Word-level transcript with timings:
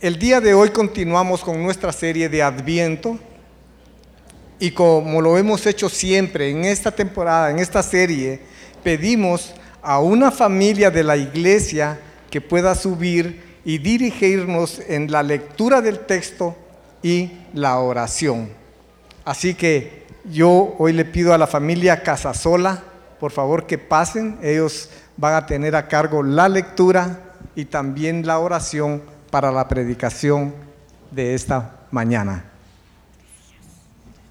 El 0.00 0.16
día 0.16 0.40
de 0.40 0.54
hoy 0.54 0.70
continuamos 0.70 1.40
con 1.40 1.60
nuestra 1.60 1.90
serie 1.90 2.28
de 2.28 2.40
Adviento 2.40 3.18
y 4.60 4.70
como 4.70 5.20
lo 5.20 5.36
hemos 5.36 5.66
hecho 5.66 5.88
siempre 5.88 6.50
en 6.50 6.64
esta 6.66 6.92
temporada, 6.92 7.50
en 7.50 7.58
esta 7.58 7.82
serie, 7.82 8.38
pedimos 8.84 9.52
a 9.82 9.98
una 9.98 10.30
familia 10.30 10.92
de 10.92 11.02
la 11.02 11.16
iglesia 11.16 11.98
que 12.30 12.40
pueda 12.40 12.76
subir 12.76 13.58
y 13.64 13.78
dirigirnos 13.78 14.80
en 14.86 15.10
la 15.10 15.24
lectura 15.24 15.80
del 15.80 15.98
texto 15.98 16.56
y 17.02 17.32
la 17.52 17.80
oración. 17.80 18.50
Así 19.24 19.54
que 19.54 20.04
yo 20.30 20.76
hoy 20.78 20.92
le 20.92 21.06
pido 21.06 21.34
a 21.34 21.38
la 21.38 21.48
familia 21.48 22.04
Casasola, 22.04 22.84
por 23.18 23.32
favor 23.32 23.66
que 23.66 23.78
pasen, 23.78 24.38
ellos 24.44 24.90
van 25.16 25.34
a 25.34 25.46
tener 25.46 25.74
a 25.74 25.88
cargo 25.88 26.22
la 26.22 26.48
lectura 26.48 27.34
y 27.56 27.64
también 27.64 28.24
la 28.24 28.38
oración 28.38 29.17
para 29.30 29.52
la 29.52 29.68
predicación 29.68 30.54
de 31.10 31.34
esta 31.34 31.86
mañana, 31.90 32.44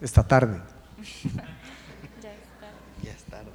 esta 0.01 0.27
tarde. 0.27 0.59
Ya 3.03 3.11
es 3.11 3.23
tarde. 3.23 3.51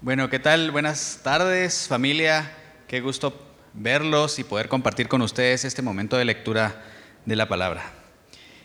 Bueno, 0.00 0.28
¿qué 0.28 0.38
tal? 0.38 0.70
Buenas 0.70 1.20
tardes, 1.22 1.88
familia. 1.88 2.52
Qué 2.86 3.00
gusto 3.00 3.34
verlos 3.74 4.38
y 4.38 4.44
poder 4.44 4.68
compartir 4.68 5.08
con 5.08 5.22
ustedes 5.22 5.64
este 5.64 5.82
momento 5.82 6.16
de 6.16 6.24
lectura 6.24 6.82
de 7.24 7.36
la 7.36 7.48
palabra. 7.48 7.84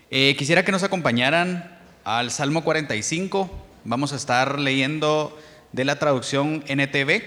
Eh, 0.09 0.35
quisiera 0.37 0.63
que 0.65 0.71
nos 0.71 0.83
acompañaran 0.83 1.79
al 2.03 2.31
Salmo 2.31 2.63
45. 2.63 3.49
Vamos 3.83 4.13
a 4.13 4.15
estar 4.17 4.59
leyendo 4.59 5.37
de 5.71 5.85
la 5.85 5.99
traducción 5.99 6.63
NTV 6.67 7.21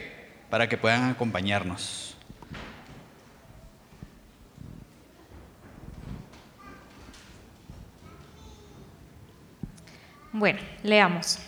para 0.50 0.68
que 0.68 0.76
puedan 0.76 1.10
acompañarnos. 1.10 2.09
Bueno, 10.32 10.60
leamos. 10.84 11.40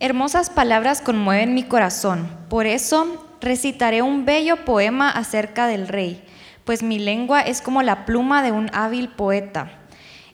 Hermosas 0.00 0.50
palabras 0.50 1.00
conmueven 1.00 1.54
mi 1.54 1.62
corazón, 1.62 2.28
por 2.48 2.66
eso 2.66 3.24
recitaré 3.40 4.02
un 4.02 4.24
bello 4.24 4.64
poema 4.64 5.10
acerca 5.10 5.68
del 5.68 5.86
rey, 5.86 6.24
pues 6.64 6.82
mi 6.82 6.98
lengua 6.98 7.40
es 7.42 7.62
como 7.62 7.82
la 7.82 8.04
pluma 8.04 8.42
de 8.42 8.50
un 8.50 8.68
hábil 8.74 9.10
poeta. 9.10 9.70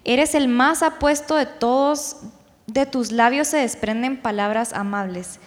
Eres 0.05 0.35
el 0.35 0.49
más 0.49 0.83
apuesto 0.83 1.37
de 1.37 1.45
todos, 1.45 2.23
de 2.67 2.87
tus 2.87 3.13
labios 3.13 3.49
se 3.49 3.59
desprenden 3.59 4.23
palabras 4.23 4.73
amables. 4.73 5.39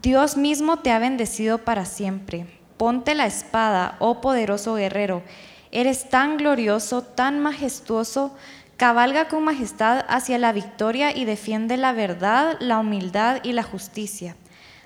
Dios 0.00 0.38
mismo 0.38 0.78
te 0.78 0.92
ha 0.92 0.98
bendecido 0.98 1.58
para 1.58 1.84
siempre. 1.84 2.46
Ponte 2.78 3.14
la 3.14 3.26
espada, 3.26 3.96
oh 3.98 4.22
poderoso 4.22 4.76
guerrero. 4.76 5.22
Eres 5.72 6.08
tan 6.08 6.38
glorioso, 6.38 7.02
tan 7.02 7.38
majestuoso, 7.38 8.34
Cabalga 8.80 9.28
con 9.28 9.44
majestad 9.44 10.06
hacia 10.08 10.38
la 10.38 10.52
victoria 10.52 11.14
y 11.14 11.26
defiende 11.26 11.76
la 11.76 11.92
verdad, 11.92 12.56
la 12.60 12.78
humildad 12.78 13.40
y 13.42 13.52
la 13.52 13.62
justicia. 13.62 14.36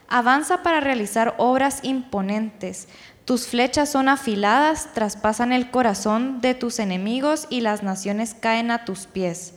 Avanza 0.09 0.65
para 0.65 0.81
realizar 0.81 1.37
obras 1.39 1.79
imponentes. 1.85 2.89
Tus 3.25 3.47
flechas 3.47 3.93
son 3.93 4.09
afiladas, 4.09 4.89
traspasan 4.95 5.53
el 5.53 5.71
corazón 5.71 6.41
de 6.41 6.55
tus 6.55 6.81
enemigos 6.81 7.47
y 7.51 7.61
las 7.61 7.85
naciones 7.85 8.35
caen 8.35 8.73
a 8.73 8.85
tus 8.85 9.07
pies. 9.07 9.55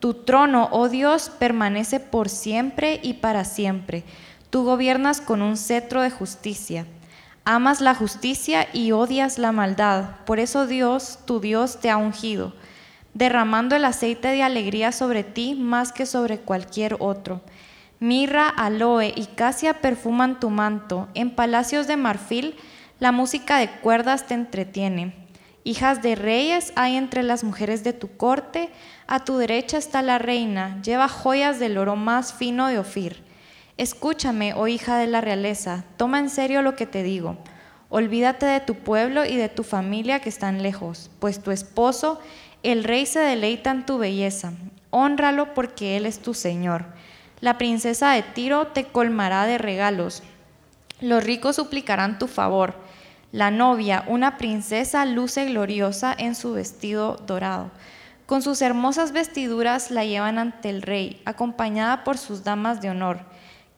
Tu 0.00 0.12
trono, 0.12 0.68
oh 0.70 0.90
Dios, 0.90 1.30
permanece 1.30 1.98
por 1.98 2.28
siempre 2.28 3.00
y 3.02 3.14
para 3.14 3.46
siempre. 3.46 4.04
Tú 4.50 4.64
gobiernas 4.64 5.22
con 5.22 5.40
un 5.40 5.56
cetro 5.56 6.02
de 6.02 6.10
justicia. 6.10 6.84
Amas 7.46 7.80
la 7.80 7.94
justicia 7.94 8.68
y 8.74 8.92
odias 8.92 9.38
la 9.38 9.50
maldad. 9.50 10.16
Por 10.26 10.40
eso 10.40 10.66
Dios, 10.66 11.20
tu 11.24 11.40
Dios, 11.40 11.80
te 11.80 11.88
ha 11.88 11.96
ungido 11.96 12.52
derramando 13.14 13.76
el 13.76 13.84
aceite 13.84 14.28
de 14.28 14.42
alegría 14.42 14.92
sobre 14.92 15.24
ti 15.24 15.54
más 15.54 15.92
que 15.92 16.06
sobre 16.06 16.38
cualquier 16.38 16.96
otro. 16.98 17.42
Mirra, 18.00 18.48
aloe 18.48 19.12
y 19.14 19.26
casia 19.26 19.74
perfuman 19.74 20.40
tu 20.40 20.50
manto. 20.50 21.08
En 21.14 21.30
palacios 21.30 21.86
de 21.86 21.96
marfil 21.96 22.56
la 22.98 23.12
música 23.12 23.58
de 23.58 23.68
cuerdas 23.68 24.26
te 24.26 24.34
entretiene. 24.34 25.14
Hijas 25.64 26.02
de 26.02 26.14
reyes 26.14 26.72
hay 26.74 26.96
entre 26.96 27.22
las 27.22 27.44
mujeres 27.44 27.84
de 27.84 27.92
tu 27.92 28.16
corte. 28.16 28.70
A 29.06 29.24
tu 29.24 29.36
derecha 29.38 29.76
está 29.76 30.02
la 30.02 30.18
reina, 30.18 30.80
lleva 30.82 31.08
joyas 31.08 31.58
del 31.58 31.78
oro 31.78 31.96
más 31.96 32.32
fino 32.32 32.66
de 32.68 32.78
Ofir. 32.78 33.22
Escúchame, 33.76 34.54
oh 34.54 34.68
hija 34.68 34.98
de 34.98 35.06
la 35.06 35.20
realeza, 35.20 35.84
toma 35.96 36.18
en 36.18 36.30
serio 36.30 36.62
lo 36.62 36.76
que 36.76 36.86
te 36.86 37.02
digo. 37.02 37.38
Olvídate 37.88 38.46
de 38.46 38.60
tu 38.60 38.74
pueblo 38.76 39.24
y 39.24 39.36
de 39.36 39.48
tu 39.48 39.64
familia 39.64 40.20
que 40.20 40.28
están 40.28 40.62
lejos, 40.62 41.10
pues 41.18 41.42
tu 41.42 41.50
esposo 41.50 42.20
el 42.62 42.84
rey 42.84 43.06
se 43.06 43.20
deleita 43.20 43.70
en 43.70 43.86
tu 43.86 43.98
belleza, 43.98 44.52
honralo 44.90 45.54
porque 45.54 45.96
él 45.96 46.06
es 46.06 46.20
tu 46.20 46.34
Señor. 46.34 46.84
La 47.40 47.58
princesa 47.58 48.12
de 48.12 48.22
Tiro 48.22 48.68
te 48.68 48.84
colmará 48.84 49.46
de 49.46 49.58
regalos, 49.58 50.22
los 51.02 51.24
ricos 51.24 51.56
suplicarán 51.56 52.20
tu 52.20 52.28
favor. 52.28 52.76
La 53.32 53.50
novia, 53.50 54.04
una 54.06 54.38
princesa, 54.38 55.04
luce 55.04 55.46
gloriosa 55.46 56.14
en 56.16 56.36
su 56.36 56.52
vestido 56.52 57.16
dorado. 57.26 57.72
Con 58.24 58.40
sus 58.40 58.62
hermosas 58.62 59.10
vestiduras 59.10 59.90
la 59.90 60.04
llevan 60.04 60.38
ante 60.38 60.70
el 60.70 60.80
rey, 60.80 61.20
acompañada 61.24 62.04
por 62.04 62.18
sus 62.18 62.44
damas 62.44 62.80
de 62.80 62.90
honor. 62.90 63.18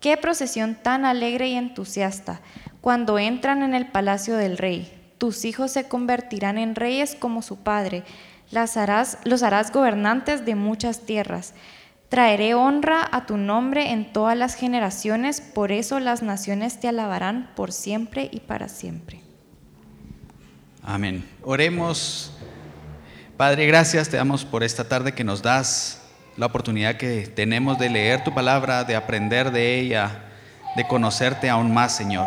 Qué 0.01 0.19
procesión 0.19 0.75
tan 0.75 1.07
alegre 1.07 1.49
y 1.49 1.55
entusiasta 1.55 2.43
cuando 2.83 3.19
entran 3.19 3.63
en 3.63 3.73
el 3.73 3.87
palacio 3.87 4.37
del 4.37 4.59
rey. 4.59 4.93
Tus 5.17 5.47
hijos 5.47 5.71
se 5.71 5.89
convertirán 5.89 6.59
en 6.59 6.75
reyes 6.75 7.17
como 7.19 7.41
su 7.41 7.57
padre 7.57 8.05
harás, 8.53 9.19
los 9.25 9.43
harás 9.43 9.73
gobernantes 9.73 10.45
de 10.45 10.55
muchas 10.55 11.01
tierras. 11.01 11.55
Traeré 12.09 12.55
honra 12.55 13.09
a 13.11 13.27
tu 13.27 13.37
nombre 13.37 13.91
en 13.91 14.13
todas 14.13 14.37
las 14.37 14.55
generaciones, 14.55 15.41
por 15.41 15.73
eso 15.73 15.99
las 16.01 16.23
naciones 16.23 16.79
te 16.79 16.89
alabarán 16.89 17.51
por 17.57 17.73
siempre 17.73 18.29
y 18.31 18.41
para 18.41 18.69
siempre. 18.69 19.21
Amén. 20.83 21.29
Oremos. 21.43 22.33
Padre, 23.37 23.67
gracias 23.67 24.09
te 24.09 24.17
damos 24.17 24.45
por 24.45 24.63
esta 24.63 24.89
tarde 24.89 25.13
que 25.13 25.25
nos 25.25 25.43
das 25.43 26.03
la 26.37 26.47
oportunidad 26.47 26.97
que 26.97 27.27
tenemos 27.27 27.79
de 27.79 27.89
leer 27.91 28.23
tu 28.23 28.33
palabra, 28.33 28.85
de 28.85 28.95
aprender 28.95 29.51
de 29.51 29.81
ella, 29.81 30.25
de 30.77 30.87
conocerte 30.87 31.49
aún 31.49 31.73
más, 31.73 31.97
Señor. 31.97 32.27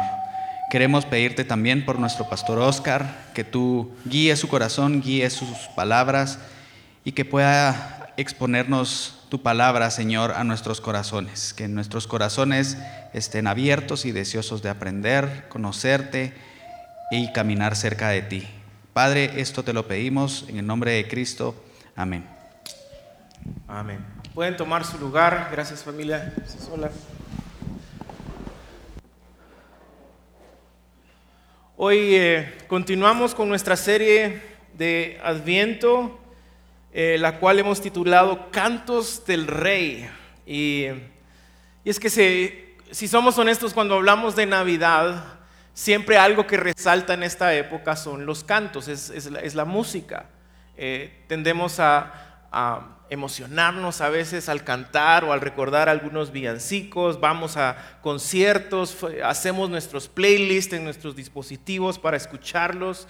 Queremos 0.70 1.06
pedirte 1.06 1.46
también 1.46 1.86
por 1.86 1.98
nuestro 1.98 2.28
pastor 2.28 2.60
Oscar, 2.60 3.30
que 3.34 3.46
tú 3.46 3.92
guíes 4.06 4.40
su 4.40 4.50
corazón, 4.50 5.02
guíes 5.02 5.32
sus 5.32 5.58
palabras 5.76 6.40
y 7.06 7.14
que 7.14 7.24
pueda 7.24 8.14
exponernos 8.18 9.26
tu 9.30 9.42
palabra, 9.42 9.90
Señor, 9.92 10.34
a 10.34 10.44
nuestros 10.44 10.82
corazones. 10.82 11.54
Que 11.54 11.70
nuestros 11.70 12.06
corazones 12.06 12.78
estén 13.14 13.48
abiertos 13.48 14.06
y 14.06 14.12
deseosos 14.12 14.62
de 14.62 14.70
aprender, 14.70 15.46
conocerte 15.48 16.34
y 17.12 17.32
caminar 17.32 17.78
cerca 17.78 18.10
de 18.10 18.24
ti. 18.24 18.48
Padre, 18.92 19.40
esto 19.40 19.64
te 19.64 19.72
lo 19.72 19.88
pedimos 19.88 20.46
en 20.50 20.58
el 20.58 20.68
nombre 20.68 20.92
de 20.92 21.08
Cristo. 21.08 21.56
Amén. 21.96 22.26
Amén. 23.68 24.00
Pueden 24.34 24.58
tomar 24.58 24.84
su 24.84 24.98
lugar. 24.98 25.50
Gracias 25.52 25.84
familia. 25.84 26.34
Hoy 31.80 32.16
eh, 32.16 32.58
continuamos 32.68 33.36
con 33.36 33.50
nuestra 33.50 33.76
serie 33.76 34.42
de 34.74 35.22
Adviento, 35.24 36.20
eh, 36.92 37.18
la 37.20 37.38
cual 37.38 37.60
hemos 37.60 37.82
titulado 37.82 38.50
Cantos 38.50 39.24
del 39.28 39.46
Rey. 39.46 40.10
Y, 40.48 40.88
es 41.86 42.00
que 42.00 42.10
si 42.90 43.08
somos 43.08 43.38
honestos, 43.38 43.76
cuando 43.76 43.94
hablamos 43.94 44.36
de 44.36 44.48
Navidad, 44.48 45.24
siempre 45.76 46.18
algo 46.18 46.48
que 46.48 46.58
resalta 46.58 47.14
en 47.14 47.22
esta 47.22 47.54
época 47.54 47.96
son 47.96 48.26
los 48.26 48.44
cantos, 48.44 48.88
es, 48.88 49.54
la, 49.54 49.66
música. 49.66 50.26
Eh, 50.78 51.26
tendemos 51.28 51.80
a 51.80 52.97
emocionarnos 53.10 54.02
a 54.02 54.10
veces 54.10 54.50
al 54.50 54.64
cantar 54.64 55.24
o 55.24 55.34
al 55.34 55.42
recordar 55.42 55.90
algunos 55.90 56.32
villancicos, 56.32 57.20
vamos 57.20 57.58
a 57.58 58.00
conciertos, 58.02 58.98
hacemos 59.24 59.70
nuestros 59.70 60.08
playlists 60.08 60.74
en 60.74 60.84
nuestros 60.84 61.16
dispositivos 61.16 62.00
para 62.00 62.18
escucharlos. 62.18 63.08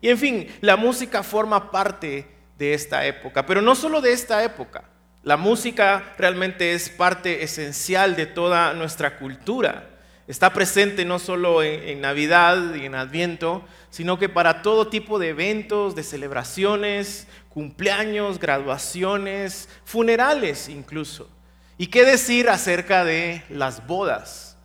Y 0.00 0.08
en 0.08 0.18
fin, 0.18 0.48
la 0.60 0.76
música 0.76 1.22
forma 1.22 1.70
parte 1.70 2.28
de 2.58 2.74
esta 2.74 3.04
época, 3.06 3.46
pero 3.46 3.62
no 3.62 3.74
solo 3.74 4.00
de 4.00 4.12
esta 4.12 4.42
época. 4.44 4.84
La 5.22 5.38
música 5.38 6.14
realmente 6.18 6.74
es 6.74 6.90
parte 6.90 7.42
esencial 7.42 8.14
de 8.14 8.26
toda 8.26 8.74
nuestra 8.74 9.16
cultura. 9.16 9.88
Está 10.26 10.52
presente 10.52 11.04
no 11.04 11.18
solo 11.18 11.62
en, 11.62 12.00
Navidad 12.00 12.74
y 12.74 12.84
en 12.84 12.94
Adviento, 12.94 13.64
sino 13.94 14.18
que 14.18 14.28
para 14.28 14.60
todo 14.60 14.88
tipo 14.88 15.20
de 15.20 15.28
eventos, 15.28 15.94
de 15.94 16.02
celebraciones, 16.02 17.28
cumpleaños, 17.48 18.40
graduaciones, 18.40 19.68
funerales 19.84 20.68
incluso. 20.68 21.30
¿Y 21.78 21.86
qué 21.86 22.04
decir 22.04 22.48
acerca 22.48 23.04
de 23.04 23.44
las 23.48 23.86
bodas? 23.86 24.56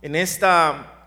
En 0.00 0.16
esta 0.16 1.06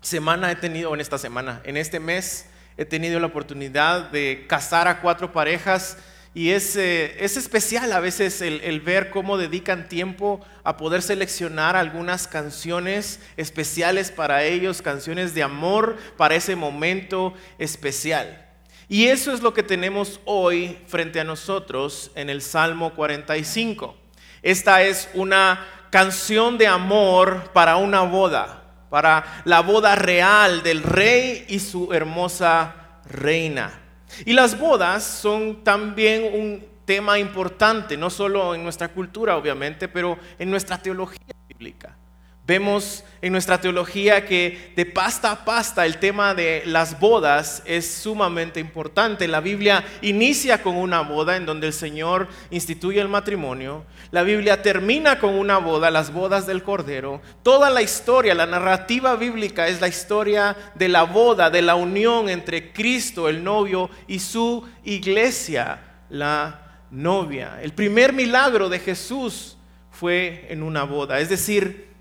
semana 0.00 0.50
he 0.52 0.56
tenido, 0.56 0.94
en 0.94 1.02
esta 1.02 1.18
semana, 1.18 1.60
en 1.64 1.76
este 1.76 2.00
mes 2.00 2.46
he 2.78 2.86
tenido 2.86 3.20
la 3.20 3.26
oportunidad 3.26 4.10
de 4.10 4.46
casar 4.48 4.88
a 4.88 5.02
cuatro 5.02 5.34
parejas 5.34 5.98
y 6.34 6.50
es, 6.50 6.76
eh, 6.76 7.16
es 7.22 7.36
especial 7.36 7.92
a 7.92 8.00
veces 8.00 8.40
el, 8.40 8.62
el, 8.62 8.80
ver 8.80 9.10
cómo 9.10 9.36
dedican 9.36 9.88
tiempo 9.88 10.40
a 10.64 10.78
poder 10.78 11.02
seleccionar 11.02 11.76
algunas 11.76 12.26
canciones 12.26 13.20
especiales 13.36 14.10
para 14.10 14.44
ellos, 14.44 14.80
canciones 14.80 15.34
de 15.34 15.42
amor 15.42 15.98
para 16.16 16.34
ese 16.34 16.56
momento 16.56 17.34
especial. 17.58 18.48
Y 18.88 19.08
eso 19.08 19.32
es 19.32 19.42
lo 19.42 19.52
que 19.52 19.62
tenemos 19.62 20.20
hoy 20.24 20.78
frente 20.86 21.20
a 21.20 21.24
nosotros 21.24 22.10
en 22.14 22.30
el 22.30 22.40
Salmo 22.40 22.94
45. 22.94 23.94
Esta 24.42 24.82
es 24.82 25.10
una 25.14 25.66
canción 25.90 26.56
de 26.56 26.66
amor 26.66 27.50
para 27.52 27.76
una 27.76 28.00
boda, 28.02 28.62
para 28.88 29.42
la 29.44 29.60
boda 29.60 29.96
real 29.96 30.62
del 30.62 30.82
rey 30.82 31.44
y 31.48 31.58
su 31.58 31.92
hermosa 31.92 32.74
reina. 33.04 33.81
Y 34.24 34.32
las 34.32 34.58
bodas 34.58 35.04
son 35.04 35.64
también 35.64 36.34
un 36.34 36.64
tema 36.84 37.18
importante, 37.18 37.96
no 37.96 38.10
solo 38.10 38.54
en 38.54 38.62
nuestra 38.62 38.88
cultura, 38.88 39.36
obviamente, 39.36 39.88
pero 39.88 40.18
en 40.38 40.50
nuestra 40.50 40.78
teología 40.78 41.34
bíblica. 41.48 41.96
Vemos 42.44 43.04
en 43.20 43.30
nuestra 43.30 43.60
teología 43.60 44.26
que 44.26 44.72
de 44.74 44.84
pasta 44.84 45.30
a 45.30 45.44
pasta 45.44 45.86
el 45.86 45.98
tema 45.98 46.34
de 46.34 46.64
las 46.66 46.98
bodas 46.98 47.62
es 47.66 47.88
sumamente 47.88 48.58
importante. 48.58 49.28
La 49.28 49.40
Biblia 49.40 49.84
inicia 50.00 50.60
con 50.60 50.74
una 50.74 51.02
boda 51.02 51.36
en 51.36 51.46
donde 51.46 51.68
el 51.68 51.72
Señor 51.72 52.26
instituye 52.50 53.00
el 53.00 53.08
matrimonio. 53.08 53.84
La 54.10 54.24
Biblia 54.24 54.60
termina 54.60 55.20
con 55.20 55.34
una 55.34 55.58
boda, 55.58 55.92
las 55.92 56.12
bodas 56.12 56.44
del 56.44 56.64
Cordero. 56.64 57.22
Toda 57.44 57.70
la 57.70 57.80
historia, 57.80 58.34
la 58.34 58.46
narrativa 58.46 59.14
bíblica 59.14 59.68
es 59.68 59.80
la 59.80 59.86
historia 59.86 60.56
de 60.74 60.88
la 60.88 61.04
boda, 61.04 61.48
de 61.48 61.62
la 61.62 61.76
unión 61.76 62.28
entre 62.28 62.72
Cristo, 62.72 63.28
el 63.28 63.44
novio, 63.44 63.88
y 64.08 64.18
su 64.18 64.68
iglesia, 64.82 65.80
la 66.10 66.80
novia. 66.90 67.60
El 67.62 67.72
primer 67.72 68.12
milagro 68.12 68.68
de 68.68 68.80
Jesús 68.80 69.56
fue 69.92 70.46
en 70.48 70.64
una 70.64 70.82
boda, 70.82 71.20
es 71.20 71.28
decir, 71.28 71.91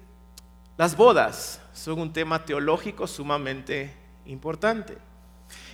las 0.81 0.97
bodas 0.97 1.61
son 1.73 1.99
un 1.99 2.11
tema 2.11 2.43
teológico 2.43 3.05
sumamente 3.05 3.93
importante. 4.25 4.97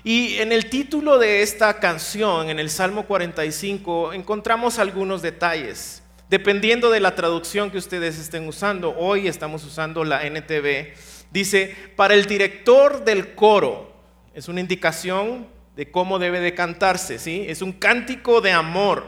Y 0.03 0.35
en 0.39 0.51
el 0.51 0.69
título 0.69 1.17
de 1.17 1.43
esta 1.43 1.79
canción, 1.79 2.49
en 2.49 2.59
el 2.59 2.69
Salmo 2.69 3.05
45, 3.05 4.11
encontramos 4.11 4.79
algunos 4.79 5.21
detalles. 5.21 6.03
Dependiendo 6.29 6.89
de 6.89 6.99
la 6.99 7.15
traducción 7.15 7.71
que 7.71 7.77
ustedes 7.77 8.19
estén 8.19 8.49
usando, 8.49 8.97
hoy 8.97 9.29
estamos 9.29 9.63
usando 9.63 10.03
la 10.03 10.25
NTV, 10.25 10.93
dice, 11.31 11.73
para 11.95 12.13
el 12.13 12.25
director 12.25 13.05
del 13.05 13.33
coro, 13.33 13.93
es 14.33 14.49
una 14.49 14.59
indicación 14.59 15.47
de 15.77 15.89
cómo 15.89 16.19
debe 16.19 16.41
de 16.41 16.53
cantarse, 16.53 17.17
¿sí? 17.17 17.45
Es 17.47 17.61
un 17.61 17.71
cántico 17.71 18.41
de 18.41 18.51
amor. 18.51 19.05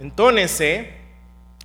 Entónese 0.00 0.98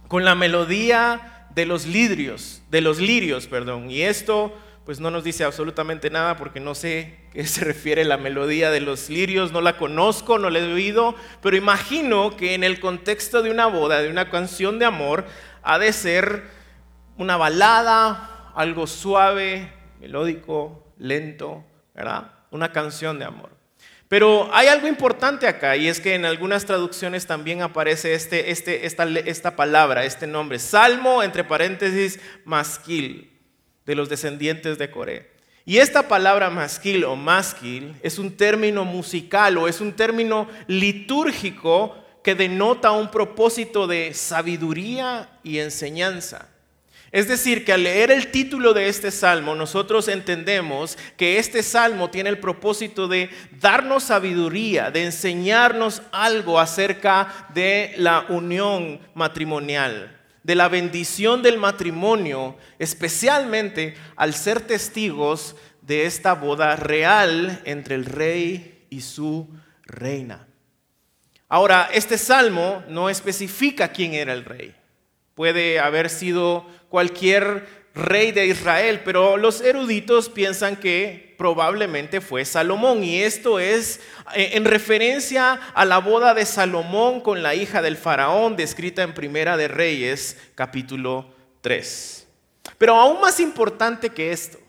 con 0.07 0.23
la 0.23 0.33
melodía 0.33 1.30
de 1.55 1.65
los 1.65 1.85
lirios, 1.85 2.61
de 2.69 2.81
los 2.81 2.99
lirios, 2.99 3.47
perdón. 3.47 3.89
Y 3.89 4.01
esto 4.01 4.53
pues 4.85 4.99
no 4.99 5.11
nos 5.11 5.23
dice 5.23 5.43
absolutamente 5.43 6.09
nada 6.09 6.37
porque 6.37 6.59
no 6.59 6.73
sé 6.73 7.17
qué 7.31 7.45
se 7.47 7.63
refiere 7.63 8.03
la 8.03 8.17
melodía 8.17 8.71
de 8.71 8.81
los 8.81 9.09
lirios, 9.09 9.51
no 9.51 9.61
la 9.61 9.77
conozco, 9.77 10.39
no 10.39 10.49
la 10.49 10.59
he 10.59 10.73
oído, 10.73 11.15
pero 11.41 11.55
imagino 11.55 12.35
que 12.35 12.55
en 12.55 12.63
el 12.63 12.79
contexto 12.79 13.41
de 13.41 13.51
una 13.51 13.67
boda, 13.67 14.01
de 14.01 14.09
una 14.09 14.29
canción 14.29 14.79
de 14.79 14.85
amor, 14.85 15.25
ha 15.63 15.77
de 15.77 15.93
ser 15.93 16.43
una 17.17 17.37
balada, 17.37 18.51
algo 18.55 18.87
suave, 18.87 19.71
melódico, 19.99 20.87
lento, 20.97 21.63
¿verdad? 21.93 22.31
Una 22.49 22.71
canción 22.71 23.19
de 23.19 23.25
amor. 23.25 23.60
Pero 24.11 24.49
hay 24.53 24.67
algo 24.67 24.89
importante 24.89 25.47
acá 25.47 25.77
y 25.77 25.87
es 25.87 26.01
que 26.01 26.15
en 26.15 26.25
algunas 26.25 26.65
traducciones 26.65 27.25
también 27.25 27.61
aparece 27.61 28.13
este, 28.13 28.51
este, 28.51 28.85
esta, 28.85 29.05
esta 29.05 29.55
palabra, 29.55 30.03
este 30.03 30.27
nombre, 30.27 30.59
Salmo, 30.59 31.23
entre 31.23 31.45
paréntesis, 31.45 32.19
masquil, 32.43 33.31
de 33.85 33.95
los 33.95 34.09
descendientes 34.09 34.77
de 34.77 34.91
Coré. 34.91 35.31
Y 35.63 35.77
esta 35.77 36.09
palabra 36.09 36.49
masquil 36.49 37.05
o 37.05 37.15
masquil 37.15 37.95
es 38.03 38.19
un 38.19 38.35
término 38.35 38.83
musical 38.83 39.57
o 39.57 39.69
es 39.69 39.79
un 39.79 39.93
término 39.93 40.49
litúrgico 40.67 41.95
que 42.21 42.35
denota 42.35 42.91
un 42.91 43.09
propósito 43.11 43.87
de 43.87 44.13
sabiduría 44.13 45.39
y 45.41 45.59
enseñanza. 45.59 46.49
Es 47.11 47.27
decir, 47.27 47.65
que 47.65 47.73
al 47.73 47.83
leer 47.83 48.09
el 48.09 48.31
título 48.31 48.73
de 48.73 48.87
este 48.87 49.11
salmo, 49.11 49.53
nosotros 49.53 50.07
entendemos 50.07 50.97
que 51.17 51.39
este 51.39 51.61
salmo 51.61 52.09
tiene 52.09 52.29
el 52.29 52.39
propósito 52.39 53.09
de 53.09 53.29
darnos 53.59 54.03
sabiduría, 54.03 54.91
de 54.91 55.03
enseñarnos 55.03 56.01
algo 56.13 56.57
acerca 56.57 57.49
de 57.53 57.93
la 57.97 58.25
unión 58.29 59.01
matrimonial, 59.13 60.17
de 60.43 60.55
la 60.55 60.69
bendición 60.69 61.43
del 61.43 61.57
matrimonio, 61.57 62.55
especialmente 62.79 63.95
al 64.15 64.33
ser 64.33 64.61
testigos 64.61 65.57
de 65.81 66.05
esta 66.05 66.33
boda 66.33 66.77
real 66.77 67.61
entre 67.65 67.95
el 67.95 68.05
rey 68.05 68.85
y 68.89 69.01
su 69.01 69.49
reina. 69.83 70.47
Ahora, 71.49 71.89
este 71.91 72.17
salmo 72.17 72.81
no 72.87 73.09
especifica 73.09 73.91
quién 73.91 74.13
era 74.13 74.31
el 74.31 74.45
rey. 74.45 74.73
Puede 75.35 75.79
haber 75.79 76.09
sido 76.09 76.65
cualquier 76.91 77.65
rey 77.95 78.31
de 78.31 78.45
Israel, 78.45 79.01
pero 79.03 79.37
los 79.37 79.61
eruditos 79.61 80.29
piensan 80.29 80.75
que 80.75 81.33
probablemente 81.37 82.21
fue 82.21 82.45
Salomón 82.45 83.03
y 83.03 83.21
esto 83.21 83.59
es 83.59 83.99
eh, 84.35 84.51
en 84.53 84.65
referencia 84.65 85.53
a 85.73 85.85
la 85.85 85.97
boda 85.97 86.33
de 86.33 86.45
Salomón 86.45 87.21
con 87.21 87.41
la 87.41 87.55
hija 87.55 87.81
del 87.81 87.97
faraón 87.97 88.55
descrita 88.55 89.01
en 89.01 89.13
Primera 89.13 89.57
de 89.57 89.67
Reyes 89.67 90.37
capítulo 90.53 91.33
3. 91.61 92.27
Pero 92.77 92.95
aún 92.95 93.21
más 93.21 93.39
importante 93.39 94.09
que 94.09 94.31
esto, 94.31 94.59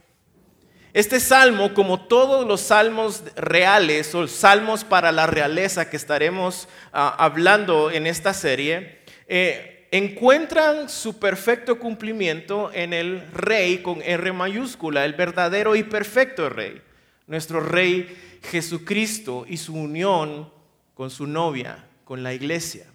este 0.92 1.20
salmo, 1.20 1.74
como 1.74 2.06
todos 2.06 2.46
los 2.46 2.60
salmos 2.60 3.22
reales 3.34 4.14
o 4.14 4.28
salmos 4.28 4.84
para 4.84 5.10
la 5.10 5.26
realeza 5.26 5.90
que 5.90 5.96
estaremos 5.96 6.68
ah, 6.92 7.14
hablando 7.18 7.90
en 7.90 8.06
esta 8.06 8.32
serie, 8.34 9.00
eh, 9.26 9.81
encuentran 9.92 10.88
su 10.88 11.18
perfecto 11.18 11.78
cumplimiento 11.78 12.70
en 12.72 12.94
el 12.94 13.30
rey 13.30 13.82
con 13.82 14.00
R 14.00 14.32
mayúscula, 14.32 15.04
el 15.04 15.12
verdadero 15.12 15.76
y 15.76 15.82
perfecto 15.82 16.48
rey, 16.48 16.80
nuestro 17.26 17.60
rey 17.60 18.40
Jesucristo 18.50 19.44
y 19.46 19.58
su 19.58 19.74
unión 19.74 20.50
con 20.94 21.10
su 21.10 21.26
novia, 21.26 21.84
con 22.04 22.22
la 22.22 22.32
iglesia. 22.32 22.86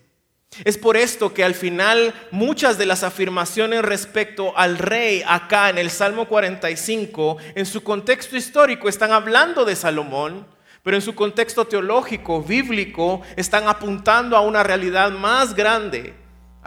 Es 0.66 0.80
por 0.80 0.98
esto 0.98 1.36
que 1.36 1.44
al 1.44 1.54
final 1.54 2.16
muchas 2.32 2.80
de 2.80 2.88
las 2.88 3.04
afirmaciones 3.04 3.84
respecto 3.84 4.58
al 4.58 4.80
rey 4.80 5.22
acá 5.28 5.70
en 5.70 5.78
el 5.78 5.92
Salmo 5.92 6.28
45, 6.28 7.38
en 7.54 7.68
su 7.68 7.84
contexto 7.84 8.36
histórico, 8.36 8.90
están 8.90 9.12
hablando 9.12 9.66
de 9.66 9.76
Salomón, 9.76 10.48
pero 10.82 10.98
en 10.98 11.04
su 11.04 11.14
contexto 11.14 11.66
teológico, 11.66 12.42
bíblico, 12.42 13.22
están 13.36 13.68
apuntando 13.68 14.36
a 14.36 14.42
una 14.42 14.64
realidad 14.64 15.12
más 15.12 15.54
grande 15.54 16.16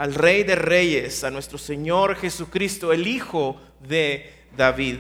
al 0.01 0.15
Rey 0.15 0.45
de 0.45 0.55
Reyes, 0.55 1.25
a 1.25 1.31
nuestro 1.31 1.59
Señor 1.59 2.17
Jesucristo, 2.17 2.91
el 2.91 3.07
Hijo 3.07 3.61
de 3.81 4.33
David. 4.57 4.97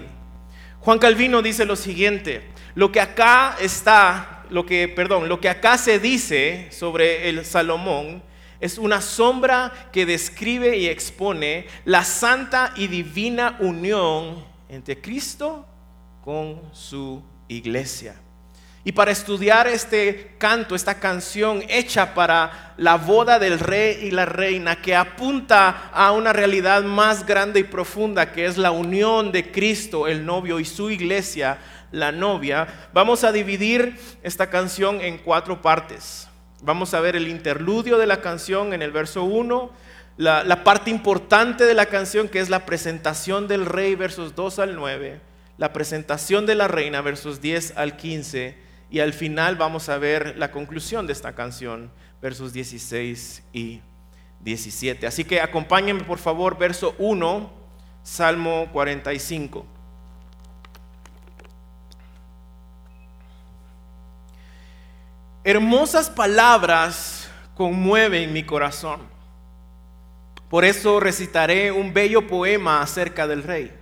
Juan 0.80 0.98
Calvino 0.98 1.40
dice 1.40 1.64
lo 1.64 1.74
siguiente, 1.74 2.42
lo 2.74 2.92
que 2.92 3.00
acá 3.00 3.56
está, 3.62 4.44
lo 4.50 4.66
que, 4.66 4.88
perdón, 4.88 5.30
lo 5.30 5.40
que 5.40 5.48
acá 5.48 5.78
se 5.78 5.98
dice 5.98 6.68
sobre 6.70 7.30
el 7.30 7.46
Salomón 7.46 8.22
es 8.60 8.76
una 8.76 9.00
sombra 9.00 9.88
que 9.90 10.04
describe 10.04 10.76
y 10.76 10.86
expone 10.88 11.64
la 11.86 12.04
santa 12.04 12.74
y 12.76 12.86
divina 12.86 13.56
unión 13.60 14.44
entre 14.68 15.00
Cristo 15.00 15.64
con 16.20 16.60
su 16.74 17.22
iglesia. 17.48 18.16
Y 18.82 18.92
para 18.92 19.10
estudiar 19.10 19.68
este 19.68 20.36
canto, 20.38 20.74
esta 20.74 20.98
canción 20.98 21.62
hecha 21.68 22.14
para 22.14 22.72
la 22.78 22.96
boda 22.96 23.38
del 23.38 23.58
rey 23.58 24.06
y 24.06 24.10
la 24.10 24.24
reina, 24.24 24.80
que 24.80 24.96
apunta 24.96 25.90
a 25.92 26.12
una 26.12 26.32
realidad 26.32 26.82
más 26.82 27.26
grande 27.26 27.60
y 27.60 27.64
profunda, 27.64 28.32
que 28.32 28.46
es 28.46 28.56
la 28.56 28.70
unión 28.70 29.32
de 29.32 29.52
Cristo, 29.52 30.08
el 30.08 30.24
novio, 30.24 30.58
y 30.58 30.64
su 30.64 30.90
iglesia, 30.90 31.58
la 31.92 32.10
novia, 32.10 32.88
vamos 32.94 33.22
a 33.22 33.32
dividir 33.32 33.98
esta 34.22 34.48
canción 34.48 35.02
en 35.02 35.18
cuatro 35.18 35.60
partes. 35.60 36.26
Vamos 36.62 36.94
a 36.94 37.00
ver 37.00 37.16
el 37.16 37.28
interludio 37.28 37.98
de 37.98 38.06
la 38.06 38.22
canción 38.22 38.72
en 38.72 38.80
el 38.80 38.92
verso 38.92 39.24
1, 39.24 39.70
la, 40.16 40.64
parte 40.64 40.90
importante 40.90 41.64
de 41.64 41.74
la 41.74 41.86
canción, 41.86 42.28
que 42.28 42.40
es 42.40 42.48
la 42.48 42.64
presentación 42.64 43.46
del 43.46 43.66
rey, 43.66 43.94
versos 43.94 44.34
2 44.34 44.58
al 44.58 44.74
9, 44.74 45.20
la 45.58 45.74
presentación 45.74 46.46
de 46.46 46.54
la 46.54 46.66
reina, 46.66 47.02
versos 47.02 47.42
10 47.42 47.74
al 47.76 47.98
15 47.98 48.69
y 48.90 49.00
al 49.00 49.12
final 49.12 49.56
vamos 49.56 49.88
a 49.88 49.98
ver 49.98 50.36
la 50.36 50.50
conclusión 50.50 51.06
de 51.06 51.12
esta 51.12 51.34
canción, 51.34 51.90
versos 52.20 52.52
16 52.52 53.44
y 53.52 53.80
17. 54.40 55.06
Así 55.06 55.24
que 55.24 55.40
acompáñenme 55.40 56.04
por 56.04 56.18
favor, 56.18 56.58
verso 56.58 56.94
1, 56.98 57.50
Salmo 58.02 58.68
45. 58.72 59.66
hermosas 65.42 66.10
palabras 66.10 67.30
conmueven 67.54 68.32
mi 68.32 68.42
corazón. 68.42 69.00
Por 70.48 70.64
eso 70.64 71.00
recitaré 71.00 71.72
un 71.72 71.94
bello 71.94 72.26
poema 72.26 72.82
acerca 72.82 73.26
del 73.26 73.42
rey, 73.42 73.72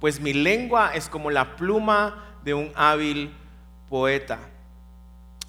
pues 0.00 0.20
mi 0.20 0.32
lengua 0.32 0.92
es 0.94 1.08
como 1.08 1.30
la 1.30 1.56
pluma 1.56 2.38
de 2.42 2.54
un 2.54 2.72
hábil 2.74 3.36
poeta. 3.90 4.38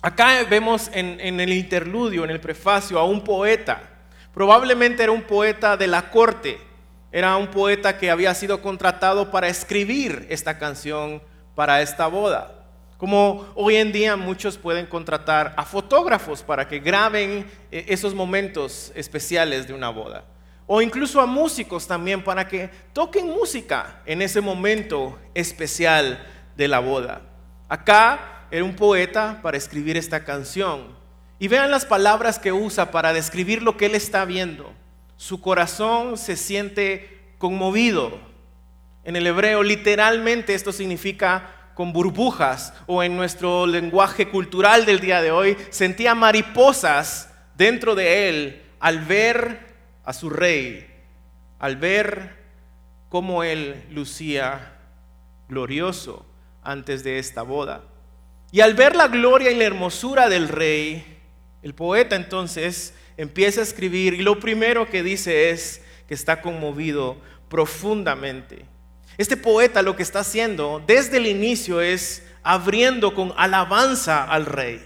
Acá 0.02 0.44
vemos 0.50 0.90
en, 0.94 1.40
el 1.40 1.54
interludio, 1.54 2.24
en 2.24 2.32
el 2.32 2.40
prefacio, 2.42 2.98
a 2.98 3.06
un 3.06 3.24
poeta. 3.24 3.84
Probablemente 4.34 5.04
era 5.04 5.12
un 5.12 5.22
poeta 5.22 5.78
de 5.78 5.86
la 5.86 6.10
corte, 6.10 6.60
era 7.12 7.38
un 7.38 7.48
poeta 7.48 8.00
que 8.00 8.10
había 8.10 8.34
sido 8.34 8.62
contratado 8.64 9.30
para 9.30 9.48
escribir 9.48 10.26
esta 10.30 10.58
canción 10.58 11.22
para 11.54 11.84
esta 11.84 12.08
boda. 12.08 12.66
Como 12.98 13.48
hoy 13.54 13.76
en 13.76 13.92
día 13.92 14.16
muchos 14.16 14.58
pueden 14.58 14.88
contratar 14.88 15.54
a 15.56 15.64
fotógrafos 15.64 16.42
para 16.42 16.68
que 16.68 16.80
graben 16.80 17.46
eh, 17.72 17.86
esos 17.90 18.16
momentos 18.16 18.92
especiales 18.96 19.68
de 19.68 19.74
una 19.74 19.90
boda. 19.90 20.24
O 20.66 20.82
incluso 20.82 21.22
a 21.22 21.28
músicos 21.28 21.86
también 21.86 22.24
para 22.24 22.48
que 22.48 22.72
toquen 22.94 23.28
música 23.28 24.02
en 24.06 24.24
ese 24.24 24.42
momento 24.42 25.20
especial 25.36 26.26
de 26.56 26.68
la 26.68 26.80
boda. 26.80 27.22
Acá 27.72 28.48
era 28.52 28.66
un 28.66 28.76
poeta 28.76 29.40
para 29.42 29.56
escribir 29.56 29.96
esta 29.96 30.26
canción. 30.26 30.90
Y 31.40 31.48
vean 31.48 31.72
las 31.72 31.86
palabras 31.86 32.38
que 32.38 32.52
usa 32.52 32.92
para 32.92 33.14
describir 33.14 33.64
lo 33.64 33.78
que 33.78 33.86
él 33.86 33.96
está 33.96 34.26
viendo. 34.26 34.74
Su 35.16 35.40
corazón 35.40 36.18
se 36.18 36.36
siente 36.36 37.22
conmovido. 37.38 38.20
En 39.06 39.16
el 39.16 39.26
hebreo 39.26 39.64
literalmente 39.64 40.54
esto 40.54 40.74
significa 40.74 41.72
con 41.74 41.94
burbujas 41.94 42.74
o 42.88 43.04
en 43.04 43.16
nuestro 43.16 43.66
lenguaje 43.66 44.28
cultural 44.28 44.86
del 44.86 45.00
día 45.00 45.22
de 45.22 45.32
hoy, 45.32 45.56
sentía 45.70 46.14
mariposas 46.14 47.30
dentro 47.56 47.96
de 47.96 48.28
él 48.28 48.62
al 48.82 49.00
ver 49.06 49.60
a 50.04 50.12
su 50.12 50.30
rey, 50.30 50.94
al 51.58 51.78
ver 51.78 52.36
cómo 53.08 53.44
él 53.44 53.86
lucía 53.92 54.74
glorioso 55.48 56.26
antes 56.64 57.04
de 57.04 57.20
esta 57.20 57.42
boda. 57.42 57.84
Y 58.52 58.62
al 58.62 58.74
ver 58.74 58.96
la 58.96 59.08
gloria 59.08 59.52
y 59.52 59.56
la 59.56 59.64
hermosura 59.64 60.30
del 60.30 60.50
rey, 60.50 61.20
el 61.62 61.74
poeta 61.74 62.16
entonces 62.16 62.94
empieza 63.18 63.62
a 63.62 63.64
escribir 63.64 64.14
y 64.14 64.24
lo 64.24 64.40
primero 64.40 64.90
que 64.90 65.04
dice 65.04 65.52
es 65.52 65.82
que 66.08 66.14
está 66.14 66.42
conmovido 66.42 67.18
profundamente. 67.50 68.66
Este 69.18 69.38
poeta 69.38 69.82
lo 69.82 69.96
que 69.96 70.04
está 70.04 70.20
haciendo 70.20 70.82
desde 70.86 71.18
el 71.18 71.28
inicio 71.28 71.82
es 71.82 72.24
abriendo 72.44 73.14
con 73.14 73.34
alabanza 73.38 74.24
al 74.24 74.46
rey. 74.46 74.84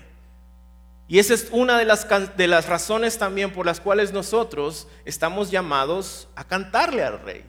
Y 1.08 1.20
esa 1.20 1.34
es 1.34 1.48
una 1.52 1.78
de 1.78 1.86
las, 1.86 2.08
de 2.36 2.48
las 2.48 2.68
razones 2.68 3.18
también 3.18 3.52
por 3.52 3.66
las 3.66 3.80
cuales 3.80 4.12
nosotros 4.12 4.88
estamos 5.06 5.52
llamados 5.52 6.28
a 6.36 6.44
cantarle 6.44 7.04
al 7.04 7.20
rey. 7.22 7.46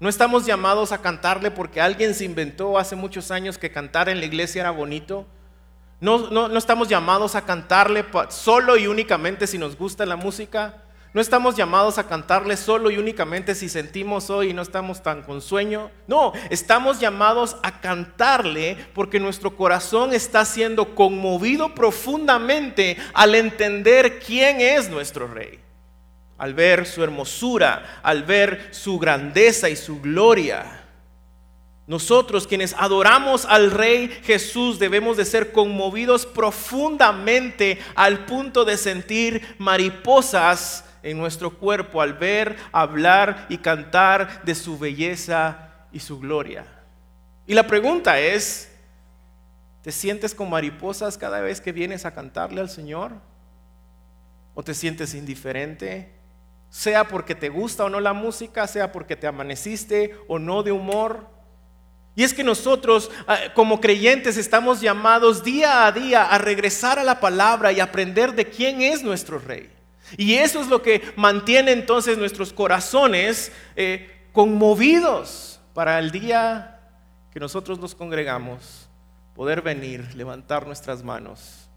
No 0.00 0.08
estamos 0.08 0.44
llamados 0.44 0.92
a 0.92 0.98
cantarle 0.98 1.50
porque 1.50 1.80
alguien 1.80 2.14
se 2.14 2.24
inventó 2.24 2.78
hace 2.78 2.96
muchos 2.96 3.30
años 3.30 3.58
que 3.58 3.70
cantar 3.70 4.08
en 4.08 4.20
la 4.20 4.26
iglesia 4.26 4.60
era 4.60 4.70
bonito. 4.70 5.26
No, 6.00 6.30
no, 6.30 6.48
no 6.48 6.58
estamos 6.58 6.88
llamados 6.88 7.34
a 7.34 7.42
cantarle 7.42 8.04
solo 8.28 8.76
y 8.76 8.86
únicamente 8.86 9.46
si 9.46 9.56
nos 9.56 9.76
gusta 9.76 10.04
la 10.04 10.16
música. 10.16 10.82
No 11.14 11.20
estamos 11.20 11.54
llamados 11.54 11.98
a 11.98 12.08
cantarle 12.08 12.56
solo 12.56 12.90
y 12.90 12.98
únicamente 12.98 13.54
si 13.54 13.68
sentimos 13.68 14.30
hoy 14.30 14.50
y 14.50 14.52
no 14.52 14.62
estamos 14.62 15.00
tan 15.00 15.22
con 15.22 15.40
sueño. 15.40 15.92
No, 16.08 16.32
estamos 16.50 16.98
llamados 16.98 17.56
a 17.62 17.80
cantarle 17.80 18.76
porque 18.94 19.20
nuestro 19.20 19.56
corazón 19.56 20.12
está 20.12 20.44
siendo 20.44 20.96
conmovido 20.96 21.72
profundamente 21.72 22.96
al 23.12 23.36
entender 23.36 24.18
quién 24.18 24.60
es 24.60 24.90
nuestro 24.90 25.28
rey. 25.28 25.63
Al 26.36 26.54
ver 26.54 26.86
su 26.86 27.02
hermosura, 27.02 28.00
al 28.02 28.24
ver 28.24 28.68
su 28.72 28.98
grandeza 28.98 29.68
y 29.68 29.76
su 29.76 30.00
gloria. 30.00 30.84
Nosotros 31.86 32.46
quienes 32.46 32.74
adoramos 32.78 33.44
al 33.44 33.70
Rey 33.70 34.08
Jesús 34.22 34.78
debemos 34.78 35.18
de 35.18 35.26
ser 35.26 35.52
conmovidos 35.52 36.24
profundamente 36.24 37.78
al 37.94 38.24
punto 38.24 38.64
de 38.64 38.78
sentir 38.78 39.56
mariposas 39.58 40.84
en 41.02 41.18
nuestro 41.18 41.58
cuerpo 41.58 42.00
al 42.00 42.14
ver, 42.14 42.56
hablar 42.72 43.46
y 43.50 43.58
cantar 43.58 44.42
de 44.44 44.54
su 44.54 44.78
belleza 44.78 45.70
y 45.92 46.00
su 46.00 46.18
gloria. 46.18 46.64
Y 47.46 47.52
la 47.52 47.66
pregunta 47.66 48.18
es, 48.18 48.70
¿te 49.82 49.92
sientes 49.92 50.34
con 50.34 50.48
mariposas 50.48 51.18
cada 51.18 51.42
vez 51.42 51.60
que 51.60 51.72
vienes 51.72 52.06
a 52.06 52.14
cantarle 52.14 52.62
al 52.62 52.70
Señor? 52.70 53.12
¿O 54.54 54.62
te 54.62 54.72
sientes 54.72 55.14
indiferente? 55.14 56.10
Sea 56.74 57.06
porque 57.06 57.36
te 57.36 57.50
gusta 57.50 57.84
o 57.84 57.88
no 57.88 58.00
la 58.00 58.12
música, 58.12 58.66
sea 58.66 58.90
porque 58.90 59.14
te 59.14 59.28
amaneciste 59.28 60.18
o 60.26 60.40
no 60.40 60.64
de 60.64 60.72
humor. 60.72 61.28
Y 62.16 62.24
es 62.24 62.34
que 62.34 62.42
nosotros 62.42 63.12
ah, 63.28 63.38
como 63.54 63.80
creyentes 63.80 64.36
estamos 64.36 64.80
llamados 64.80 65.44
día 65.44 65.86
a 65.86 65.92
día 65.92 66.24
a 66.24 66.36
regresar 66.38 66.98
a 66.98 67.04
la 67.04 67.20
palabra 67.20 67.70
y 67.70 67.78
aprender 67.78 68.34
de 68.34 68.50
quién 68.50 68.82
es 68.82 69.04
nuestro 69.04 69.38
rey. 69.38 69.70
Y 70.16 70.34
eso 70.34 70.60
es 70.60 70.66
lo 70.66 70.82
que 70.82 71.00
mantiene 71.14 71.70
entonces 71.70 72.18
nuestros 72.18 72.52
corazones 72.52 73.52
eh, 73.76 74.26
conmovidos 74.32 75.60
para 75.74 76.00
el 76.00 76.10
día 76.10 76.80
que 77.32 77.38
nosotros 77.38 77.78
nos 77.78 77.94
congregamos, 77.94 78.88
poder 79.36 79.62
venir, 79.62 80.12
levantar 80.16 80.66
nuestras 80.66 81.04
manos 81.04 81.70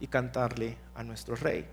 y 0.00 0.06
cantarle 0.06 0.76
a 0.94 1.02
nuestro 1.02 1.34
rey. 1.34 1.66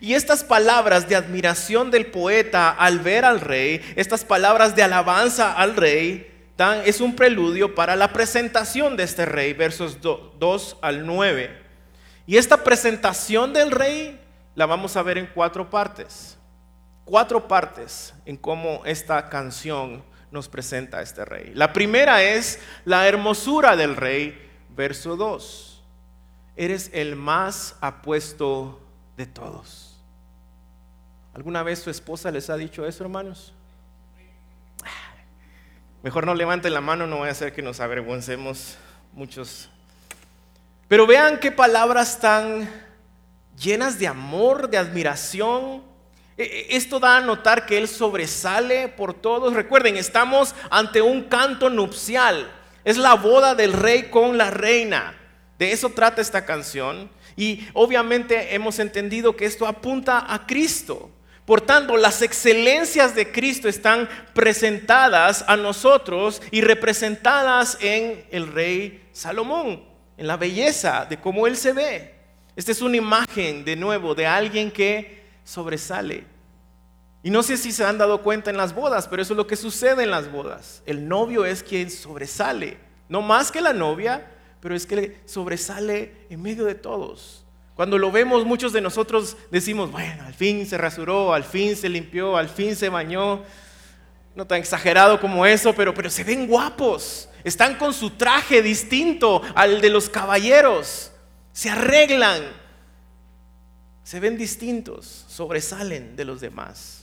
Y 0.00 0.14
estas 0.14 0.44
palabras 0.44 1.08
de 1.08 1.16
admiración 1.16 1.90
del 1.90 2.06
poeta 2.06 2.70
al 2.70 3.00
ver 3.00 3.24
al 3.24 3.40
rey, 3.40 3.80
estas 3.96 4.24
palabras 4.24 4.76
de 4.76 4.82
alabanza 4.82 5.52
al 5.52 5.76
rey, 5.76 6.50
dan, 6.56 6.82
es 6.84 7.00
un 7.00 7.14
preludio 7.16 7.74
para 7.74 7.96
la 7.96 8.12
presentación 8.12 8.96
de 8.96 9.04
este 9.04 9.26
rey, 9.26 9.52
versos 9.52 9.98
2 10.00 10.76
al 10.82 11.06
9. 11.06 11.62
Y 12.26 12.36
esta 12.36 12.62
presentación 12.62 13.52
del 13.52 13.70
rey 13.70 14.20
la 14.54 14.66
vamos 14.66 14.96
a 14.96 15.02
ver 15.02 15.18
en 15.18 15.26
cuatro 15.32 15.70
partes. 15.70 16.36
Cuatro 17.04 17.48
partes 17.48 18.12
en 18.26 18.36
cómo 18.36 18.82
esta 18.84 19.28
canción 19.30 20.04
nos 20.30 20.48
presenta 20.48 20.98
a 20.98 21.02
este 21.02 21.24
rey. 21.24 21.52
La 21.54 21.72
primera 21.72 22.22
es 22.22 22.58
la 22.84 23.08
hermosura 23.08 23.76
del 23.76 23.96
rey, 23.96 24.38
verso 24.76 25.16
2. 25.16 25.82
Eres 26.56 26.90
el 26.92 27.16
más 27.16 27.76
apuesto 27.80 28.80
de 29.18 29.26
todos. 29.26 29.96
¿Alguna 31.34 31.64
vez 31.64 31.80
su 31.80 31.90
esposa 31.90 32.30
les 32.30 32.48
ha 32.50 32.56
dicho 32.56 32.86
eso, 32.86 33.02
hermanos? 33.02 33.52
Mejor 36.04 36.24
no 36.24 36.36
levanten 36.36 36.72
la 36.72 36.80
mano, 36.80 37.08
no 37.08 37.18
voy 37.18 37.28
a 37.28 37.32
hacer 37.32 37.52
que 37.52 37.60
nos 37.60 37.80
avergoncemos 37.80 38.76
muchos. 39.12 39.68
Pero 40.86 41.04
vean 41.04 41.40
qué 41.40 41.50
palabras 41.50 42.20
tan 42.20 42.70
llenas 43.60 43.98
de 43.98 44.06
amor, 44.06 44.70
de 44.70 44.78
admiración. 44.78 45.82
E, 46.36 46.44
e, 46.44 46.76
esto 46.76 47.00
da 47.00 47.16
a 47.16 47.20
notar 47.20 47.66
que 47.66 47.76
Él 47.76 47.88
sobresale 47.88 48.86
por 48.86 49.14
todos. 49.14 49.52
Recuerden, 49.52 49.96
estamos 49.96 50.54
ante 50.70 51.02
un 51.02 51.24
canto 51.24 51.68
nupcial. 51.70 52.48
Es 52.84 52.96
la 52.96 53.14
boda 53.14 53.56
del 53.56 53.72
rey 53.72 54.10
con 54.10 54.38
la 54.38 54.52
reina. 54.52 55.16
De 55.58 55.72
eso 55.72 55.90
trata 55.90 56.22
esta 56.22 56.44
canción. 56.44 57.10
Y 57.38 57.68
obviamente 57.72 58.56
hemos 58.56 58.80
entendido 58.80 59.36
que 59.36 59.44
esto 59.44 59.64
apunta 59.64 60.26
a 60.28 60.44
Cristo. 60.44 61.08
Por 61.44 61.60
tanto, 61.60 61.96
las 61.96 62.20
excelencias 62.20 63.14
de 63.14 63.30
Cristo 63.30 63.68
están 63.68 64.08
presentadas 64.34 65.44
a 65.46 65.56
nosotros 65.56 66.42
y 66.50 66.62
representadas 66.62 67.78
en 67.80 68.26
el 68.32 68.52
rey 68.52 69.08
Salomón, 69.12 69.84
en 70.16 70.26
la 70.26 70.36
belleza 70.36 71.06
de 71.08 71.16
cómo 71.16 71.46
él 71.46 71.56
se 71.56 71.72
ve. 71.72 72.16
Esta 72.56 72.72
es 72.72 72.82
una 72.82 72.96
imagen 72.96 73.64
de 73.64 73.76
nuevo 73.76 74.16
de 74.16 74.26
alguien 74.26 74.72
que 74.72 75.22
sobresale. 75.44 76.24
Y 77.22 77.30
no 77.30 77.44
sé 77.44 77.56
si 77.56 77.70
se 77.70 77.84
han 77.84 77.98
dado 77.98 78.22
cuenta 78.22 78.50
en 78.50 78.56
las 78.56 78.74
bodas, 78.74 79.06
pero 79.06 79.22
eso 79.22 79.34
es 79.34 79.36
lo 79.36 79.46
que 79.46 79.54
sucede 79.54 80.02
en 80.02 80.10
las 80.10 80.28
bodas. 80.30 80.82
El 80.86 81.06
novio 81.06 81.44
es 81.44 81.62
quien 81.62 81.88
sobresale, 81.88 82.78
no 83.08 83.22
más 83.22 83.52
que 83.52 83.60
la 83.60 83.72
novia, 83.72 84.26
pero 84.60 84.74
es 84.74 84.86
que 84.86 85.20
sobresale 85.24 86.26
en 86.30 86.42
medio 86.42 86.64
de 86.64 86.74
todos. 86.74 87.44
Cuando 87.74 87.96
lo 87.98 88.10
vemos, 88.10 88.44
muchos 88.44 88.72
de 88.72 88.80
nosotros 88.80 89.36
decimos, 89.50 89.90
bueno, 89.92 90.24
al 90.24 90.34
fin 90.34 90.66
se 90.66 90.76
rasuró, 90.76 91.32
al 91.32 91.44
fin 91.44 91.76
se 91.76 91.88
limpió, 91.88 92.36
al 92.36 92.48
fin 92.48 92.74
se 92.74 92.88
bañó. 92.88 93.42
No 94.34 94.46
tan 94.46 94.58
exagerado 94.58 95.20
como 95.20 95.46
eso, 95.46 95.72
pero, 95.74 95.94
pero 95.94 96.10
se 96.10 96.24
ven 96.24 96.46
guapos. 96.46 97.28
Están 97.44 97.76
con 97.76 97.94
su 97.94 98.10
traje 98.10 98.62
distinto 98.62 99.42
al 99.54 99.80
de 99.80 99.90
los 99.90 100.08
caballeros 100.08 101.12
se 101.58 101.70
arreglan, 101.70 102.52
se 104.04 104.20
ven 104.20 104.38
distintos, 104.38 105.24
sobresalen 105.26 106.14
de 106.14 106.24
los 106.24 106.40
demás. 106.40 106.97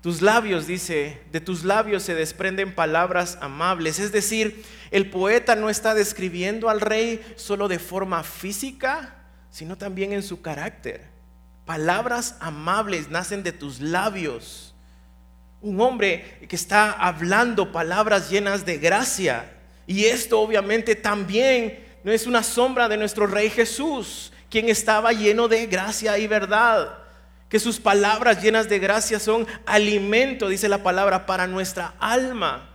Tus 0.00 0.22
labios, 0.22 0.66
dice, 0.66 1.20
de 1.30 1.40
tus 1.40 1.62
labios 1.62 2.02
se 2.02 2.14
desprenden 2.14 2.74
palabras 2.74 3.36
amables. 3.42 3.98
Es 3.98 4.12
decir, 4.12 4.64
el 4.90 5.10
poeta 5.10 5.56
no 5.56 5.68
está 5.68 5.94
describiendo 5.94 6.70
al 6.70 6.80
rey 6.80 7.20
solo 7.36 7.68
de 7.68 7.78
forma 7.78 8.22
física, 8.22 9.16
sino 9.50 9.76
también 9.76 10.14
en 10.14 10.22
su 10.22 10.40
carácter. 10.40 11.02
Palabras 11.66 12.36
amables 12.40 13.10
nacen 13.10 13.42
de 13.42 13.52
tus 13.52 13.80
labios. 13.80 14.74
Un 15.60 15.78
hombre 15.82 16.46
que 16.48 16.56
está 16.56 16.92
hablando 16.92 17.70
palabras 17.70 18.30
llenas 18.30 18.64
de 18.64 18.78
gracia. 18.78 19.52
Y 19.86 20.06
esto 20.06 20.40
obviamente 20.40 20.94
también 20.94 21.78
no 22.04 22.10
es 22.10 22.26
una 22.26 22.42
sombra 22.42 22.88
de 22.88 22.96
nuestro 22.96 23.26
rey 23.26 23.50
Jesús, 23.50 24.32
quien 24.48 24.70
estaba 24.70 25.12
lleno 25.12 25.46
de 25.46 25.66
gracia 25.66 26.16
y 26.16 26.26
verdad 26.26 27.00
que 27.50 27.58
sus 27.58 27.80
palabras 27.80 28.40
llenas 28.40 28.68
de 28.68 28.78
gracia 28.78 29.18
son 29.18 29.44
alimento, 29.66 30.48
dice 30.48 30.68
la 30.68 30.84
palabra, 30.84 31.26
para 31.26 31.48
nuestra 31.48 31.94
alma. 31.98 32.70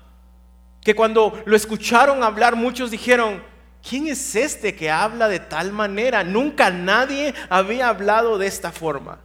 Que 0.82 0.94
cuando 0.94 1.42
lo 1.46 1.56
escucharon 1.56 2.22
hablar, 2.22 2.58
muchos 2.58 2.92
dijeron, 2.92 3.42
¿quién 3.88 4.08
es 4.08 4.36
este 4.36 4.76
que 4.76 4.92
habla 4.92 5.30
de 5.30 5.40
tal 5.40 5.72
manera? 5.72 6.26
Nunca 6.26 6.72
nadie 6.72 7.34
había 7.50 7.88
hablado 7.88 8.38
de 8.38 8.48
esta 8.48 8.74
forma. 8.74 9.22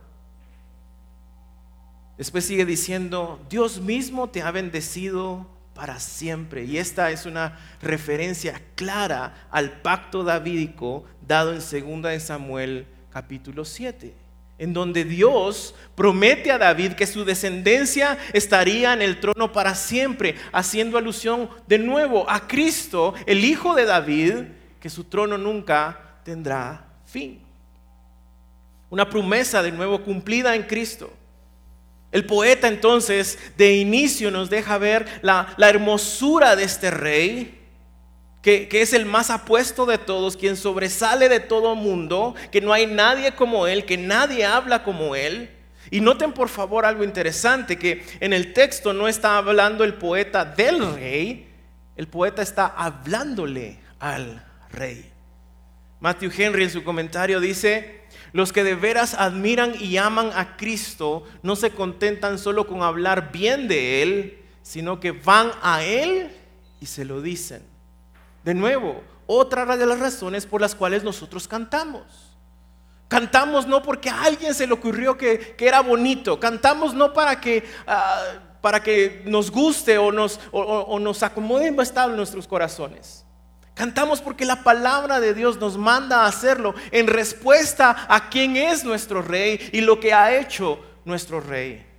Después 2.17 2.45
sigue 2.45 2.65
diciendo, 2.65 3.45
Dios 3.51 3.81
mismo 3.81 4.31
te 4.31 4.43
ha 4.43 4.53
bendecido 4.53 5.49
para 5.75 5.99
siempre. 5.99 6.63
Y 6.63 6.79
esta 6.79 7.11
es 7.11 7.27
una 7.27 7.59
referencia 7.83 8.63
clara 8.77 9.49
al 9.51 9.81
pacto 9.81 10.23
davídico 10.23 11.05
dado 11.27 11.53
en 11.53 12.03
2 12.03 12.23
Samuel 12.23 12.87
capítulo 13.11 13.65
7 13.65 14.20
en 14.61 14.75
donde 14.75 15.05
Dios 15.05 15.75
promete 15.95 16.53
a 16.53 16.59
David 16.59 16.93
que 16.93 17.07
su 17.07 17.25
descendencia 17.25 18.19
estaría 18.35 18.93
en 18.93 19.01
el 19.01 19.19
trono 19.19 19.53
para 19.53 19.75
siempre, 19.75 20.37
haciendo 20.53 20.99
alusión 20.99 21.49
de 21.67 21.79
nuevo 21.79 22.29
a 22.29 22.47
Cristo, 22.47 23.15
el 23.25 23.43
Hijo 23.43 23.75
de 23.75 23.87
David, 23.87 24.35
que 24.79 24.91
su 24.91 25.05
trono 25.05 25.39
nunca 25.39 26.19
tendrá 26.25 26.85
fin. 27.07 27.41
Una 28.91 29.09
promesa 29.09 29.63
de 29.63 29.73
nuevo 29.73 30.03
cumplida 30.03 30.55
en 30.55 30.65
Cristo. 30.65 31.11
El 32.13 32.27
poeta 32.27 32.69
entonces 32.69 33.39
de 33.57 33.77
inicio 33.77 34.31
nos 34.31 34.51
deja 34.51 34.77
ver 34.77 35.07
la, 35.23 35.55
la 35.57 35.71
hermosura 35.71 36.55
de 36.55 36.65
este 36.65 36.91
rey, 36.91 37.60
que, 38.43 38.69
es 38.73 38.93
el 38.93 39.05
más 39.05 39.31
apuesto 39.31 39.85
de 39.87 39.99
todos, 39.99 40.37
quien 40.37 40.57
sobresale 40.57 41.29
de 41.29 41.41
todo 41.41 41.75
mundo, 41.75 42.35
que 42.51 42.61
no 42.61 42.73
hay 42.73 42.87
nadie 42.87 43.33
como 43.35 43.67
Él, 43.67 43.85
que 43.85 43.99
nadie 43.99 44.45
habla 44.45 44.83
como 44.83 45.15
Él. 45.15 45.51
Y 45.91 46.01
noten 46.01 46.33
por 46.33 46.49
favor 46.49 46.85
algo 46.87 47.05
interesante, 47.05 47.79
que 47.79 48.05
en 48.21 48.33
el 48.33 48.53
texto 48.53 48.93
no 48.93 49.09
está 49.09 49.37
hablando 49.37 49.85
el 49.85 49.95
poeta 49.95 50.45
del 50.45 50.95
rey, 50.95 51.49
el 51.97 52.09
poeta 52.09 52.43
está 52.43 52.67
hablándole 52.67 53.79
al 53.99 54.43
rey. 54.73 55.11
Matthew 56.01 56.33
Henry 56.37 56.65
en 56.65 56.71
su 56.71 56.83
comentario 56.83 57.41
dice, 57.41 58.01
los 58.33 58.53
que 58.53 58.65
de 58.65 58.75
veras 58.75 59.15
admiran 59.15 59.75
y 59.79 59.99
aman 59.99 60.31
a 60.35 60.57
Cristo 60.57 61.27
no 61.43 61.57
se 61.57 61.71
contentan 61.71 62.39
solo 62.39 62.67
con 62.67 62.83
hablar 62.83 63.33
bien 63.33 63.69
de 63.69 64.03
Él, 64.03 64.39
sino 64.63 65.01
que 65.01 65.11
van 65.11 65.51
a 65.63 65.83
Él 65.83 66.31
y 66.81 66.87
se 66.87 67.05
lo 67.05 67.21
dicen. 67.21 67.70
De 68.45 68.55
nuevo, 68.55 69.03
otra 69.27 69.77
de 69.77 69.87
las 69.87 69.99
razones 69.99 70.47
por 70.47 70.61
las 70.61 70.75
cuales 70.75 71.05
nosotros 71.05 71.47
cantamos. 71.47 72.31
Cantamos 73.09 73.67
no 73.67 73.83
porque 73.83 74.09
a 74.09 74.23
alguien 74.23 74.55
se 74.55 74.67
le 74.67 74.73
ocurrió 74.73 75.17
que, 75.17 75.57
era 75.59 75.81
bonito. 75.81 76.39
Cantamos 76.39 76.95
no 76.95 77.13
para 77.13 77.41
que, 77.41 77.65
ah, 77.87 78.23
para 78.61 78.83
que 78.83 79.23
nos 79.27 79.51
guste 79.51 79.99
o 79.99 80.13
nos, 80.13 80.39
o, 80.53 80.99
nos 81.01 81.23
acomode 81.23 81.67
en 81.67 81.77
nuestros 81.77 82.47
corazones. 82.47 83.25
Cantamos 83.75 84.21
porque 84.21 84.45
la 84.45 84.63
palabra 84.63 85.21
de 85.21 85.35
Dios 85.35 85.59
nos 85.59 85.77
manda 85.77 86.23
a 86.23 86.27
hacerlo 86.27 86.75
en 86.93 87.09
respuesta 87.09 88.07
a 88.09 88.29
quién 88.29 88.57
es 88.57 88.85
nuestro 88.85 89.23
rey 89.23 89.71
y 89.73 89.81
lo 89.81 89.99
que 89.99 90.13
ha 90.13 90.37
hecho 90.39 90.79
nuestro 91.05 91.41
rey. 91.41 91.90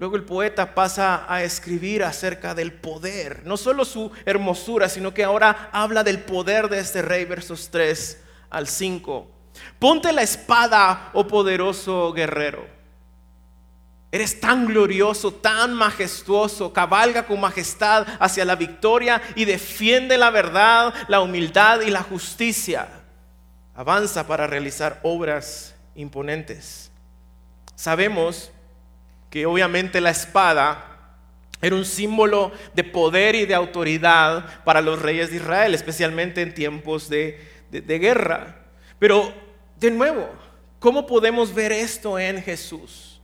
Luego 0.00 0.16
el 0.16 0.24
poeta 0.24 0.74
pasa 0.74 1.26
a 1.28 1.44
escribir 1.44 2.02
acerca 2.04 2.54
del 2.54 2.72
poder, 2.72 3.42
no 3.44 3.58
solo 3.58 3.84
su 3.84 4.10
hermosura, 4.24 4.88
sino 4.88 5.12
que 5.12 5.22
ahora 5.22 5.68
habla 5.72 6.02
del 6.02 6.20
poder 6.20 6.70
de 6.70 6.78
este 6.78 7.02
rey, 7.02 7.26
versos 7.26 7.68
3 7.70 8.18
al 8.48 8.66
5. 8.66 9.30
Ponte 9.78 10.10
la 10.14 10.22
espada, 10.22 11.10
oh 11.12 11.26
poderoso 11.26 12.14
guerrero. 12.14 12.66
Eres 14.10 14.40
tan 14.40 14.64
glorioso, 14.64 15.34
tan 15.34 15.74
majestuoso, 15.74 16.72
cabalga 16.72 17.26
con 17.26 17.38
majestad 17.38 18.06
hacia 18.18 18.46
la 18.46 18.56
victoria 18.56 19.20
y 19.34 19.44
defiende 19.44 20.16
la 20.16 20.30
verdad, 20.30 20.94
la 21.08 21.20
humildad 21.20 21.82
y 21.82 21.90
la 21.90 22.02
justicia. 22.02 22.88
Avanza 23.74 24.26
para 24.26 24.46
realizar 24.46 24.98
obras 25.02 25.74
imponentes. 25.94 26.90
Sabemos 27.76 28.50
que 29.30 29.46
obviamente 29.46 30.00
la 30.00 30.10
espada 30.10 30.90
era 31.62 31.76
un 31.76 31.84
símbolo 31.84 32.52
de 32.74 32.84
poder 32.84 33.34
y 33.34 33.46
de 33.46 33.54
autoridad 33.54 34.62
para 34.64 34.80
los 34.80 35.00
reyes 35.00 35.30
de 35.30 35.36
Israel, 35.36 35.74
especialmente 35.74 36.40
en 36.42 36.54
tiempos 36.54 37.08
de, 37.08 37.38
guerra. 37.70 38.56
Pero, 38.98 39.32
de 39.78 39.90
nuevo, 39.90 40.28
¿cómo 40.78 41.06
podemos 41.06 41.54
ver 41.54 41.70
esto 41.70 42.18
en 42.18 42.42
Jesús? 42.42 43.20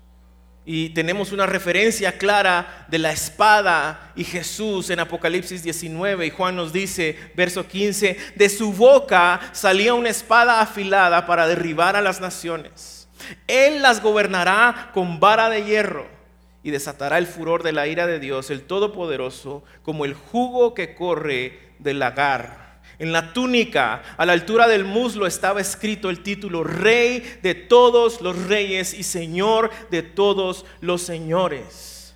Y 0.69 0.91
tenemos 0.91 1.33
una 1.33 1.47
referencia 1.47 2.19
clara 2.19 2.87
de 2.89 2.99
la 2.99 3.13
espada 3.13 4.13
y 4.17 4.25
Jesús 4.25 4.91
en 4.91 5.01
Apocalipsis 5.01 5.63
19. 5.63 6.27
Y 6.27 6.31
Juan 6.31 6.57
nos 6.57 6.73
dice, 6.73 7.17
verso 7.37 7.67
15, 7.67 8.17
de 8.35 8.49
su 8.49 8.73
boca 8.73 9.41
salía 9.53 9.95
una 9.95 10.09
espada 10.09 10.61
afilada 10.61 11.25
para 11.25 11.47
derribar 11.47 11.95
a 11.95 12.03
las 12.03 12.21
naciones. 12.21 12.96
Él 13.47 13.83
las 13.83 14.03
gobernará 14.03 14.91
con 14.93 15.21
vara 15.21 15.49
de 15.49 15.65
hierro 15.65 16.07
y 16.63 16.71
desatará 16.71 17.19
el 17.19 17.27
furor 17.27 17.63
de 17.63 17.73
la 17.73 17.87
ira 17.87 18.07
de 18.07 18.19
Dios, 18.19 18.51
el 18.51 18.63
Todopoderoso, 18.63 19.63
como 19.83 20.05
el 20.05 20.15
jugo 20.15 20.75
que 20.75 20.95
corre 20.95 21.73
del 21.79 22.01
lagar. 22.01 22.81
En 22.99 23.13
la 23.13 23.33
túnica, 23.33 24.03
a 24.17 24.27
la 24.27 24.33
altura 24.33 24.67
del 24.67 24.85
muslo, 24.85 25.27
estaba 25.27 25.61
escrito 25.61 26.11
el 26.11 26.23
título 26.23 26.65
Rey 26.65 27.39
de 27.43 27.55
todos 27.55 28.21
los 28.21 28.47
reyes 28.47 28.95
y 28.95 29.03
Señor 29.03 29.71
de 29.91 30.03
todos 30.03 30.65
los 30.81 31.03
señores. 31.03 32.15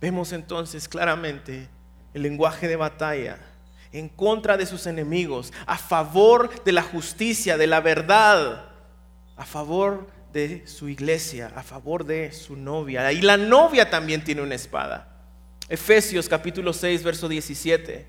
Vemos 0.00 0.32
entonces 0.32 0.88
claramente 0.88 1.68
el 2.12 2.22
lenguaje 2.22 2.68
de 2.68 2.76
batalla 2.76 3.38
en 3.92 4.08
contra 4.08 4.56
de 4.56 4.66
sus 4.66 4.86
enemigos, 4.86 5.52
a 5.66 5.78
favor 5.78 6.64
de 6.64 6.72
la 6.72 6.82
justicia, 6.82 7.56
de 7.56 7.68
la 7.68 7.80
verdad, 7.80 8.73
a 9.36 9.44
favor 9.44 10.06
de 10.32 10.66
su 10.66 10.88
iglesia, 10.88 11.52
a 11.54 11.62
favor 11.62 12.04
de 12.04 12.32
su 12.32 12.56
novia. 12.56 13.12
Y 13.12 13.20
la 13.22 13.36
novia 13.36 13.88
también 13.90 14.24
tiene 14.24 14.42
una 14.42 14.54
espada. 14.54 15.08
Efesios 15.68 16.28
capítulo 16.28 16.72
6, 16.72 17.02
verso 17.02 17.28
17. 17.28 18.06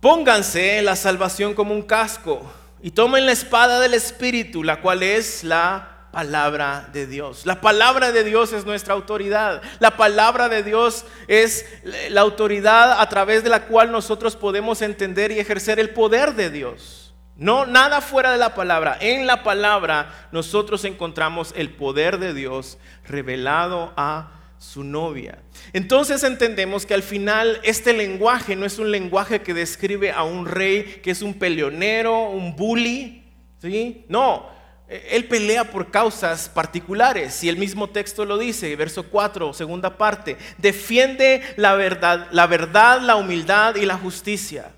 Pónganse 0.00 0.82
la 0.82 0.96
salvación 0.96 1.54
como 1.54 1.74
un 1.74 1.82
casco 1.82 2.42
y 2.82 2.90
tomen 2.90 3.26
la 3.26 3.32
espada 3.32 3.80
del 3.80 3.94
Espíritu, 3.94 4.62
la 4.62 4.80
cual 4.80 5.02
es 5.02 5.44
la 5.44 6.08
palabra 6.12 6.88
de 6.92 7.06
Dios. 7.06 7.44
La 7.44 7.60
palabra 7.60 8.12
de 8.12 8.24
Dios 8.24 8.52
es 8.52 8.64
nuestra 8.64 8.94
autoridad. 8.94 9.62
La 9.80 9.96
palabra 9.96 10.48
de 10.48 10.62
Dios 10.62 11.04
es 11.26 11.66
la 12.08 12.20
autoridad 12.20 13.00
a 13.00 13.08
través 13.08 13.42
de 13.42 13.50
la 13.50 13.66
cual 13.66 13.90
nosotros 13.90 14.36
podemos 14.36 14.80
entender 14.80 15.32
y 15.32 15.40
ejercer 15.40 15.80
el 15.80 15.90
poder 15.90 16.34
de 16.34 16.50
Dios. 16.50 17.03
No, 17.36 17.66
nada 17.66 18.00
fuera 18.00 18.30
de 18.30 18.38
la 18.38 18.54
palabra. 18.54 18.96
En 19.00 19.26
la 19.26 19.42
palabra 19.42 20.28
nosotros 20.30 20.84
encontramos 20.84 21.52
el 21.56 21.70
poder 21.70 22.18
de 22.18 22.32
Dios 22.32 22.78
revelado 23.04 23.92
a 23.96 24.30
su 24.58 24.84
novia. 24.84 25.38
Entonces 25.72 26.22
entendemos 26.22 26.86
que 26.86 26.94
al 26.94 27.02
final 27.02 27.60
este 27.64 27.92
lenguaje 27.92 28.54
no 28.54 28.64
es 28.64 28.78
un 28.78 28.90
lenguaje 28.90 29.42
que 29.42 29.52
describe 29.52 30.12
a 30.12 30.22
un 30.22 30.46
rey 30.46 31.00
que 31.02 31.10
es 31.10 31.22
un 31.22 31.34
peleonero, 31.34 32.30
un 32.30 32.54
bully. 32.54 33.24
¿sí? 33.60 34.04
No, 34.08 34.48
él 34.88 35.26
pelea 35.26 35.70
por 35.70 35.90
causas 35.90 36.48
particulares. 36.48 37.42
Y 37.42 37.48
el 37.48 37.56
mismo 37.56 37.90
texto 37.90 38.24
lo 38.24 38.38
dice, 38.38 38.76
verso 38.76 39.08
4, 39.10 39.52
segunda 39.54 39.98
parte. 39.98 40.36
Defiende 40.58 41.42
la 41.56 41.74
verdad, 41.74 42.28
la 42.30 42.46
verdad, 42.46 43.00
la 43.00 43.16
humildad 43.16 43.74
y 43.74 43.86
la 43.86 43.98
justicia. 43.98 44.72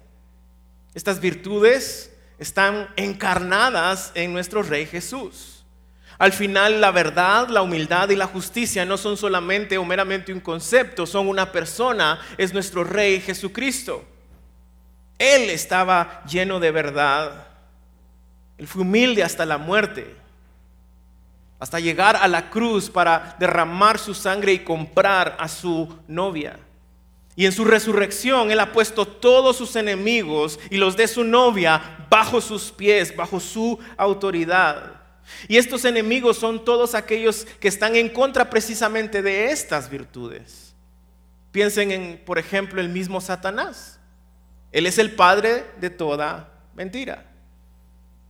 Estas 0.94 1.20
virtudes 1.20 2.15
están 2.38 2.88
encarnadas 2.96 4.12
en 4.14 4.32
nuestro 4.32 4.62
Rey 4.62 4.86
Jesús. 4.86 5.64
Al 6.18 6.32
final 6.32 6.80
la 6.80 6.90
verdad, 6.90 7.48
la 7.48 7.62
humildad 7.62 8.08
y 8.08 8.16
la 8.16 8.26
justicia 8.26 8.84
no 8.84 8.96
son 8.96 9.16
solamente 9.16 9.76
o 9.76 9.84
meramente 9.84 10.32
un 10.32 10.40
concepto, 10.40 11.06
son 11.06 11.28
una 11.28 11.52
persona, 11.52 12.20
es 12.38 12.54
nuestro 12.54 12.84
Rey 12.84 13.20
Jesucristo. 13.20 14.04
Él 15.18 15.50
estaba 15.50 16.22
lleno 16.24 16.58
de 16.60 16.70
verdad. 16.70 17.46
Él 18.58 18.66
fue 18.66 18.82
humilde 18.82 19.22
hasta 19.22 19.44
la 19.44 19.58
muerte. 19.58 20.16
hasta 21.58 21.80
llegar 21.80 22.16
a 22.16 22.28
la 22.28 22.50
cruz 22.50 22.90
para 22.90 23.34
derramar 23.38 23.98
su 23.98 24.12
sangre 24.12 24.52
y 24.52 24.58
comprar 24.58 25.36
a 25.38 25.48
su 25.48 25.88
novia. 26.06 26.58
Y 27.34 27.46
en 27.46 27.52
su 27.52 27.64
resurrección 27.64 28.50
Él 28.50 28.60
ha 28.60 28.72
puesto 28.72 29.06
todos 29.06 29.56
sus 29.56 29.74
enemigos 29.76 30.58
y 30.70 30.76
los 30.76 30.96
de 30.96 31.08
su 31.08 31.24
novia 31.24 31.95
bajo 32.08 32.40
sus 32.40 32.70
pies, 32.70 33.14
bajo 33.14 33.40
su 33.40 33.78
autoridad. 33.96 35.00
Y 35.48 35.56
estos 35.56 35.84
enemigos 35.84 36.38
son 36.38 36.64
todos 36.64 36.94
aquellos 36.94 37.46
que 37.60 37.68
están 37.68 37.96
en 37.96 38.08
contra 38.08 38.48
precisamente 38.48 39.22
de 39.22 39.50
estas 39.50 39.90
virtudes. 39.90 40.74
Piensen 41.52 41.90
en, 41.90 42.22
por 42.24 42.38
ejemplo, 42.38 42.80
el 42.80 42.88
mismo 42.88 43.20
Satanás. 43.20 43.98
Él 44.72 44.86
es 44.86 44.98
el 44.98 45.12
padre 45.12 45.64
de 45.80 45.90
toda 45.90 46.48
mentira. 46.74 47.24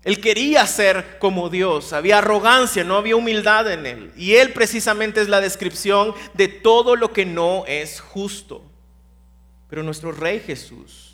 Él 0.05 0.21
quería 0.21 0.65
ser 0.69 1.19
como 1.19 1.51
Dios, 1.51 1.93
había 1.93 2.19
arrogancia, 2.19 2.85
no 2.85 2.97
había 2.97 3.17
humildad 3.17 3.73
en 3.73 3.87
él. 3.87 4.13
Y 4.17 4.37
él 4.37 4.53
precisamente 4.53 5.21
es 5.21 5.29
la 5.29 5.41
descripción 5.41 6.15
de 6.35 6.47
todo 6.47 6.95
lo 6.95 7.13
que 7.13 7.27
no 7.27 7.65
es 7.67 8.01
justo. 8.01 8.65
Pero 9.69 9.83
nuestro 9.83 10.13
Rey 10.13 10.39
Jesús, 10.39 11.06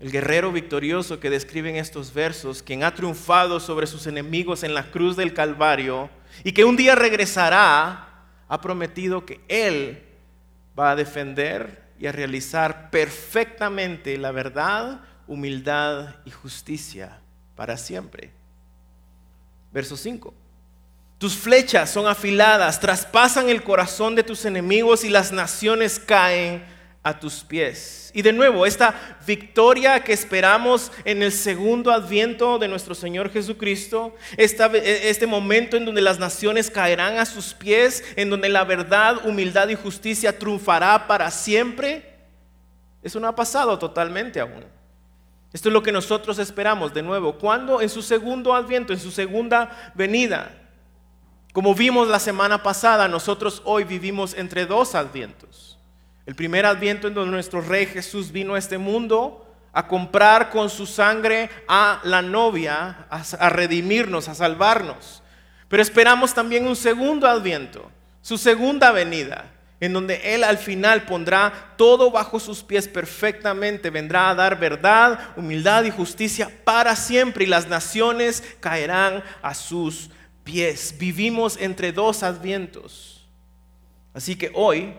el 0.00 0.10
guerrero 0.10 0.50
victorioso 0.50 1.20
que 1.20 1.28
describen 1.28 1.76
estos 1.76 2.14
versos, 2.14 2.62
quien 2.62 2.82
ha 2.84 2.94
triunfado 2.94 3.60
sobre 3.60 3.86
sus 3.86 4.06
enemigos 4.06 4.62
en 4.62 4.72
la 4.72 4.90
cruz 4.90 5.14
del 5.14 5.34
Calvario 5.34 6.08
y 6.42 6.52
que 6.52 6.64
un 6.64 6.76
día 6.76 6.94
regresará, 6.94 8.08
ha 8.48 8.60
prometido 8.60 9.26
que 9.26 9.40
Él 9.46 10.02
va 10.78 10.92
a 10.92 10.96
defender 10.96 11.82
y 11.98 12.06
a 12.06 12.12
realizar 12.12 12.90
perfectamente 12.90 14.16
la 14.16 14.32
verdad, 14.32 15.02
humildad 15.26 16.16
y 16.24 16.30
justicia 16.30 17.20
para 17.54 17.76
siempre. 17.76 18.30
Verso 19.70 19.98
5. 19.98 20.32
Tus 21.18 21.36
flechas 21.36 21.90
son 21.90 22.06
afiladas, 22.06 22.80
traspasan 22.80 23.50
el 23.50 23.62
corazón 23.62 24.14
de 24.14 24.22
tus 24.22 24.46
enemigos 24.46 25.04
y 25.04 25.10
las 25.10 25.30
naciones 25.30 25.98
caen 26.00 26.64
a 27.02 27.18
tus 27.18 27.42
pies. 27.42 28.10
Y 28.14 28.22
de 28.22 28.32
nuevo, 28.32 28.66
esta 28.66 29.18
victoria 29.26 30.04
que 30.04 30.12
esperamos 30.12 30.92
en 31.04 31.22
el 31.22 31.32
segundo 31.32 31.92
adviento 31.92 32.58
de 32.58 32.68
nuestro 32.68 32.94
Señor 32.94 33.30
Jesucristo, 33.30 34.14
este 34.36 35.26
momento 35.26 35.76
en 35.76 35.86
donde 35.86 36.02
las 36.02 36.18
naciones 36.18 36.70
caerán 36.70 37.18
a 37.18 37.24
sus 37.24 37.54
pies, 37.54 38.04
en 38.16 38.28
donde 38.28 38.48
la 38.48 38.64
verdad, 38.64 39.26
humildad 39.26 39.68
y 39.68 39.74
justicia 39.74 40.38
triunfará 40.38 41.06
para 41.06 41.30
siempre, 41.30 42.10
eso 43.02 43.18
no 43.18 43.28
ha 43.28 43.34
pasado 43.34 43.78
totalmente 43.78 44.40
aún. 44.40 44.64
Esto 45.52 45.68
es 45.68 45.72
lo 45.72 45.82
que 45.82 45.92
nosotros 45.92 46.38
esperamos 46.38 46.94
de 46.94 47.02
nuevo. 47.02 47.38
cuando 47.38 47.80
En 47.80 47.88
su 47.88 48.02
segundo 48.02 48.54
adviento, 48.54 48.92
en 48.92 49.00
su 49.00 49.10
segunda 49.10 49.92
venida. 49.94 50.56
Como 51.52 51.74
vimos 51.74 52.08
la 52.08 52.20
semana 52.20 52.62
pasada, 52.62 53.08
nosotros 53.08 53.62
hoy 53.64 53.84
vivimos 53.84 54.34
entre 54.34 54.66
dos 54.66 54.94
advientos. 54.94 55.69
El 56.26 56.34
primer 56.34 56.66
adviento 56.66 57.08
en 57.08 57.14
donde 57.14 57.32
nuestro 57.32 57.60
Rey 57.60 57.86
Jesús 57.86 58.30
vino 58.30 58.54
a 58.54 58.58
este 58.58 58.78
mundo 58.78 59.46
a 59.72 59.86
comprar 59.86 60.50
con 60.50 60.68
su 60.68 60.86
sangre 60.86 61.48
a 61.68 62.00
la 62.04 62.22
novia, 62.22 63.06
a, 63.08 63.50
redimirnos, 63.50 64.28
a 64.28 64.34
salvarnos. 64.34 65.22
Pero 65.68 65.82
esperamos 65.82 66.34
también 66.34 66.66
un 66.66 66.76
segundo 66.76 67.28
adviento, 67.28 67.90
su 68.20 68.36
segunda 68.36 68.90
venida, 68.90 69.44
en 69.78 69.92
donde 69.92 70.34
Él 70.34 70.44
al 70.44 70.58
final 70.58 71.02
pondrá 71.02 71.74
todo 71.76 72.10
bajo 72.10 72.40
sus 72.40 72.62
pies 72.62 72.88
perfectamente, 72.88 73.88
vendrá 73.88 74.30
a 74.30 74.34
dar 74.34 74.58
verdad, 74.58 75.30
humildad 75.36 75.84
y 75.84 75.90
justicia 75.90 76.50
para 76.64 76.96
siempre 76.96 77.44
y 77.44 77.46
las 77.46 77.68
naciones 77.68 78.42
caerán 78.58 79.22
a 79.40 79.54
sus 79.54 80.10
pies. 80.44 80.96
Vivimos 80.98 81.56
entre 81.58 81.92
dos 81.92 82.22
advientos. 82.22 83.28
Así 84.12 84.34
que 84.34 84.50
hoy 84.54 84.94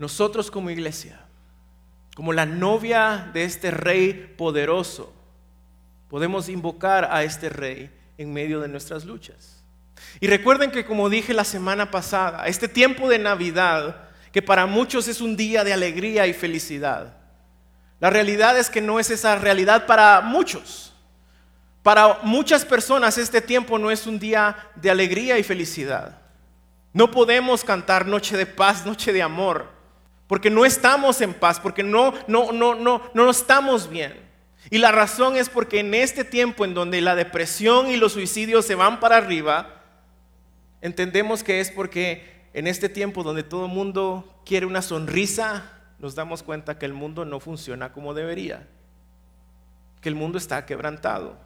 nosotros 0.00 0.50
como 0.50 0.70
iglesia, 0.70 1.20
como 2.16 2.32
la 2.32 2.46
novia 2.46 3.28
de 3.34 3.44
este 3.44 3.70
rey 3.70 4.34
poderoso, 4.38 5.12
podemos 6.08 6.48
invocar 6.48 7.10
a 7.12 7.22
este 7.22 7.50
rey 7.50 7.90
en 8.16 8.32
medio 8.32 8.60
de 8.60 8.68
nuestras 8.68 9.04
luchas. 9.04 9.62
Y 10.18 10.26
recuerden 10.26 10.70
que 10.70 10.86
como 10.86 11.10
dije 11.10 11.34
la 11.34 11.44
semana 11.44 11.90
pasada, 11.90 12.46
este 12.46 12.66
tiempo 12.66 13.10
de 13.10 13.18
Navidad, 13.18 14.08
que 14.32 14.40
para 14.40 14.64
muchos 14.64 15.06
es 15.06 15.20
un 15.20 15.36
día 15.36 15.64
de 15.64 15.74
alegría 15.74 16.26
y 16.26 16.32
felicidad, 16.32 17.18
la 18.00 18.08
realidad 18.08 18.58
es 18.58 18.70
que 18.70 18.80
no 18.80 19.00
es 19.00 19.10
esa 19.10 19.36
realidad 19.36 19.84
para 19.84 20.22
muchos. 20.22 20.94
Para 21.82 22.20
muchas 22.22 22.64
personas 22.64 23.18
este 23.18 23.42
tiempo 23.42 23.78
no 23.78 23.90
es 23.90 24.06
un 24.06 24.18
día 24.18 24.56
de 24.76 24.90
alegría 24.90 25.38
y 25.38 25.42
felicidad. 25.42 26.22
No 26.94 27.10
podemos 27.10 27.62
cantar 27.64 28.06
noche 28.06 28.38
de 28.38 28.46
paz, 28.46 28.86
noche 28.86 29.12
de 29.12 29.22
amor 29.22 29.79
porque 30.30 30.48
no 30.48 30.64
estamos 30.64 31.20
en 31.22 31.34
paz, 31.34 31.58
porque 31.58 31.82
no, 31.82 32.14
no, 32.28 32.52
no, 32.52 32.76
no, 32.76 33.02
no 33.14 33.30
estamos 33.30 33.90
bien. 33.90 34.14
Y 34.70 34.78
la 34.78 34.92
razón 34.92 35.34
es 35.34 35.48
porque 35.48 35.80
en 35.80 35.92
este 35.92 36.22
tiempo 36.22 36.64
en 36.64 36.72
donde 36.72 37.00
la 37.00 37.16
depresión 37.16 37.90
y 37.90 37.96
los 37.96 38.12
suicidios 38.12 38.64
se 38.64 38.76
van 38.76 39.00
para 39.00 39.16
arriba, 39.16 39.82
entendemos 40.82 41.42
que 41.42 41.58
es 41.58 41.72
porque 41.72 42.46
en 42.54 42.68
este 42.68 42.88
tiempo 42.88 43.24
donde 43.24 43.42
todo 43.42 43.66
el 43.66 43.72
mundo 43.72 44.40
quiere 44.46 44.66
una 44.66 44.82
sonrisa, 44.82 45.68
nos 45.98 46.14
damos 46.14 46.44
cuenta 46.44 46.78
que 46.78 46.86
el 46.86 46.92
mundo 46.92 47.24
no 47.24 47.40
funciona 47.40 47.92
como 47.92 48.14
debería, 48.14 48.68
que 50.00 50.08
el 50.08 50.14
mundo 50.14 50.38
está 50.38 50.64
quebrantado. 50.64 51.40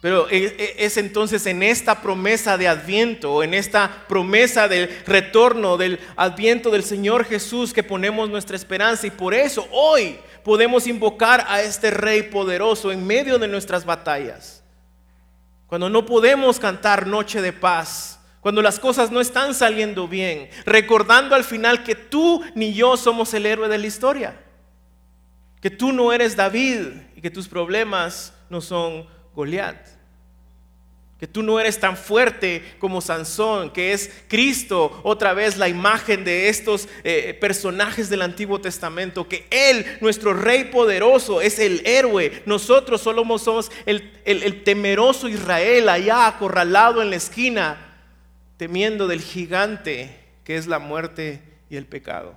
Pero 0.00 0.28
es 0.30 0.96
entonces 0.96 1.44
en 1.44 1.62
esta 1.62 2.00
promesa 2.00 2.56
de 2.56 2.68
adviento, 2.68 3.42
en 3.42 3.52
esta 3.52 4.06
promesa 4.08 4.66
del 4.66 4.88
retorno 5.06 5.76
del 5.76 6.00
adviento 6.16 6.70
del 6.70 6.84
Señor 6.84 7.26
Jesús 7.26 7.74
que 7.74 7.82
ponemos 7.82 8.30
nuestra 8.30 8.56
esperanza 8.56 9.06
y 9.06 9.10
por 9.10 9.34
eso 9.34 9.68
hoy 9.70 10.18
podemos 10.42 10.86
invocar 10.86 11.44
a 11.46 11.60
este 11.60 11.90
Rey 11.90 12.22
poderoso 12.22 12.90
en 12.90 13.06
medio 13.06 13.38
de 13.38 13.48
nuestras 13.48 13.84
batallas. 13.84 14.62
Cuando 15.66 15.90
no 15.90 16.06
podemos 16.06 16.58
cantar 16.58 17.06
noche 17.06 17.42
de 17.42 17.52
paz, 17.52 18.18
cuando 18.40 18.62
las 18.62 18.80
cosas 18.80 19.10
no 19.10 19.20
están 19.20 19.54
saliendo 19.54 20.08
bien, 20.08 20.48
recordando 20.64 21.34
al 21.34 21.44
final 21.44 21.84
que 21.84 21.94
tú 21.94 22.42
ni 22.54 22.72
yo 22.72 22.96
somos 22.96 23.34
el 23.34 23.44
héroe 23.44 23.68
de 23.68 23.76
la 23.76 23.86
historia, 23.86 24.40
que 25.60 25.68
tú 25.68 25.92
no 25.92 26.10
eres 26.10 26.36
David 26.36 26.86
y 27.14 27.20
que 27.20 27.30
tus 27.30 27.46
problemas 27.48 28.32
no 28.48 28.62
son 28.62 29.06
Goliat. 29.34 29.89
Que 31.20 31.28
tú 31.28 31.42
no 31.42 31.60
eres 31.60 31.78
tan 31.78 31.98
fuerte 31.98 32.64
como 32.78 33.02
Sansón, 33.02 33.70
que 33.70 33.92
es 33.92 34.10
Cristo, 34.26 35.00
otra 35.04 35.34
vez 35.34 35.58
la 35.58 35.68
imagen 35.68 36.24
de 36.24 36.48
estos 36.48 36.88
eh, 37.04 37.36
personajes 37.38 38.08
del 38.08 38.22
Antiguo 38.22 38.60
Testamento, 38.60 39.28
que 39.28 39.46
Él, 39.50 39.84
nuestro 40.00 40.32
Rey 40.32 40.64
poderoso, 40.64 41.42
es 41.42 41.58
el 41.58 41.82
héroe. 41.84 42.42
Nosotros 42.46 43.02
solo 43.02 43.22
somos 43.38 43.70
el, 43.84 44.10
el 44.24 44.64
temeroso 44.64 45.28
Israel 45.28 45.90
allá 45.90 46.26
acorralado 46.26 47.02
en 47.02 47.10
la 47.10 47.16
esquina, 47.16 47.98
temiendo 48.56 49.06
del 49.06 49.20
gigante 49.20 50.18
que 50.42 50.56
es 50.56 50.66
la 50.66 50.78
muerte 50.78 51.42
y 51.68 51.76
el 51.76 51.86
pecado. 51.86 52.34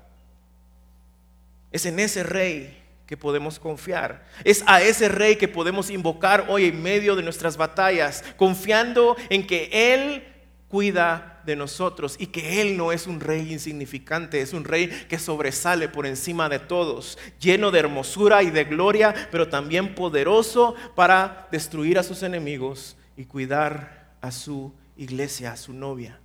Es 1.71 1.85
en 1.87 1.99
ese 1.99 2.21
Rey 2.21 2.82
que 3.13 3.17
podemos 3.17 3.59
confiar. 3.59 4.25
Es 4.43 4.63
a 4.65 4.81
ese 4.81 5.07
rey 5.07 5.35
que 5.35 5.47
podemos 5.47 5.91
invocar 5.91 6.47
hoy 6.49 6.65
en 6.65 6.81
medio 6.81 7.15
de 7.15 7.21
nuestras 7.21 7.57
batallas, 7.57 8.23
confiando 8.37 9.15
en 9.29 9.45
que 9.45 9.69
Él 9.71 10.23
cuida 10.67 11.39
de 11.45 11.55
nosotros 11.55 12.15
y 12.17 12.25
que 12.25 12.59
Él 12.59 12.75
no 12.75 12.91
es 12.91 13.05
un 13.05 13.19
rey 13.19 13.53
insignificante, 13.53 14.41
es 14.41 14.51
un 14.51 14.63
rey 14.63 14.87
que 15.07 15.19
sobresale 15.19 15.89
por 15.89 16.07
encima 16.07 16.49
de 16.49 16.57
todos, 16.57 17.19
lleno 17.39 17.69
de 17.69 17.81
hermosura 17.81 18.41
y 18.41 18.49
de 18.49 18.63
gloria, 18.63 19.13
pero 19.29 19.47
también 19.47 19.93
poderoso 19.93 20.73
para 20.95 21.47
destruir 21.51 21.99
a 21.99 22.03
sus 22.03 22.23
enemigos 22.23 22.97
y 23.15 23.25
cuidar 23.25 24.15
a 24.21 24.31
su 24.31 24.73
iglesia, 24.97 25.51
a 25.51 25.57
su 25.57 25.71
novia. 25.71 26.19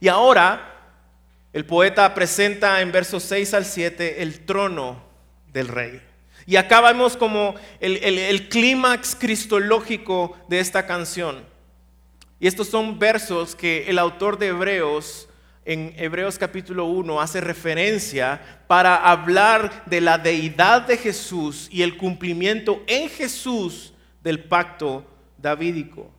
Y 0.00 0.08
ahora 0.08 0.74
el 1.52 1.64
poeta 1.64 2.12
presenta 2.12 2.80
en 2.80 2.90
versos 2.90 3.22
6 3.22 3.54
al 3.54 3.64
7 3.64 4.20
el 4.20 4.44
trono 4.44 5.06
del 5.52 5.68
rey. 5.68 6.07
Y 6.48 6.56
acá 6.56 6.80
vemos 6.80 7.14
como 7.14 7.56
el, 7.78 8.48
clímax 8.48 9.14
cristológico 9.14 10.34
de 10.48 10.60
esta 10.60 10.86
canción. 10.86 11.44
Y 12.40 12.46
estos 12.46 12.68
son 12.68 12.98
versos 12.98 13.54
que 13.54 13.84
el 13.86 13.98
autor 13.98 14.38
de 14.38 14.46
Hebreos, 14.46 15.28
en 15.66 15.92
Hebreos 15.98 16.38
capítulo 16.38 16.86
1, 16.86 17.20
hace 17.20 17.42
referencia 17.42 18.62
para 18.66 18.96
hablar 18.96 19.84
de 19.84 20.00
la 20.00 20.16
deidad 20.16 20.86
de 20.86 20.96
Jesús 20.96 21.68
y 21.70 21.82
el 21.82 21.98
cumplimiento 21.98 22.82
en 22.86 23.10
Jesús 23.10 23.92
del 24.22 24.42
pacto 24.42 25.04
davídico. 25.36 26.10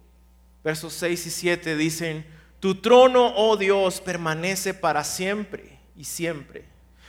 Versos 0.63 0.93
6 0.93 1.25
y 1.25 1.29
7 1.31 1.75
dicen, 1.75 2.23
tu 2.59 2.75
trono, 2.75 3.33
oh 3.35 3.57
Dios, 3.57 3.99
permanece 3.99 4.75
para 4.75 5.03
siempre 5.03 5.79
y 5.97 6.03
siempre. 6.03 6.65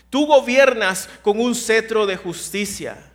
Tú 0.09 0.25
gobiernas 0.25 1.07
con 1.21 1.39
un 1.39 1.55
cetro 1.55 2.07
de 2.07 2.17
justicia. 2.17 3.10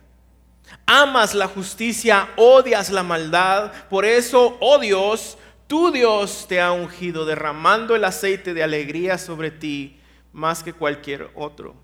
Amas 0.86 1.34
la 1.34 1.48
justicia, 1.48 2.28
odias 2.36 2.90
la 2.90 3.02
maldad. 3.02 3.72
Por 3.88 4.04
eso, 4.04 4.56
oh 4.60 4.78
Dios, 4.78 5.38
tu 5.66 5.90
Dios 5.90 6.46
te 6.48 6.60
ha 6.60 6.72
ungido, 6.72 7.24
derramando 7.24 7.96
el 7.96 8.04
aceite 8.04 8.54
de 8.54 8.62
alegría 8.62 9.18
sobre 9.18 9.50
ti 9.50 9.98
más 10.32 10.62
que 10.62 10.72
cualquier 10.72 11.30
otro. 11.34 11.74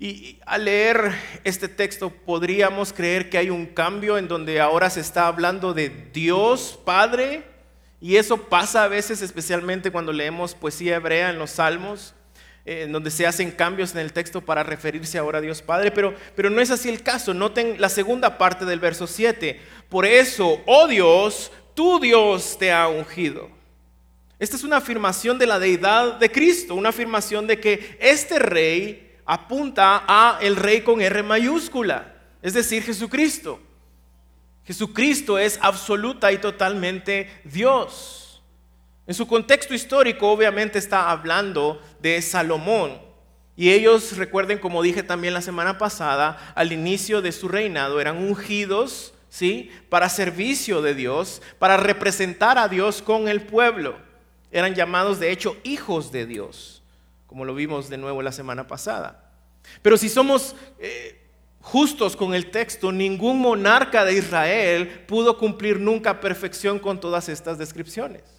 Y 0.00 0.38
al 0.46 0.64
leer 0.64 1.12
este 1.44 1.68
texto 1.68 2.10
podríamos 2.10 2.92
creer 2.92 3.30
que 3.30 3.38
hay 3.38 3.50
un 3.50 3.66
cambio 3.66 4.16
en 4.16 4.28
donde 4.28 4.60
ahora 4.60 4.90
se 4.90 5.00
está 5.00 5.26
hablando 5.26 5.74
de 5.74 5.88
Dios 5.88 6.78
Padre, 6.84 7.44
y 8.00 8.16
eso 8.16 8.36
pasa 8.48 8.84
a 8.84 8.88
veces 8.88 9.22
especialmente 9.22 9.90
cuando 9.90 10.12
leemos 10.12 10.54
poesía 10.54 10.96
hebrea 10.96 11.30
en 11.30 11.38
los 11.38 11.50
salmos, 11.50 12.14
en 12.68 12.92
donde 12.92 13.10
se 13.10 13.26
hacen 13.26 13.50
cambios 13.50 13.92
en 13.92 14.00
el 14.00 14.12
texto 14.12 14.42
para 14.42 14.62
referirse 14.62 15.16
ahora 15.16 15.38
a 15.38 15.40
Dios 15.40 15.62
Padre, 15.62 15.90
pero, 15.90 16.14
pero 16.36 16.50
no 16.50 16.60
es 16.60 16.70
así 16.70 16.90
el 16.90 17.02
caso. 17.02 17.32
Noten 17.32 17.80
la 17.80 17.88
segunda 17.88 18.36
parte 18.36 18.66
del 18.66 18.78
verso 18.78 19.06
7. 19.06 19.58
Por 19.88 20.04
eso, 20.04 20.60
oh 20.66 20.86
Dios, 20.86 21.50
tu 21.74 21.98
Dios 21.98 22.58
te 22.58 22.70
ha 22.70 22.86
ungido. 22.88 23.48
Esta 24.38 24.56
es 24.56 24.64
una 24.64 24.76
afirmación 24.76 25.38
de 25.38 25.46
la 25.46 25.58
deidad 25.58 26.18
de 26.18 26.30
Cristo, 26.30 26.74
una 26.74 26.90
afirmación 26.90 27.46
de 27.46 27.58
que 27.58 27.96
este 28.00 28.38
rey 28.38 29.16
apunta 29.24 30.04
a 30.06 30.38
el 30.42 30.54
rey 30.54 30.82
con 30.82 31.00
R 31.00 31.22
mayúscula, 31.22 32.14
es 32.42 32.52
decir, 32.52 32.82
Jesucristo. 32.82 33.60
Jesucristo 34.64 35.38
es 35.38 35.58
absoluta 35.62 36.30
y 36.32 36.38
totalmente 36.38 37.40
Dios. 37.44 38.27
En 39.08 39.14
su 39.14 39.26
contexto 39.26 39.74
histórico 39.74 40.30
obviamente 40.30 40.78
está 40.78 41.10
hablando 41.10 41.82
de 42.00 42.22
Salomón. 42.22 43.00
Y 43.56 43.72
ellos, 43.72 44.16
recuerden 44.16 44.60
como 44.60 44.82
dije 44.82 45.02
también 45.02 45.34
la 45.34 45.42
semana 45.42 45.78
pasada, 45.78 46.52
al 46.54 46.72
inicio 46.72 47.20
de 47.20 47.32
su 47.32 47.48
reinado 47.48 48.00
eran 48.00 48.18
ungidos, 48.18 49.14
¿sí? 49.28 49.72
Para 49.88 50.08
servicio 50.08 50.80
de 50.80 50.94
Dios, 50.94 51.42
para 51.58 51.76
representar 51.76 52.56
a 52.56 52.68
Dios 52.68 53.02
con 53.02 53.26
el 53.26 53.40
pueblo. 53.40 53.96
Eran 54.52 54.76
llamados 54.76 55.18
de 55.18 55.32
hecho 55.32 55.56
hijos 55.64 56.12
de 56.12 56.24
Dios 56.24 56.78
como 57.28 57.44
lo 57.44 57.54
vimos 57.54 57.90
de 57.90 57.98
nuevo 57.98 58.22
la 58.22 58.32
semana 58.32 58.66
pasada. 58.66 59.30
Pero 59.82 59.98
si 59.98 60.08
somos 60.08 60.56
eh, 60.78 61.20
justos 61.60 62.16
con 62.16 62.34
el 62.34 62.50
texto, 62.50 62.90
ningún 62.90 63.38
monarca 63.38 64.04
de 64.06 64.14
Israel 64.14 65.04
pudo 65.06 65.36
cumplir 65.36 65.78
nunca 65.78 66.20
perfección 66.20 66.78
con 66.78 66.98
todas 66.98 67.28
estas 67.28 67.58
descripciones. 67.58 68.37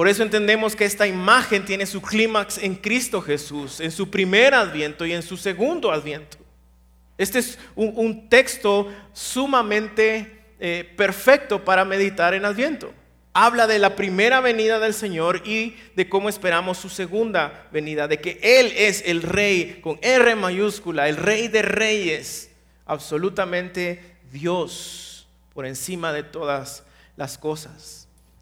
Por 0.00 0.08
eso 0.08 0.22
entendemos 0.22 0.74
que 0.74 0.86
esta 0.86 1.06
imagen 1.06 1.62
tiene 1.62 1.84
su 1.84 2.00
clímax 2.00 2.56
en 2.56 2.74
Cristo 2.74 3.20
Jesús, 3.20 3.80
en 3.80 3.90
su 3.90 4.08
primer 4.08 4.54
adviento 4.54 5.04
y 5.04 5.12
en 5.12 5.20
su 5.20 5.36
segundo 5.36 5.92
adviento. 5.92 6.38
Este 7.18 7.40
es 7.40 7.58
un, 7.76 8.26
texto 8.30 8.90
sumamente 9.12 10.40
eh, 10.58 10.90
perfecto 10.96 11.62
para 11.62 11.84
meditar 11.84 12.32
en 12.32 12.46
adviento 12.46 12.94
habla 13.34 13.66
de 13.66 13.78
la 13.78 13.94
primera 13.94 14.40
venida 14.40 14.78
del 14.78 14.94
Señor 14.94 15.42
y 15.46 15.76
de 15.94 16.08
cómo 16.08 16.30
esperamos 16.30 16.78
su 16.78 16.88
segunda 16.88 17.68
venida, 17.70 18.08
de 18.08 18.22
que 18.22 18.40
Él 18.42 18.72
es 18.74 19.02
el 19.04 19.20
rey 19.20 19.80
con 19.82 19.98
R 20.00 20.34
mayúscula, 20.34 21.10
el 21.10 21.18
rey 21.18 21.48
de 21.48 21.60
reyes, 21.60 22.50
absolutamente 22.86 24.16
Dios 24.32 25.28
por 25.52 25.66
encima 25.66 26.10
de 26.14 26.22
todas 26.22 26.84
las 27.18 27.36
cosas. 27.36 27.99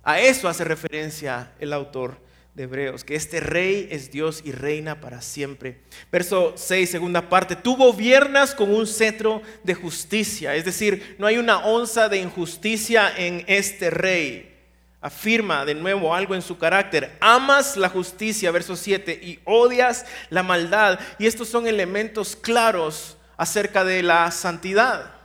A 0.09 0.21
eso 0.21 0.49
hace 0.49 0.64
referencia 0.64 1.53
el 1.61 1.71
autor 1.71 2.16
de 2.55 2.62
Hebreos, 2.62 3.05
que 3.05 3.14
este 3.14 3.40
rey 3.40 3.88
es 3.90 4.11
Dios 4.11 4.40
y 4.42 4.53
reina 4.53 5.03
para 5.03 5.21
siempre. 5.21 5.83
Verso 6.11 6.55
6, 6.57 6.88
segunda 6.88 7.29
parte, 7.29 7.57
tú 7.57 7.77
gobiernas 7.77 8.55
con 8.55 8.75
un 8.75 8.87
cetro 8.87 9.42
de 9.64 9.75
justicia, 9.75 10.55
es 10.55 10.64
decir, 10.64 11.16
no 11.18 11.27
hay 11.27 11.37
una 11.37 11.59
onza 11.59 12.09
de 12.09 12.16
injusticia 12.16 13.12
en 13.18 13.44
este 13.49 13.90
rey 13.90 14.57
afirma 15.03 15.66
de 15.66 15.75
nuevo 15.75 16.14
algo 16.14 16.35
en 16.35 16.40
su 16.40 16.57
carácter. 16.57 17.18
Amas 17.21 17.77
la 17.77 17.90
justicia, 17.90 18.51
verso 18.51 18.77
7, 18.77 19.12
y 19.12 19.40
odias 19.44 20.07
la 20.31 20.42
maldad. 20.42 20.99
Y 21.18 21.27
estos 21.27 21.49
son 21.49 21.66
elementos 21.66 22.35
claros 22.35 23.18
acerca 23.37 23.85
de 23.85 24.03
la 24.03 24.31
santidad. 24.31 25.17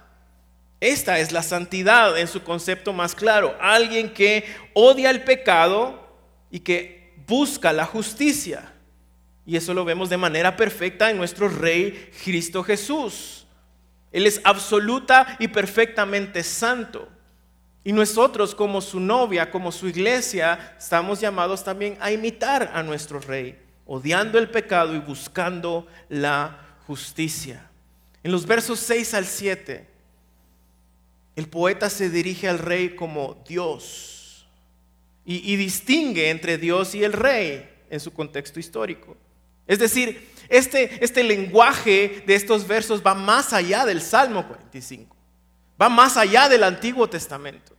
Esta 0.84 1.18
es 1.20 1.32
la 1.32 1.44
santidad 1.44 2.18
en 2.18 2.28
su 2.28 2.44
concepto 2.44 2.92
más 2.92 3.16
claro. 3.16 3.56
Alguien 3.62 4.14
que 4.14 4.44
odia 4.74 5.12
el 5.12 5.24
pecado 5.24 6.14
y 6.52 6.60
que 6.60 7.14
busca 7.26 7.72
la 7.72 7.86
justicia. 7.86 8.74
Y 9.46 9.56
eso 9.56 9.74
lo 9.74 9.86
vemos 9.86 10.10
de 10.10 10.18
manera 10.18 10.58
perfecta 10.58 11.10
en 11.10 11.16
nuestro 11.16 11.48
Rey 11.48 12.12
Cristo 12.26 12.66
Jesús. 12.66 13.48
Él 14.12 14.28
es 14.28 14.42
absoluta 14.44 15.38
y 15.40 15.48
perfectamente 15.48 16.44
santo. 16.44 17.08
Y 17.86 17.94
nosotros 17.94 18.54
como 18.54 18.82
su 18.82 19.00
novia, 19.00 19.52
como 19.52 19.72
su 19.72 19.88
iglesia, 19.88 20.76
estamos 20.78 21.22
llamados 21.22 21.64
también 21.64 21.98
a 22.02 22.12
imitar 22.12 22.72
a 22.74 22.84
nuestro 22.84 23.22
rey, 23.22 23.58
odiando 23.86 24.38
el 24.38 24.50
pecado 24.50 24.94
y 24.94 25.00
buscando 25.00 25.88
la 26.10 26.76
justicia. 26.88 27.70
En 28.22 28.34
los 28.34 28.46
versos 28.46 28.82
6 28.82 29.14
al 29.14 29.26
7, 29.26 29.93
el 31.36 31.48
poeta 31.48 31.90
se 31.90 32.10
dirige 32.10 32.48
al 32.48 32.60
rey 32.60 32.96
como 32.96 33.44
Dios 33.48 34.46
y, 35.26 35.56
distingue 35.56 36.30
entre 36.30 36.58
Dios 36.58 36.96
y 36.96 37.04
el 37.04 37.14
rey 37.14 37.70
en 37.90 38.00
su 38.00 38.12
contexto 38.12 38.60
histórico. 38.60 39.16
Es 39.66 39.80
decir, 39.80 40.30
este, 40.50 41.04
este 41.04 41.24
lenguaje 41.24 42.24
de 42.28 42.36
estos 42.36 42.68
versos 42.68 43.02
va 43.06 43.14
más 43.14 43.54
allá 43.54 43.86
del 43.86 44.02
Salmo 44.02 44.46
45, 44.46 45.16
va 45.82 45.90
más 45.90 46.18
allá 46.18 46.50
del 46.50 46.64
Antiguo 46.64 47.10
Testamento. 47.10 47.74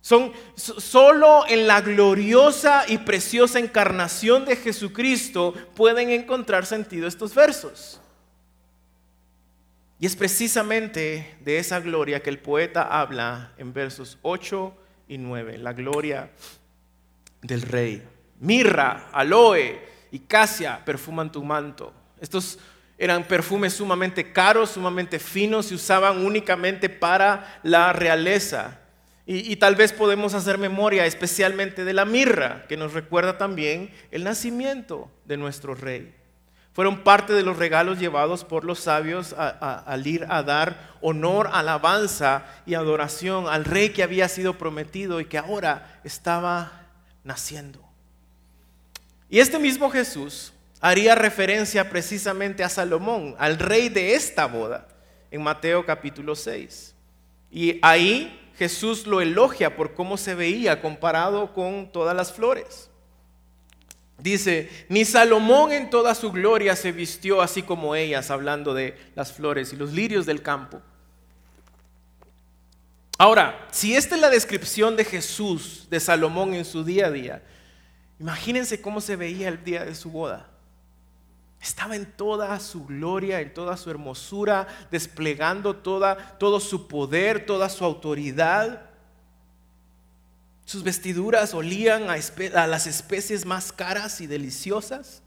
Son 0.00 0.32
solo 0.56 1.44
en 1.46 1.68
la 1.68 1.80
gloriosa 1.80 2.84
y 2.88 2.98
preciosa 2.98 3.60
encarnación 3.60 4.44
de 4.44 4.56
Jesucristo 4.56 5.54
pueden 5.76 6.10
encontrar 6.10 6.66
sentido 6.66 7.06
estos 7.06 7.34
versos. 7.34 8.01
Y 10.02 10.06
es 10.06 10.16
precisamente 10.16 11.36
de 11.44 11.58
esa 11.58 11.78
gloria 11.78 12.20
que 12.24 12.28
el 12.28 12.40
poeta 12.40 12.82
habla 12.82 13.52
en 13.56 13.72
versos 13.72 14.18
8 14.22 14.76
y 15.06 15.16
9, 15.16 15.58
la 15.58 15.72
gloria 15.74 16.28
del 17.40 17.62
rey. 17.62 18.02
Mirra, 18.40 19.10
aloe 19.12 19.78
y 20.10 20.18
casia 20.18 20.84
perfuman 20.84 21.30
tu 21.30 21.44
manto. 21.44 21.94
Estos 22.20 22.58
eran 22.98 23.22
perfumes 23.22 23.74
sumamente 23.74 24.32
caros, 24.32 24.70
sumamente 24.70 25.20
finos, 25.20 25.66
se 25.66 25.76
usaban 25.76 26.26
únicamente 26.26 26.88
para 26.88 27.60
la 27.62 27.92
realeza. 27.92 28.80
Y, 29.24 29.54
tal 29.54 29.76
vez 29.76 29.92
podemos 29.92 30.34
hacer 30.34 30.58
memoria 30.58 31.06
especialmente 31.06 31.84
de 31.84 31.92
la 31.92 32.04
mirra, 32.04 32.66
que 32.68 32.76
nos 32.76 32.92
recuerda 32.92 33.38
también 33.38 33.92
el 34.10 34.24
nacimiento 34.24 35.08
de 35.26 35.36
nuestro 35.36 35.76
rey. 35.76 36.12
Fueron 36.72 37.04
parte 37.04 37.34
de 37.34 37.42
los 37.42 37.58
regalos 37.58 37.98
llevados 37.98 38.44
por 38.44 38.64
los 38.64 38.80
sabios 38.80 39.34
al 39.36 40.06
ir 40.06 40.26
a 40.30 40.42
dar 40.42 40.92
honor, 41.02 41.50
alabanza 41.52 42.46
y 42.64 42.74
adoración 42.74 43.46
al 43.46 43.66
rey 43.66 43.90
que 43.90 44.02
había 44.02 44.28
sido 44.28 44.56
prometido 44.56 45.20
y 45.20 45.26
que 45.26 45.36
ahora 45.36 46.00
estaba 46.02 46.86
naciendo. 47.24 47.80
Y 49.28 49.40
este 49.40 49.58
mismo 49.58 49.90
Jesús 49.90 50.54
haría 50.80 51.14
referencia 51.14 51.90
precisamente 51.90 52.64
a 52.64 52.70
Salomón, 52.70 53.36
al 53.38 53.58
rey 53.58 53.90
de 53.90 54.14
esta 54.14 54.46
boda, 54.46 54.88
en 55.30 55.42
Mateo 55.42 55.84
capítulo 55.84 56.34
6. 56.34 56.94
Y 57.50 57.78
ahí 57.82 58.50
Jesús 58.56 59.06
lo 59.06 59.20
elogia 59.20 59.76
por 59.76 59.92
cómo 59.92 60.16
se 60.16 60.34
veía 60.34 60.80
comparado 60.80 61.52
con 61.52 61.90
todas 61.92 62.16
las 62.16 62.32
flores. 62.32 62.90
Dice, 64.18 64.70
ni 64.88 65.04
Salomón 65.04 65.72
en 65.72 65.90
toda 65.90 66.14
su 66.14 66.30
gloria 66.30 66.76
se 66.76 66.92
vistió 66.92 67.42
así 67.42 67.62
como 67.62 67.94
ellas, 67.94 68.30
hablando 68.30 68.74
de 68.74 68.96
las 69.14 69.32
flores 69.32 69.72
y 69.72 69.76
los 69.76 69.92
lirios 69.92 70.26
del 70.26 70.42
campo. 70.42 70.80
Ahora, 73.18 73.68
si 73.70 73.94
esta 73.94 74.14
es 74.14 74.20
la 74.20 74.30
descripción 74.30 74.96
de 74.96 75.04
Jesús, 75.04 75.86
de 75.90 76.00
Salomón 76.00 76.54
en 76.54 76.64
su 76.64 76.84
día 76.84 77.06
a 77.06 77.10
día, 77.10 77.42
imagínense 78.18 78.80
cómo 78.80 79.00
se 79.00 79.16
veía 79.16 79.48
el 79.48 79.62
día 79.62 79.84
de 79.84 79.94
su 79.94 80.10
boda. 80.10 80.48
Estaba 81.60 81.94
en 81.94 82.06
toda 82.06 82.58
su 82.58 82.84
gloria, 82.84 83.40
en 83.40 83.54
toda 83.54 83.76
su 83.76 83.90
hermosura, 83.90 84.66
desplegando 84.90 85.76
toda, 85.76 86.36
todo 86.38 86.58
su 86.58 86.88
poder, 86.88 87.46
toda 87.46 87.68
su 87.68 87.84
autoridad. 87.84 88.90
Sus 90.64 90.82
vestiduras 90.82 91.54
olían 91.54 92.08
a, 92.08 92.66
las 92.66 92.86
especies 92.86 93.44
más 93.44 93.72
caras 93.72 94.20
y 94.20 94.26
deliciosas. 94.26 95.22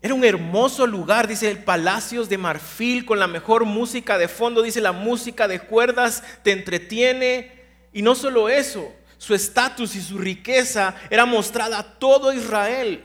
Era 0.00 0.14
un 0.14 0.24
hermoso 0.24 0.86
lugar, 0.86 1.28
dice 1.28 1.48
el 1.48 1.62
Palacios 1.62 2.28
de 2.28 2.36
Marfil, 2.36 3.04
con 3.06 3.20
la 3.20 3.28
mejor 3.28 3.64
música 3.64 4.18
de 4.18 4.26
fondo, 4.26 4.62
dice 4.62 4.80
la 4.80 4.90
música 4.90 5.46
de 5.46 5.60
cuerdas 5.60 6.24
te 6.42 6.50
entretiene. 6.50 7.62
Y 7.92 8.02
no 8.02 8.16
solo 8.16 8.48
eso, 8.48 8.92
su 9.18 9.34
estatus 9.34 9.94
y 9.94 10.00
su 10.00 10.18
riqueza 10.18 10.96
era 11.08 11.24
mostrada 11.24 11.78
a 11.78 11.98
todo 11.98 12.32
Israel. 12.32 13.04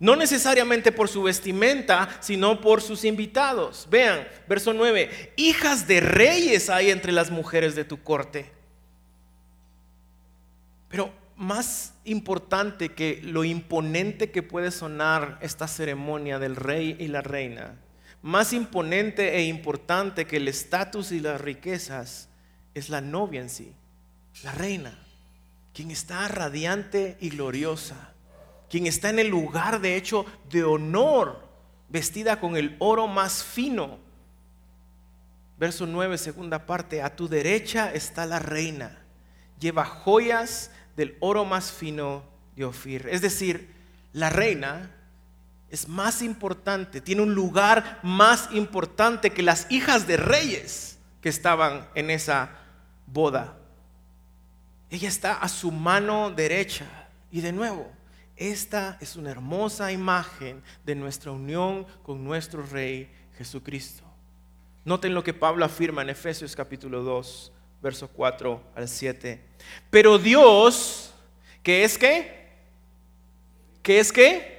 No 0.00 0.16
necesariamente 0.16 0.90
por 0.90 1.08
su 1.08 1.22
vestimenta, 1.22 2.08
sino 2.20 2.60
por 2.60 2.82
sus 2.82 3.04
invitados. 3.04 3.86
Vean, 3.88 4.26
verso 4.48 4.74
9, 4.74 5.32
hijas 5.36 5.86
de 5.86 6.00
reyes 6.00 6.68
hay 6.68 6.90
entre 6.90 7.12
las 7.12 7.30
mujeres 7.30 7.76
de 7.76 7.84
tu 7.84 8.02
corte. 8.02 8.50
Pero 10.94 11.10
más 11.36 11.92
importante 12.04 12.90
que 12.90 13.20
lo 13.20 13.42
imponente 13.42 14.30
que 14.30 14.44
puede 14.44 14.70
sonar 14.70 15.38
esta 15.40 15.66
ceremonia 15.66 16.38
del 16.38 16.54
rey 16.54 16.96
y 17.00 17.08
la 17.08 17.20
reina, 17.20 17.74
más 18.22 18.52
imponente 18.52 19.34
e 19.34 19.42
importante 19.46 20.24
que 20.24 20.36
el 20.36 20.46
estatus 20.46 21.10
y 21.10 21.18
las 21.18 21.40
riquezas, 21.40 22.28
es 22.74 22.90
la 22.90 23.00
novia 23.00 23.40
en 23.40 23.50
sí, 23.50 23.74
la 24.44 24.52
reina, 24.52 24.96
quien 25.72 25.90
está 25.90 26.28
radiante 26.28 27.16
y 27.18 27.30
gloriosa, 27.30 28.12
quien 28.70 28.86
está 28.86 29.10
en 29.10 29.18
el 29.18 29.26
lugar 29.26 29.80
de 29.80 29.96
hecho 29.96 30.24
de 30.48 30.62
honor, 30.62 31.40
vestida 31.88 32.38
con 32.38 32.56
el 32.56 32.76
oro 32.78 33.08
más 33.08 33.42
fino. 33.42 33.98
Verso 35.58 35.86
9, 35.86 36.18
segunda 36.18 36.66
parte, 36.66 37.02
a 37.02 37.16
tu 37.16 37.26
derecha 37.26 37.92
está 37.92 38.26
la 38.26 38.38
reina, 38.38 39.00
lleva 39.58 39.84
joyas 39.84 40.70
del 40.96 41.16
oro 41.20 41.44
más 41.44 41.72
fino 41.72 42.22
de 42.56 42.64
Ofir. 42.64 43.08
Es 43.10 43.20
decir, 43.20 43.72
la 44.12 44.30
reina 44.30 44.90
es 45.70 45.88
más 45.88 46.22
importante, 46.22 47.00
tiene 47.00 47.22
un 47.22 47.34
lugar 47.34 47.98
más 48.02 48.48
importante 48.52 49.30
que 49.30 49.42
las 49.42 49.66
hijas 49.70 50.06
de 50.06 50.16
reyes 50.16 50.98
que 51.20 51.28
estaban 51.28 51.88
en 51.94 52.10
esa 52.10 52.50
boda. 53.06 53.56
Ella 54.90 55.08
está 55.08 55.34
a 55.34 55.48
su 55.48 55.72
mano 55.72 56.30
derecha. 56.30 56.86
Y 57.32 57.40
de 57.40 57.50
nuevo, 57.50 57.90
esta 58.36 58.98
es 59.00 59.16
una 59.16 59.30
hermosa 59.30 59.90
imagen 59.90 60.62
de 60.84 60.94
nuestra 60.94 61.32
unión 61.32 61.86
con 62.02 62.22
nuestro 62.22 62.62
Rey 62.62 63.10
Jesucristo. 63.36 64.04
Noten 64.84 65.14
lo 65.14 65.24
que 65.24 65.34
Pablo 65.34 65.64
afirma 65.64 66.02
en 66.02 66.10
Efesios 66.10 66.54
capítulo 66.54 67.02
2, 67.02 67.52
verso 67.82 68.08
4 68.08 68.62
al 68.76 68.88
7. 68.88 69.40
Pero 69.90 70.18
Dios, 70.18 71.12
¿qué 71.62 71.84
es 71.84 71.96
qué? 71.96 72.48
¿Qué 73.82 74.00
es 74.00 74.12
qué? 74.12 74.54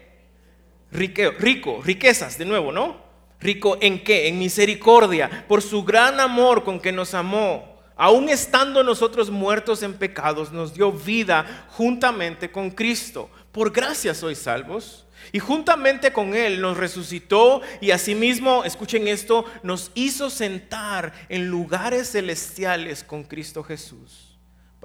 Rico, 0.91 1.23
rico, 1.39 1.81
riquezas, 1.83 2.37
de 2.37 2.45
nuevo, 2.45 2.71
¿no? 2.71 3.03
Rico 3.41 3.77
en 3.81 4.03
qué? 4.03 4.27
En 4.27 4.39
misericordia, 4.39 5.45
por 5.47 5.61
su 5.61 5.83
gran 5.83 6.19
amor 6.19 6.63
con 6.63 6.79
que 6.79 6.91
nos 6.91 7.13
amó. 7.13 7.75
Aún 7.97 8.29
estando 8.29 8.83
nosotros 8.83 9.29
muertos 9.29 9.83
en 9.83 9.93
pecados, 9.95 10.51
nos 10.51 10.73
dio 10.73 10.91
vida 10.91 11.67
juntamente 11.71 12.51
con 12.51 12.71
Cristo. 12.71 13.29
Por 13.51 13.71
gracia 13.71 14.13
sois 14.13 14.37
salvos 14.37 15.05
y 15.31 15.39
juntamente 15.39 16.13
con 16.13 16.33
Él 16.33 16.61
nos 16.61 16.77
resucitó 16.77 17.61
y 17.81 17.91
asimismo, 17.91 18.63
escuchen 18.63 19.07
esto, 19.07 19.45
nos 19.63 19.91
hizo 19.95 20.29
sentar 20.29 21.13
en 21.29 21.47
lugares 21.47 22.11
celestiales 22.11 23.03
con 23.03 23.23
Cristo 23.23 23.63
Jesús 23.63 24.24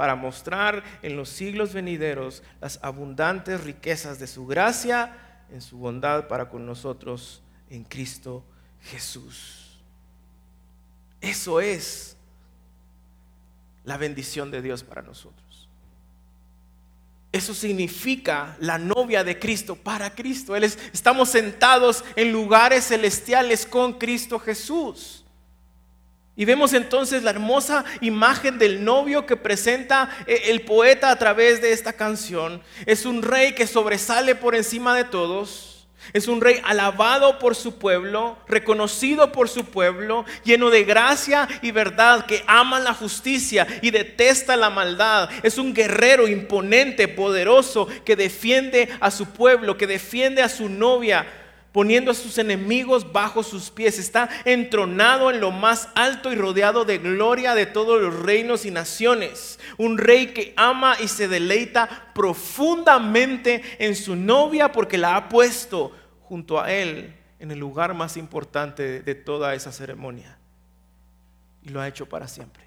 para 0.00 0.16
mostrar 0.16 0.82
en 1.02 1.14
los 1.14 1.28
siglos 1.28 1.74
venideros 1.74 2.42
las 2.58 2.78
abundantes 2.80 3.62
riquezas 3.62 4.18
de 4.18 4.26
su 4.26 4.46
gracia 4.46 5.14
en 5.52 5.60
su 5.60 5.76
bondad 5.76 6.26
para 6.26 6.48
con 6.48 6.64
nosotros 6.64 7.42
en 7.68 7.84
Cristo 7.84 8.42
Jesús. 8.80 9.78
Eso 11.20 11.60
es 11.60 12.16
la 13.84 13.98
bendición 13.98 14.50
de 14.50 14.62
Dios 14.62 14.82
para 14.82 15.02
nosotros. 15.02 15.68
Eso 17.30 17.52
significa 17.52 18.56
la 18.58 18.78
novia 18.78 19.22
de 19.22 19.38
Cristo 19.38 19.76
para 19.76 20.14
Cristo. 20.14 20.56
estamos 20.56 21.28
sentados 21.28 22.02
en 22.16 22.32
lugares 22.32 22.86
celestiales 22.86 23.66
con 23.66 23.98
Cristo 23.98 24.38
Jesús. 24.38 25.19
Y 26.40 26.46
vemos 26.46 26.72
entonces 26.72 27.22
la 27.22 27.32
hermosa 27.32 27.84
imagen 28.00 28.58
del 28.58 28.82
novio 28.82 29.26
que 29.26 29.36
presenta 29.36 30.08
eh, 30.26 30.44
el 30.46 30.62
poeta 30.62 31.10
a 31.10 31.16
través 31.16 31.60
de 31.60 31.72
esta 31.72 31.92
canción. 31.92 32.62
Es 32.86 33.04
un 33.04 33.20
rey 33.20 33.54
que 33.54 33.66
sobresale 33.66 34.34
por 34.34 34.54
encima 34.54 34.96
de 34.96 35.04
todos 35.04 35.70
es 36.12 36.28
un 36.28 36.40
rey 36.40 36.60
alabado 36.64 37.38
por 37.38 37.54
su 37.54 37.78
pueblo, 37.78 38.38
reconocido 38.48 39.32
por 39.32 39.48
su 39.48 39.66
pueblo, 39.66 40.24
lleno 40.44 40.70
de 40.70 40.84
gracia 40.84 41.46
y 41.62 41.70
verdad, 41.70 42.26
que 42.26 42.42
ama 42.46 42.80
la 42.80 42.94
justicia 42.94 43.66
y 43.82 43.90
detesta 43.90 44.56
la 44.56 44.70
maldad. 44.70 45.28
Es 45.42 45.58
un 45.58 45.72
guerrero 45.72 46.26
imponente, 46.26 47.06
poderoso, 47.06 47.86
que 48.04 48.16
defiende 48.16 48.88
a 49.00 49.10
su 49.10 49.26
pueblo, 49.26 49.76
que 49.76 49.86
defiende 49.86 50.42
a 50.42 50.48
su 50.48 50.68
novia, 50.68 51.26
poniendo 51.72 52.10
a 52.10 52.14
sus 52.14 52.38
enemigos 52.38 53.12
bajo 53.12 53.42
sus 53.42 53.70
pies. 53.70 53.98
Está 53.98 54.28
entronado 54.44 55.30
en 55.30 55.40
lo 55.40 55.50
más 55.50 55.88
alto 55.94 56.32
y 56.32 56.34
rodeado 56.34 56.84
de 56.84 56.98
gloria 56.98 57.54
de 57.54 57.66
todos 57.66 58.00
los 58.00 58.14
reinos 58.20 58.64
y 58.66 58.70
naciones. 58.70 59.58
Un 59.76 59.98
rey 59.98 60.28
que 60.28 60.52
ama 60.56 60.96
y 61.00 61.08
se 61.08 61.28
deleita 61.28 62.10
profundamente 62.14 63.62
en 63.78 63.94
su 63.94 64.16
novia 64.16 64.72
porque 64.72 64.98
la 64.98 65.16
ha 65.16 65.28
puesto 65.28 65.92
junto 66.22 66.60
a 66.60 66.72
Él 66.72 67.14
en 67.38 67.50
el 67.50 67.58
lugar 67.58 67.94
más 67.94 68.16
importante 68.16 69.00
de 69.00 69.14
toda 69.14 69.54
esa 69.54 69.72
ceremonia. 69.72 70.38
Y 71.62 71.70
lo 71.70 71.80
ha 71.80 71.88
hecho 71.88 72.08
para 72.08 72.28
siempre. 72.28 72.64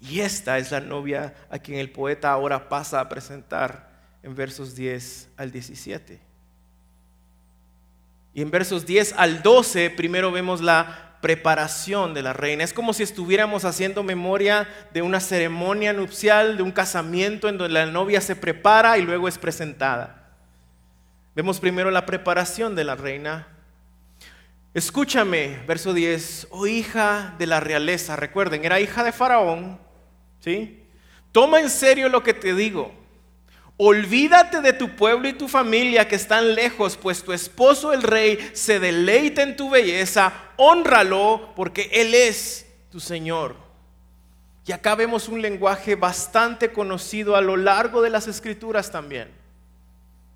Y 0.00 0.20
esta 0.20 0.58
es 0.58 0.70
la 0.70 0.80
novia 0.80 1.34
a 1.50 1.58
quien 1.58 1.78
el 1.78 1.90
poeta 1.90 2.30
ahora 2.30 2.68
pasa 2.68 3.00
a 3.00 3.08
presentar 3.08 3.88
en 4.22 4.34
versos 4.34 4.74
10 4.74 5.30
al 5.36 5.50
17. 5.50 6.33
Y 8.34 8.42
en 8.42 8.50
versos 8.50 8.84
10 8.84 9.14
al 9.16 9.42
12 9.42 9.90
primero 9.90 10.32
vemos 10.32 10.60
la 10.60 11.18
preparación 11.22 12.12
de 12.12 12.22
la 12.22 12.34
reina. 12.34 12.64
Es 12.64 12.74
como 12.74 12.92
si 12.92 13.02
estuviéramos 13.02 13.64
haciendo 13.64 14.02
memoria 14.02 14.68
de 14.92 15.00
una 15.00 15.20
ceremonia 15.20 15.92
nupcial, 15.92 16.56
de 16.56 16.62
un 16.62 16.72
casamiento 16.72 17.48
en 17.48 17.56
donde 17.56 17.72
la 17.72 17.86
novia 17.86 18.20
se 18.20 18.36
prepara 18.36 18.98
y 18.98 19.02
luego 19.02 19.28
es 19.28 19.38
presentada. 19.38 20.32
Vemos 21.34 21.60
primero 21.60 21.90
la 21.90 22.04
preparación 22.04 22.74
de 22.74 22.84
la 22.84 22.94
reina. 22.94 23.48
Escúchame, 24.74 25.60
verso 25.66 25.94
10, 25.94 26.48
oh 26.50 26.66
hija 26.66 27.34
de 27.38 27.46
la 27.46 27.60
realeza, 27.60 28.16
recuerden, 28.16 28.64
era 28.64 28.80
hija 28.80 29.04
de 29.04 29.12
Faraón, 29.12 29.78
¿sí? 30.40 30.82
Toma 31.32 31.60
en 31.60 31.70
serio 31.70 32.08
lo 32.08 32.22
que 32.22 32.34
te 32.34 32.54
digo. 32.54 32.92
Olvídate 33.76 34.60
de 34.60 34.72
tu 34.72 34.94
pueblo 34.94 35.28
y 35.28 35.32
tu 35.32 35.48
familia 35.48 36.06
que 36.06 36.14
están 36.14 36.54
lejos, 36.54 36.96
pues 36.96 37.24
tu 37.24 37.32
esposo 37.32 37.92
el 37.92 38.04
rey 38.04 38.38
se 38.52 38.78
deleita 38.78 39.42
en 39.42 39.56
tu 39.56 39.68
belleza, 39.68 40.32
honralo 40.56 41.52
porque 41.56 41.90
él 41.92 42.14
es 42.14 42.66
tu 42.90 43.00
Señor. 43.00 43.56
Y 44.66 44.72
acá 44.72 44.94
vemos 44.94 45.28
un 45.28 45.42
lenguaje 45.42 45.96
bastante 45.96 46.72
conocido 46.72 47.34
a 47.34 47.40
lo 47.40 47.56
largo 47.56 48.00
de 48.00 48.10
las 48.10 48.28
escrituras 48.28 48.92
también. 48.92 49.28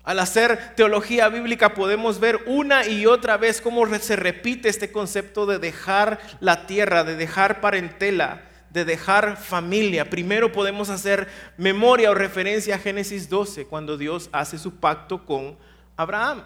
Al 0.03 0.19
hacer 0.19 0.75
teología 0.75 1.29
bíblica 1.29 1.73
podemos 1.73 2.19
ver 2.19 2.43
una 2.45 2.85
y 2.85 3.05
otra 3.05 3.37
vez 3.37 3.61
cómo 3.61 3.85
se 3.99 4.15
repite 4.17 4.67
este 4.67 4.91
concepto 4.91 5.45
de 5.45 5.59
dejar 5.59 6.19
la 6.41 6.67
tierra, 6.67 7.03
de 7.03 7.15
dejar 7.15 7.61
parentela, 7.61 8.41
de 8.71 8.85
dejar 8.85 9.37
familia. 9.37 10.09
Primero 10.09 10.51
podemos 10.51 10.89
hacer 10.89 11.27
memoria 11.57 12.11
o 12.11 12.13
referencia 12.13 12.75
a 12.75 12.79
Génesis 12.79 13.29
12, 13.29 13.65
cuando 13.65 13.97
Dios 13.97 14.29
hace 14.31 14.57
su 14.57 14.75
pacto 14.75 15.25
con 15.25 15.57
Abraham. 15.97 16.43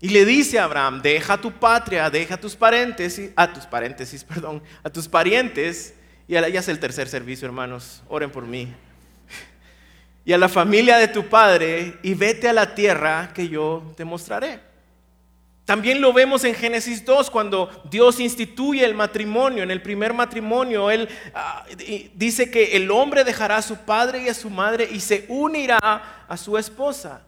Y 0.00 0.08
le 0.08 0.24
dice 0.24 0.58
a 0.58 0.64
Abraham, 0.64 1.02
deja 1.02 1.38
tu 1.38 1.52
patria, 1.52 2.08
deja 2.08 2.38
tus 2.38 2.56
paréntesis, 2.56 3.30
a 3.36 3.52
tus 3.52 3.66
paréntesis, 3.66 4.24
perdón, 4.32 4.62
a 4.82 4.90
tus 4.90 5.08
parientes. 5.08 5.94
Y 6.26 6.34
ya 6.34 6.46
es 6.46 6.68
el 6.68 6.78
tercer 6.78 7.08
servicio, 7.08 7.46
hermanos. 7.46 8.02
Oren 8.08 8.30
por 8.30 8.46
mí 8.46 8.72
y 10.24 10.32
a 10.32 10.38
la 10.38 10.48
familia 10.48 10.98
de 10.98 11.08
tu 11.08 11.28
padre 11.28 11.98
y 12.02 12.14
vete 12.14 12.48
a 12.48 12.52
la 12.52 12.74
tierra 12.74 13.32
que 13.34 13.48
yo 13.48 13.92
te 13.96 14.04
mostraré. 14.04 14.60
También 15.64 16.00
lo 16.00 16.12
vemos 16.12 16.42
en 16.44 16.54
Génesis 16.54 17.04
2 17.04 17.30
cuando 17.30 17.70
Dios 17.90 18.18
instituye 18.18 18.84
el 18.84 18.94
matrimonio. 18.94 19.62
En 19.62 19.70
el 19.70 19.82
primer 19.82 20.12
matrimonio 20.12 20.90
Él 20.90 21.08
ah, 21.34 21.64
dice 22.14 22.50
que 22.50 22.76
el 22.76 22.90
hombre 22.90 23.22
dejará 23.24 23.58
a 23.58 23.62
su 23.62 23.76
padre 23.76 24.22
y 24.22 24.28
a 24.28 24.34
su 24.34 24.50
madre 24.50 24.88
y 24.90 25.00
se 25.00 25.26
unirá 25.28 26.24
a 26.28 26.36
su 26.36 26.58
esposa. 26.58 27.22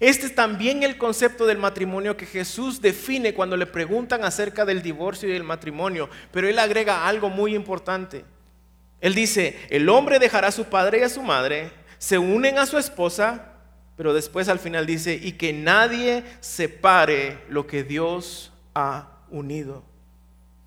Este 0.00 0.26
es 0.26 0.34
también 0.34 0.82
el 0.82 0.98
concepto 0.98 1.46
del 1.46 1.58
matrimonio 1.58 2.16
que 2.16 2.26
Jesús 2.26 2.80
define 2.80 3.32
cuando 3.32 3.56
le 3.56 3.66
preguntan 3.66 4.24
acerca 4.24 4.64
del 4.64 4.82
divorcio 4.82 5.28
y 5.28 5.32
del 5.32 5.44
matrimonio. 5.44 6.10
Pero 6.32 6.48
Él 6.48 6.58
agrega 6.58 7.06
algo 7.06 7.30
muy 7.30 7.54
importante. 7.54 8.24
Él 9.00 9.14
dice, 9.14 9.58
el 9.70 9.88
hombre 9.88 10.18
dejará 10.18 10.48
a 10.48 10.52
su 10.52 10.64
padre 10.64 10.98
y 10.98 11.02
a 11.02 11.08
su 11.08 11.22
madre 11.22 11.70
se 11.98 12.18
unen 12.18 12.58
a 12.58 12.66
su 12.66 12.78
esposa, 12.78 13.57
pero 13.98 14.14
después 14.14 14.48
al 14.48 14.60
final 14.60 14.86
dice, 14.86 15.18
y 15.20 15.32
que 15.32 15.52
nadie 15.52 16.22
separe 16.38 17.42
lo 17.48 17.66
que 17.66 17.82
Dios 17.82 18.52
ha 18.72 19.08
unido. 19.28 19.82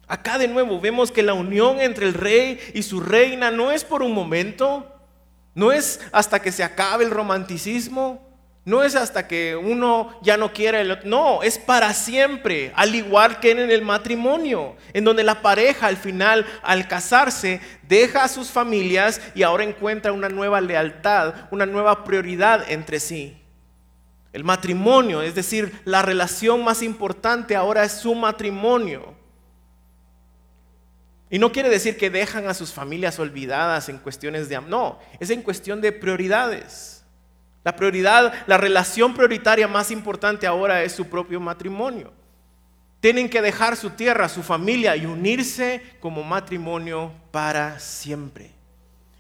Acá 0.06 0.38
de 0.38 0.50
nuevo 0.50 0.82
vemos 0.82 1.14
que 1.14 1.24
la 1.24 1.34
unión 1.34 1.80
entre 1.80 2.06
el 2.06 2.14
rey 2.14 2.60
y 2.74 2.84
su 2.84 3.00
reina 3.00 3.50
no 3.50 3.72
es 3.72 3.86
por 3.86 4.04
un 4.04 4.14
momento, 4.14 4.86
no 5.56 5.72
es 5.72 6.02
hasta 6.12 6.42
que 6.42 6.52
se 6.52 6.62
acabe 6.62 7.06
el 7.06 7.10
romanticismo, 7.10 8.31
No 8.64 8.84
es 8.84 8.96
hasta 8.96 9.28
que 9.28 9.56
uno 9.56 10.20
ya 10.22 10.38
no 10.38 10.54
quiere 10.54 10.82
el 10.82 10.92
otro. 10.92 11.10
No, 11.10 11.42
es 11.42 11.58
para 11.58 11.94
siempre. 11.94 12.72
Al 12.76 12.94
igual 12.94 13.40
que 13.40 13.52
en 13.52 13.72
el 13.72 13.82
matrimonio, 13.82 14.76
en 14.94 15.04
donde 15.04 15.24
la 15.24 15.42
pareja 15.42 15.88
al 15.88 15.98
final, 15.98 16.46
al 16.62 16.88
casarse, 16.88 17.60
deja 17.88 18.24
a 18.24 18.28
sus 18.28 18.50
familias 18.50 19.20
y 19.34 19.42
ahora 19.42 19.64
encuentra 19.64 20.12
una 20.12 20.30
nueva 20.30 20.62
lealtad, 20.62 21.34
una 21.50 21.66
nueva 21.66 22.04
prioridad 22.04 22.70
entre 22.70 23.00
sí. 23.00 23.42
El 24.32 24.44
matrimonio, 24.44 25.24
es 25.24 25.34
decir, 25.34 25.82
la 25.84 26.04
relación 26.04 26.64
más 26.64 26.84
importante 26.84 27.56
ahora 27.56 27.84
es 27.84 27.94
su 27.94 28.14
matrimonio. 28.14 29.16
Y 31.32 31.40
no 31.40 31.52
quiere 31.52 31.70
decir 31.70 31.98
que 31.98 32.10
dejan 32.10 32.48
a 32.48 32.54
sus 32.54 32.72
familias 32.72 33.18
olvidadas 33.18 33.90
en 33.90 33.98
cuestiones 33.98 34.50
de... 34.50 34.62
No, 34.62 35.00
es 35.20 35.32
en 35.32 35.42
cuestión 35.42 35.82
de 35.82 35.92
prioridades. 35.92 37.01
La 37.64 37.76
prioridad, 37.76 38.34
la 38.48 38.58
relación 38.58 39.14
prioritaria 39.14 39.68
más 39.68 39.92
importante 39.92 40.48
ahora 40.48 40.84
es 40.84 40.94
su 40.94 41.08
propio 41.08 41.40
matrimonio. 41.40 42.12
Tienen 43.00 43.30
que 43.30 43.42
dejar 43.42 43.76
su 43.76 43.92
tierra, 43.92 44.30
su 44.30 44.44
familia 44.44 44.96
y 44.96 45.06
unirse 45.06 45.82
como 46.00 46.24
matrimonio 46.24 47.12
para 47.32 47.80
siempre. 47.80 48.52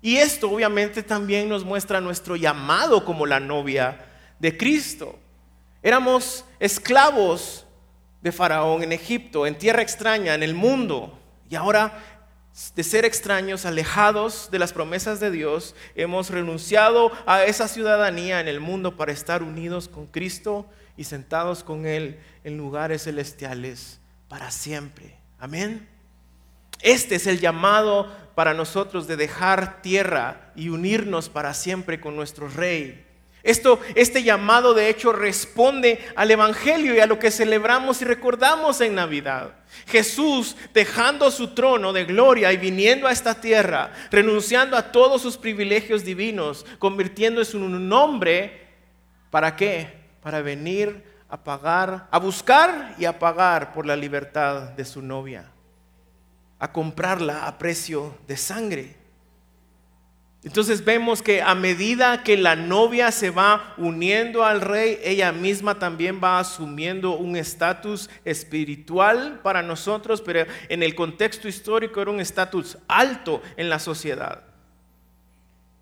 Y 0.01 0.17
esto 0.17 0.49
obviamente 0.49 1.03
también 1.03 1.47
nos 1.49 1.63
muestra 1.63 2.01
nuestro 2.01 2.35
llamado 2.35 3.05
como 3.05 3.25
la 3.25 3.39
novia 3.39 4.05
de 4.39 4.57
Cristo. 4.57 5.19
Éramos 5.83 6.45
esclavos 6.59 7.65
de 8.21 8.31
Faraón 8.31 8.83
en 8.83 8.91
Egipto, 8.91 9.45
en 9.45 9.57
tierra 9.57 9.81
extraña, 9.81 10.33
en 10.33 10.43
el 10.43 10.53
mundo. 10.55 11.19
Y 11.49 11.55
ahora, 11.55 12.10
de 12.75 12.83
ser 12.83 13.05
extraños, 13.05 13.65
alejados 13.65 14.49
de 14.51 14.59
las 14.59 14.73
promesas 14.73 15.19
de 15.19 15.31
Dios, 15.31 15.75
hemos 15.95 16.29
renunciado 16.29 17.11
a 17.25 17.45
esa 17.45 17.67
ciudadanía 17.67 18.39
en 18.41 18.47
el 18.47 18.59
mundo 18.59 18.97
para 18.97 19.11
estar 19.11 19.41
unidos 19.41 19.87
con 19.87 20.07
Cristo 20.07 20.67
y 20.97 21.05
sentados 21.05 21.63
con 21.63 21.85
Él 21.85 22.19
en 22.43 22.57
lugares 22.57 23.03
celestiales 23.03 23.99
para 24.27 24.51
siempre. 24.51 25.15
Amén. 25.39 25.87
Este 26.81 27.15
es 27.15 27.27
el 27.27 27.39
llamado 27.39 28.11
para 28.35 28.53
nosotros 28.53 29.07
de 29.07 29.15
dejar 29.15 29.81
tierra 29.81 30.51
y 30.55 30.69
unirnos 30.69 31.29
para 31.29 31.53
siempre 31.53 31.99
con 32.01 32.15
nuestro 32.15 32.49
Rey. 32.49 33.05
Esto, 33.43 33.79
este 33.95 34.21
llamado 34.21 34.73
de 34.73 34.89
hecho 34.89 35.11
responde 35.11 35.99
al 36.15 36.29
Evangelio 36.29 36.93
y 36.93 36.99
a 36.99 37.07
lo 37.07 37.17
que 37.17 37.31
celebramos 37.31 38.01
y 38.01 38.05
recordamos 38.05 38.81
en 38.81 38.95
Navidad. 38.95 39.55
Jesús 39.87 40.55
dejando 40.73 41.31
su 41.31 41.55
trono 41.55 41.91
de 41.91 42.05
gloria 42.05 42.53
y 42.53 42.57
viniendo 42.57 43.07
a 43.07 43.11
esta 43.11 43.35
tierra, 43.35 43.91
renunciando 44.11 44.77
a 44.77 44.91
todos 44.91 45.21
sus 45.21 45.37
privilegios 45.37 46.03
divinos, 46.03 46.65
convirtiéndose 46.77 47.57
en 47.57 47.63
un 47.63 47.91
hombre, 47.91 48.67
¿para 49.31 49.55
qué? 49.55 50.01
Para 50.21 50.41
venir 50.41 51.03
a 51.27 51.43
pagar, 51.43 52.09
a 52.11 52.19
buscar 52.19 52.93
y 52.99 53.05
a 53.05 53.17
pagar 53.17 53.73
por 53.73 53.85
la 53.85 53.95
libertad 53.95 54.63
de 54.71 54.85
su 54.85 55.01
novia, 55.01 55.49
a 56.59 56.71
comprarla 56.71 57.47
a 57.47 57.57
precio 57.57 58.17
de 58.27 58.37
sangre. 58.37 59.00
Entonces 60.43 60.83
vemos 60.83 61.21
que 61.21 61.43
a 61.43 61.53
medida 61.53 62.23
que 62.23 62.35
la 62.35 62.55
novia 62.55 63.11
se 63.11 63.29
va 63.29 63.75
uniendo 63.77 64.43
al 64.43 64.61
rey, 64.61 64.99
ella 65.03 65.31
misma 65.31 65.77
también 65.77 66.19
va 66.23 66.39
asumiendo 66.39 67.11
un 67.11 67.35
estatus 67.35 68.09
espiritual 68.25 69.39
para 69.43 69.61
nosotros, 69.61 70.19
pero 70.21 70.45
en 70.67 70.81
el 70.81 70.95
contexto 70.95 71.47
histórico 71.47 72.01
era 72.01 72.09
un 72.09 72.19
estatus 72.19 72.79
alto 72.87 73.43
en 73.55 73.69
la 73.69 73.77
sociedad. 73.77 74.41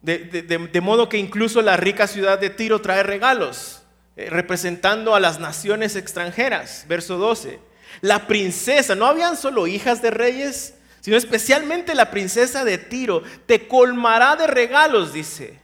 De, 0.01 0.81
modo 0.81 1.07
que 1.07 1.17
incluso 1.17 1.61
la 1.61 1.77
rica 1.77 2.07
ciudad 2.07 2.37
de 2.37 2.49
Tiro 2.49 2.81
trae 2.81 3.03
regalos, 3.03 3.83
eh, 4.17 4.29
representando 4.29 5.15
a 5.15 5.21
las 5.21 5.39
naciones 5.39 5.95
extranjeras. 5.95 6.85
Verso 6.89 7.17
12. 7.17 7.59
La 8.01 8.27
princesa, 8.27 8.95
¿no 8.95 9.05
habían 9.05 9.37
solo 9.37 9.67
hijas 9.67 10.01
de 10.01 10.11
reyes? 10.11 10.75
Sino 11.01 11.17
especialmente 11.17 11.95
la 11.95 12.11
princesa 12.11 12.63
de 12.65 12.77
Tiro, 12.77 13.23
te 13.45 13.67
colmará 13.67 14.35
de 14.35 14.47
regalos, 14.47 15.13
dice. 15.13 15.59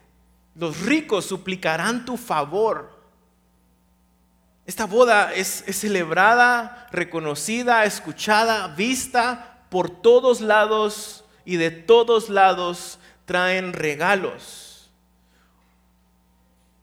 Los 0.55 0.81
ricos 0.81 1.25
suplicarán 1.25 2.05
tu 2.05 2.17
favor. 2.17 2.95
Esta 4.65 4.85
boda 4.85 5.33
es, 5.33 5.63
celebrada, 5.69 6.87
reconocida, 6.91 7.85
escuchada, 7.85 8.67
vista 8.69 9.65
por 9.69 9.89
todos 9.89 10.41
lados 10.41 11.23
y 11.43 11.57
de 11.57 11.71
todos 11.71 12.29
lados 12.29 12.99
traen 13.25 13.73
regalos, 13.73 14.89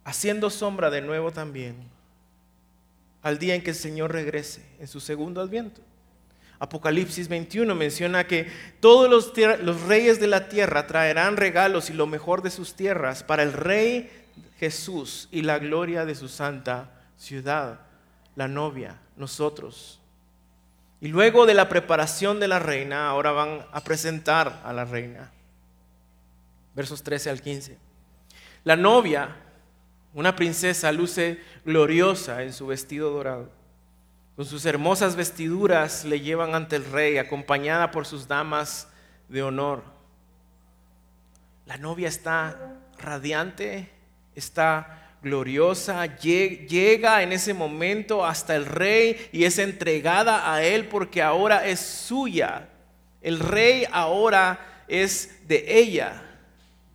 haciendo 0.05 0.51
sombra 0.51 0.91
de 0.91 1.01
nuevo 1.01 1.33
también 1.33 1.93
al 3.23 3.39
día 3.39 3.55
en 3.55 3.63
que 3.63 3.71
el 3.71 3.77
Señor 3.77 4.13
regrese 4.13 4.67
en 4.81 4.89
su 4.89 5.01
segundo 5.01 5.41
adviento. 5.41 5.81
Apocalipsis 6.63 7.27
21 7.27 7.75
menciona 7.75 8.29
que 8.29 8.49
todos 8.79 9.11
los, 9.11 9.83
reyes 9.89 10.21
de 10.21 10.29
la 10.29 10.49
tierra 10.49 10.87
traerán 10.87 11.37
regalos 11.37 11.91
y 11.91 11.93
lo 11.93 12.07
mejor 12.07 12.41
de 12.41 12.51
sus 12.51 12.77
tierras 12.77 13.25
para 13.25 13.43
el 13.43 13.53
rey 13.53 14.09
Jesús 14.61 15.29
y 15.33 15.43
la 15.43 15.59
gloria 15.59 16.05
de 16.05 16.15
su 16.15 16.29
santa 16.29 17.03
ciudad, 17.17 17.81
la 18.37 18.47
novia, 18.47 19.01
nosotros. 19.17 20.01
Y 21.01 21.09
luego 21.09 21.47
de 21.47 21.55
la 21.55 21.69
preparación 21.69 22.39
de 22.39 22.47
la 22.47 22.61
reina, 22.61 23.09
ahora 23.09 23.33
van 23.33 23.67
a 23.73 23.81
presentar 23.81 24.63
a 24.65 24.73
la 24.73 24.85
reina. 24.85 25.33
Versos 26.77 27.03
13 27.03 27.31
al 27.31 27.43
15. 27.43 27.77
La 28.63 28.77
novia, 28.77 29.35
una 30.15 30.37
princesa, 30.37 30.93
luce 30.93 31.41
gloriosa 31.65 32.45
en 32.45 32.53
su 32.53 32.69
vestido 32.69 33.11
dorado 33.11 33.62
con 34.37 34.47
sus 34.47 34.65
hermosas 34.65 35.15
vestiduras 35.15 36.05
le 36.05 36.21
llevan 36.21 36.55
ante 36.55 36.77
el 36.77 36.85
rey, 36.91 37.19
acompañada 37.19 37.91
por 37.91 38.07
sus 38.07 38.27
damas 38.27 38.89
de 39.29 39.43
honor. 39.43 39.83
La 41.67 41.77
novia 41.77 42.09
está 42.09 42.79
radiante, 42.99 43.91
está 44.35 45.17
gloriosa, 45.23 46.07
llega 46.17 47.23
en 47.23 47.33
ese 47.33 47.55
momento 47.55 48.25
hasta 48.25 48.57
el 48.57 48.67
rey 48.67 49.29
y 49.33 49.45
es 49.45 49.59
entregada 49.59 50.53
a 50.53 50.63
él 50.63 50.89
porque 50.89 51.23
ahora 51.23 51.67
es 51.67 51.81
suya. 51.81 52.69
El 53.21 53.39
rey 53.39 53.87
ahora 53.93 54.85
es 54.89 55.47
de 55.47 55.79
ella. 55.79 56.23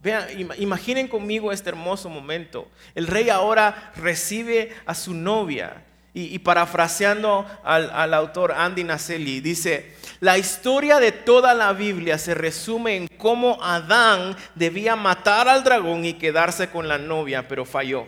Vean, 0.02 0.28
imaginen 0.58 1.08
conmigo 1.08 1.52
este 1.52 1.70
hermoso 1.70 2.10
momento. 2.10 2.70
El 2.96 3.08
rey 3.08 3.30
ahora 3.30 3.94
recibe 3.96 4.76
a 4.86 4.94
su 4.94 5.14
novia 5.14 5.84
y, 6.14 6.40
parafraseando 6.40 7.46
al, 7.64 8.14
autor 8.14 8.52
Andy 8.52 8.84
Naselli, 8.84 9.40
dice, 9.40 9.96
la 10.20 10.38
historia 10.38 11.00
de 11.00 11.12
toda 11.12 11.54
la 11.54 11.74
Biblia 11.74 12.18
se 12.18 12.34
resume 12.34 12.96
en 12.96 13.08
cómo 13.08 13.62
Adán 13.62 14.36
debía 14.56 14.96
matar 14.96 15.48
al 15.48 15.64
dragón 15.64 16.06
y 16.06 16.14
quedarse 16.14 16.70
con 16.70 16.88
la 16.88 16.98
novia, 16.98 17.48
pero 17.48 17.66
falló. 17.66 18.08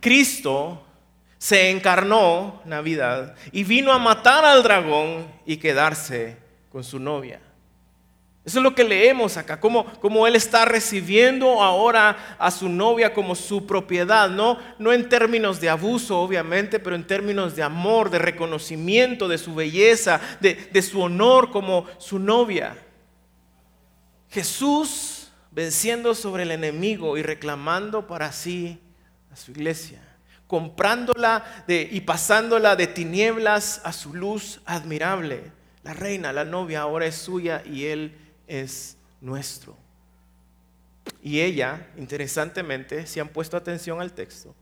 Cristo 0.00 0.84
se 1.38 1.70
encarnó, 1.70 2.62
Navidad, 2.64 3.34
y 3.50 3.64
vino 3.64 3.92
a 3.92 3.98
matar 3.98 4.44
al 4.44 4.62
dragón 4.62 5.26
y 5.44 5.56
quedarse 5.56 6.36
con 6.70 6.84
su 6.84 7.00
novia. 7.00 7.40
Eso 8.48 8.60
es 8.60 8.62
lo 8.62 8.74
que 8.74 8.82
leemos 8.82 9.36
acá, 9.36 9.60
como, 9.60 10.26
él 10.26 10.34
está 10.34 10.64
recibiendo 10.64 11.62
ahora 11.62 12.36
a 12.38 12.50
su 12.50 12.70
novia 12.70 13.12
como 13.12 13.34
su 13.34 13.66
propiedad, 13.66 14.30
no, 14.30 14.56
no 14.78 14.94
en 14.94 15.10
términos 15.10 15.60
de 15.60 15.68
abuso, 15.68 16.18
obviamente, 16.18 16.80
pero 16.80 16.96
en 16.96 17.06
términos 17.06 17.56
de 17.56 17.62
amor, 17.62 18.08
de 18.08 18.18
reconocimiento 18.18 19.28
de 19.28 19.36
su 19.36 19.54
belleza, 19.54 20.22
de, 20.40 20.54
de 20.54 20.80
su 20.80 20.98
honor 21.02 21.50
como 21.50 21.84
su 21.98 22.18
novia. 22.18 22.74
Jesús 24.30 25.30
venciendo 25.50 26.14
sobre 26.14 26.44
el 26.44 26.50
enemigo 26.50 27.18
y 27.18 27.22
reclamando 27.22 28.06
para 28.06 28.32
sí 28.32 28.80
a 29.30 29.36
su 29.36 29.50
iglesia, 29.50 30.00
comprándola 30.46 31.64
de, 31.66 31.86
y 31.92 32.00
pasándola 32.00 32.76
de 32.76 32.86
tinieblas 32.86 33.82
a 33.84 33.92
su 33.92 34.14
luz 34.14 34.62
admirable. 34.64 35.52
La 35.82 35.92
reina, 35.92 36.32
la 36.32 36.46
novia, 36.46 36.80
ahora 36.80 37.04
es 37.04 37.16
suya 37.16 37.62
y 37.66 37.84
él 37.84 38.24
es 38.48 38.96
nuestro. 39.20 39.76
Y 41.22 41.40
ella, 41.40 41.86
interesantemente, 41.96 43.06
si 43.06 43.20
han 43.20 43.28
puesto 43.28 43.56
atención 43.56 44.00
al 44.00 44.12
texto, 44.12 44.54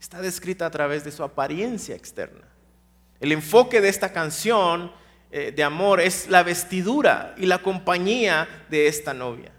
está 0.00 0.20
descrita 0.20 0.66
a 0.66 0.70
través 0.70 1.04
de 1.04 1.12
su 1.12 1.22
apariencia 1.22 1.94
externa. 1.94 2.46
El 3.20 3.32
enfoque 3.32 3.80
de 3.80 3.88
esta 3.88 4.12
canción 4.12 4.92
eh, 5.30 5.52
de 5.54 5.62
amor 5.62 6.00
es 6.00 6.28
la 6.28 6.42
vestidura 6.42 7.34
y 7.36 7.46
la 7.46 7.62
compañía 7.62 8.48
de 8.70 8.86
esta 8.86 9.12
novia. 9.12 9.52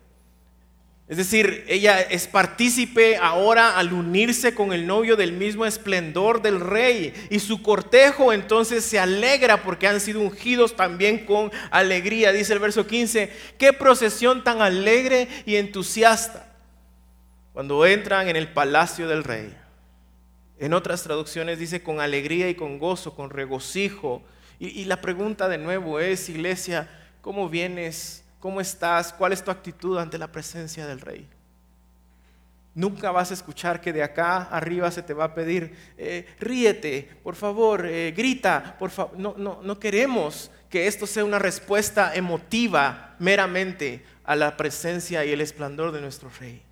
Es 1.10 1.18
decir, 1.18 1.66
ella 1.68 2.00
es 2.02 2.28
partícipe 2.28 3.18
ahora 3.18 3.80
al 3.80 3.94
unirse 3.94 4.54
con 4.54 4.74
el 4.74 4.86
novio 4.86 5.16
del 5.16 5.34
mismo 5.34 5.66
esplendor 5.66 6.44
del 6.44 6.60
rey. 6.60 7.14
Y 7.32 7.40
su 7.40 7.64
cortejo 7.64 8.32
entonces 8.32 8.86
se 8.86 9.00
alegra 9.00 9.64
porque 9.64 9.88
han 9.88 10.00
sido 10.00 10.22
ungidos 10.22 10.76
también 10.76 11.26
con 11.26 11.52
alegría. 11.72 12.32
Dice 12.32 12.54
el 12.54 12.60
verso 12.60 12.86
15, 12.86 13.32
qué 13.58 13.74
procesión 13.74 14.44
tan 14.44 14.62
alegre 14.62 15.28
y 15.48 15.56
entusiasta 15.56 16.46
cuando 17.54 17.88
entran 17.88 18.30
en 18.30 18.36
el 18.36 18.48
palacio 18.48 19.08
del 19.08 19.24
rey. 19.24 19.52
En 20.60 20.76
otras 20.76 21.02
traducciones 21.02 21.58
dice 21.58 21.82
con 21.82 22.02
alegría 22.02 22.50
y 22.50 22.56
con 22.56 22.78
gozo, 22.78 23.16
con 23.16 23.32
regocijo. 23.32 24.22
Y, 24.60 24.86
la 24.86 25.02
pregunta 25.02 25.48
de 25.48 25.58
nuevo 25.58 26.00
es, 26.00 26.30
iglesia, 26.30 26.88
¿cómo 27.22 27.50
vienes? 27.50 28.26
¿Cómo 28.40 28.62
estás? 28.62 29.12
¿Cuál 29.14 29.34
es 29.34 29.44
tu 29.44 29.52
actitud 29.52 29.98
ante 29.98 30.18
la 30.18 30.32
presencia 30.32 30.88
del 30.88 31.02
Rey? 31.02 31.28
Nunca 32.74 33.12
vas 33.12 33.32
a 33.32 33.34
escuchar 33.34 33.82
que 33.82 33.92
de 33.92 34.04
acá 34.04 34.44
arriba 34.44 34.90
se 34.92 35.04
te 35.04 35.14
va 35.14 35.26
a 35.26 35.34
pedir, 35.34 35.76
eh, 35.98 36.26
ríete, 36.40 37.10
por 37.24 37.36
favor, 37.36 37.86
eh, 37.86 38.14
grita, 38.16 38.78
por 38.80 38.92
favor. 38.92 39.20
No, 39.20 39.36
no, 39.38 39.60
no 39.62 39.80
queremos 39.80 40.52
que 40.70 40.88
esto 40.88 41.06
sea 41.06 41.26
una 41.26 41.40
respuesta 41.40 42.16
emotiva 42.16 43.16
meramente 43.20 44.06
a 44.24 44.36
la 44.36 44.56
presencia 44.56 45.26
y 45.26 45.32
el 45.32 45.42
esplendor 45.42 45.92
de 45.92 46.02
nuestro 46.02 46.30
Rey 46.40 46.69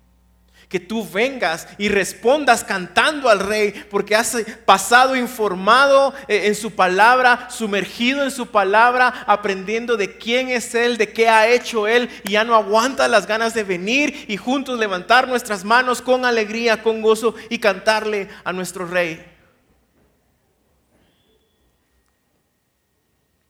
que 0.68 0.80
tú 0.80 1.08
vengas 1.08 1.66
y 1.78 1.88
respondas 1.88 2.62
cantando 2.62 3.30
al 3.30 3.40
rey, 3.40 3.72
porque 3.90 4.14
has 4.14 4.36
pasado 4.66 5.16
informado 5.16 6.12
eh, 6.28 6.46
en 6.46 6.54
su 6.54 6.72
palabra, 6.72 7.48
sumergido 7.50 8.22
en 8.22 8.30
su 8.30 8.48
palabra, 8.48 9.24
aprendiendo 9.26 9.96
de 9.96 10.18
quién 10.18 10.50
es 10.50 10.74
Él, 10.74 10.98
de 10.98 11.12
qué 11.12 11.28
ha 11.28 11.48
hecho 11.48 11.88
Él, 11.88 12.10
y 12.24 12.32
ya 12.32 12.44
no 12.44 12.54
aguanta 12.54 13.08
las 13.08 13.26
ganas 13.26 13.54
de 13.54 13.64
venir 13.64 14.26
y 14.28 14.36
juntos 14.36 14.78
levantar 14.78 15.26
nuestras 15.26 15.64
manos 15.64 16.02
con 16.02 16.26
alegría, 16.26 16.82
con 16.82 17.00
gozo 17.00 17.34
y 17.48 17.58
cantarle 17.58 18.28
a 18.44 18.52
nuestro 18.52 18.86
rey. 18.86 19.24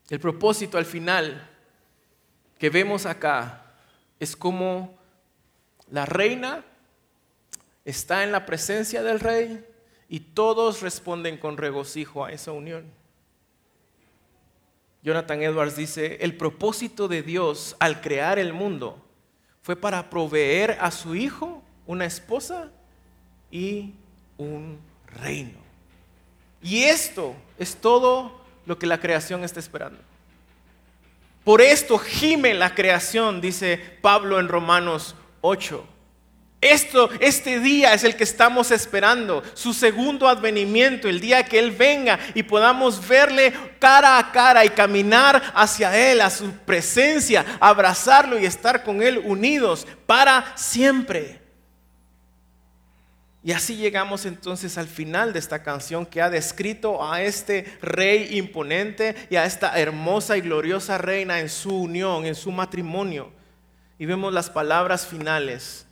El 0.08 0.20
propósito 0.20 0.78
al 0.78 0.86
final 0.86 1.50
que 2.58 2.70
vemos 2.70 3.06
acá 3.06 3.62
es 4.18 4.36
como 4.36 4.96
la 5.90 6.06
reina 6.06 6.64
está 7.88 8.22
en 8.22 8.32
la 8.32 8.44
presencia 8.44 9.02
del 9.02 9.18
rey 9.18 9.64
y 10.10 10.20
todos 10.20 10.82
responden 10.82 11.38
con 11.38 11.56
regocijo 11.56 12.22
a 12.22 12.32
esa 12.32 12.52
unión. 12.52 12.84
Jonathan 15.02 15.42
Edwards 15.42 15.74
dice, 15.74 16.18
el 16.20 16.36
propósito 16.36 17.08
de 17.08 17.22
Dios 17.22 17.76
al 17.78 18.02
crear 18.02 18.38
el 18.38 18.52
mundo 18.52 19.02
fue 19.62 19.74
para 19.74 20.10
proveer 20.10 20.76
a 20.82 20.90
su 20.90 21.14
hijo 21.14 21.62
una 21.86 22.04
esposa 22.04 22.70
y 23.50 23.94
un 24.36 24.78
reino. 25.22 25.58
Y 26.62 26.82
esto 26.82 27.34
es 27.58 27.74
todo 27.74 28.38
lo 28.66 28.78
que 28.78 28.86
la 28.86 29.00
creación 29.00 29.44
está 29.44 29.60
esperando. 29.60 29.98
Por 31.42 31.62
esto 31.62 31.96
gime 31.96 32.52
la 32.52 32.74
creación, 32.74 33.40
dice 33.40 33.78
Pablo 34.02 34.38
en 34.40 34.48
Romanos 34.48 35.14
8. 35.40 35.86
Esto, 36.60 37.08
este 37.20 37.60
día 37.60 37.94
es 37.94 38.02
el 38.02 38.16
que 38.16 38.24
estamos 38.24 38.72
esperando, 38.72 39.44
su 39.54 39.72
segundo 39.72 40.28
advenimiento, 40.28 41.08
el 41.08 41.20
día 41.20 41.44
que 41.44 41.56
Él 41.56 41.70
venga 41.70 42.18
y 42.34 42.42
podamos 42.42 43.06
verle 43.06 43.52
cara 43.78 44.18
a 44.18 44.32
cara 44.32 44.64
y 44.64 44.70
caminar 44.70 45.52
hacia 45.54 45.96
Él, 46.10 46.20
a 46.20 46.30
su 46.30 46.50
presencia, 46.50 47.46
abrazarlo 47.60 48.40
y 48.40 48.44
estar 48.44 48.82
con 48.82 49.02
Él 49.02 49.22
unidos 49.24 49.86
para 50.04 50.52
siempre. 50.56 51.40
Y 53.44 53.52
así 53.52 53.76
llegamos 53.76 54.26
entonces 54.26 54.76
al 54.78 54.88
final 54.88 55.32
de 55.32 55.38
esta 55.38 55.62
canción 55.62 56.04
que 56.04 56.20
ha 56.20 56.28
descrito 56.28 57.08
a 57.08 57.22
este 57.22 57.78
rey 57.80 58.36
imponente 58.36 59.14
y 59.30 59.36
a 59.36 59.44
esta 59.44 59.78
hermosa 59.78 60.36
y 60.36 60.40
gloriosa 60.40 60.98
reina 60.98 61.38
en 61.38 61.48
su 61.48 61.82
unión, 61.82 62.26
en 62.26 62.34
su 62.34 62.50
matrimonio. 62.50 63.30
Y 63.96 64.06
vemos 64.06 64.32
las 64.32 64.50
palabras 64.50 65.06
finales 65.06 65.87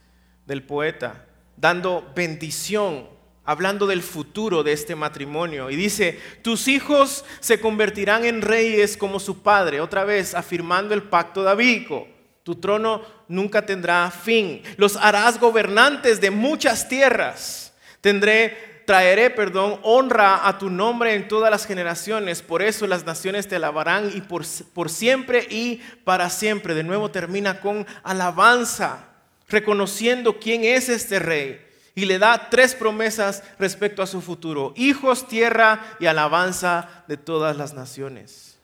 del 0.46 0.62
poeta, 0.62 1.26
dando 1.56 2.10
bendición, 2.14 3.08
hablando 3.44 3.86
del 3.86 4.02
futuro 4.02 4.62
de 4.62 4.72
este 4.72 4.94
matrimonio. 4.94 5.70
Y 5.70 5.76
dice, 5.76 6.20
tus 6.42 6.68
hijos 6.68 7.24
se 7.40 7.60
convertirán 7.60 8.24
en 8.24 8.42
reyes 8.42 8.96
como 8.96 9.20
su 9.20 9.42
padre, 9.42 9.80
otra 9.80 10.04
vez 10.04 10.34
afirmando 10.34 10.94
el 10.94 11.02
pacto 11.02 11.42
davídico. 11.42 12.08
Tu 12.42 12.54
trono 12.56 13.02
nunca 13.28 13.66
tendrá 13.66 14.10
fin. 14.10 14.62
Los 14.76 14.96
harás 14.96 15.40
gobernantes 15.40 16.20
de 16.20 16.30
muchas 16.30 16.88
tierras. 16.88 17.74
Tendré 18.00 18.76
traeré, 18.86 19.30
perdón, 19.30 19.80
honra 19.82 20.46
a 20.46 20.58
tu 20.58 20.70
nombre 20.70 21.14
en 21.14 21.28
todas 21.28 21.50
las 21.50 21.66
generaciones. 21.66 22.40
Por 22.40 22.62
eso 22.62 22.86
las 22.86 23.04
naciones 23.04 23.48
te 23.48 23.56
alabarán 23.56 24.12
y 24.14 24.20
por, 24.22 24.44
por 24.72 24.88
siempre 24.88 25.46
y 25.50 25.82
para 26.04 26.30
siempre. 26.30 26.74
De 26.74 26.84
nuevo 26.84 27.10
termina 27.10 27.60
con 27.60 27.84
alabanza 28.04 29.15
reconociendo 29.48 30.38
quién 30.38 30.64
es 30.64 30.88
este 30.88 31.18
rey 31.18 31.64
y 31.94 32.04
le 32.04 32.18
da 32.18 32.50
tres 32.50 32.74
promesas 32.74 33.42
respecto 33.58 34.02
a 34.02 34.06
su 34.06 34.20
futuro, 34.20 34.74
hijos, 34.76 35.28
tierra 35.28 35.96
y 35.98 36.06
alabanza 36.06 37.04
de 37.08 37.16
todas 37.16 37.56
las 37.56 37.72
naciones. 37.72 38.58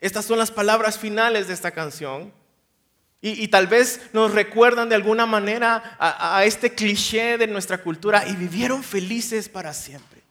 Estas 0.00 0.24
son 0.24 0.38
las 0.38 0.50
palabras 0.50 0.98
finales 0.98 1.46
de 1.46 1.54
esta 1.54 1.72
canción. 1.72 2.32
Y, 3.22 3.48
tal 3.48 3.66
vez 3.66 4.00
nos 4.14 4.32
recuerdan 4.32 4.88
de 4.88 4.94
alguna 4.94 5.26
manera 5.26 5.98
a, 5.98 6.38
a 6.38 6.44
este 6.46 6.74
cliché 6.74 7.36
de 7.36 7.46
nuestra 7.46 7.76
cultura 7.82 8.26
y 8.26 8.34
vivieron 8.34 8.82
felices 8.82 9.46
para 9.46 9.74
siempre. 9.74 10.22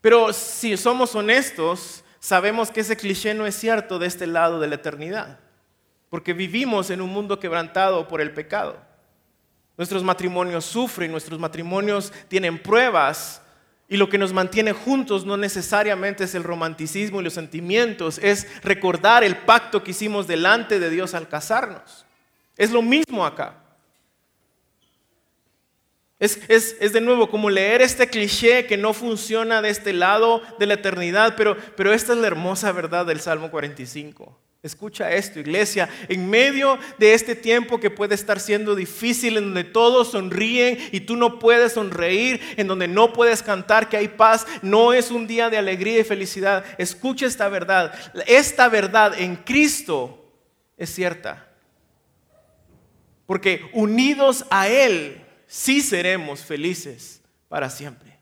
Pero 0.00 0.32
si 0.32 0.76
somos 0.76 1.14
honestos, 1.14 2.02
sabemos 2.18 2.72
que 2.72 2.80
ese 2.80 2.96
cliché 2.96 3.32
no 3.32 3.46
es 3.46 3.54
cierto 3.54 4.00
de 4.00 4.08
este 4.08 4.26
lado 4.26 4.58
de 4.58 4.66
la 4.66 4.74
eternidad 4.74 5.38
porque 6.16 6.32
vivimos 6.32 6.88
en 6.88 7.02
un 7.02 7.10
mundo 7.10 7.38
quebrantado 7.38 8.08
por 8.08 8.22
el 8.22 8.32
pecado. 8.32 8.78
Nuestros 9.76 10.02
matrimonios 10.02 10.64
sufren, 10.64 11.10
nuestros 11.10 11.38
matrimonios 11.38 12.10
tienen 12.28 12.58
pruebas 12.58 13.42
y 13.86 13.98
lo 13.98 14.08
que 14.08 14.16
nos 14.16 14.32
mantiene 14.32 14.72
juntos 14.72 15.26
no 15.26 15.36
necesariamente 15.36 16.24
es 16.24 16.34
el 16.34 16.42
romanticismo 16.42 17.20
y 17.20 17.24
los 17.24 17.34
sentimientos, 17.34 18.18
es 18.22 18.46
recordar 18.62 19.24
el 19.24 19.36
pacto 19.36 19.84
que 19.84 19.90
hicimos 19.90 20.26
delante 20.26 20.80
de 20.80 20.88
Dios 20.88 21.12
al 21.12 21.28
casarnos. 21.28 22.06
Es 22.56 22.70
lo 22.70 22.80
mismo 22.80 23.26
acá. 23.26 23.62
Es, 26.18 26.40
es, 26.48 26.94
de 26.94 27.00
nuevo 27.02 27.28
como 27.28 27.50
leer 27.50 27.82
este 27.82 28.08
cliché 28.08 28.64
que 28.64 28.78
no 28.78 28.94
funciona 28.94 29.60
de 29.60 29.68
este 29.68 29.92
lado 29.92 30.40
de 30.58 30.64
la 30.64 30.72
eternidad, 30.72 31.34
pero, 31.36 31.58
pero 31.76 31.92
esta 31.92 32.14
es 32.14 32.18
la 32.20 32.28
hermosa 32.28 32.72
verdad 32.72 33.04
del 33.04 33.20
Salmo 33.20 33.50
45. 33.50 34.45
Escucha 34.66 35.12
esto, 35.12 35.40
iglesia, 35.40 35.88
en 36.08 36.28
medio 36.28 36.78
de 36.98 37.14
este 37.14 37.34
tiempo 37.34 37.78
que 37.80 37.90
puede 37.90 38.14
estar 38.14 38.40
siendo 38.40 38.74
difícil, 38.74 39.36
en 39.36 39.44
donde 39.44 39.64
todos 39.64 40.10
sonríen 40.10 40.78
y 40.92 41.00
tú 41.00 41.16
no 41.16 41.38
puedes 41.38 41.72
sonreír, 41.72 42.40
en 42.56 42.66
donde 42.66 42.88
no 42.88 43.12
puedes 43.12 43.42
cantar 43.42 43.88
que 43.88 43.96
hay 43.96 44.08
paz, 44.08 44.46
no 44.62 44.92
es 44.92 45.10
un 45.10 45.26
día 45.26 45.48
de 45.50 45.58
alegría 45.58 46.00
y 46.00 46.04
felicidad. 46.04 46.64
Escucha 46.78 47.26
esta 47.26 47.48
verdad. 47.48 47.94
Esta 48.26 48.68
verdad 48.68 49.18
en 49.18 49.36
Cristo 49.36 50.32
es 50.76 50.92
cierta. 50.92 51.48
Porque 53.26 53.70
unidos 53.72 54.44
a 54.50 54.68
Él 54.68 55.24
sí 55.46 55.80
seremos 55.80 56.40
felices 56.40 57.22
para 57.48 57.70
siempre. 57.70 58.18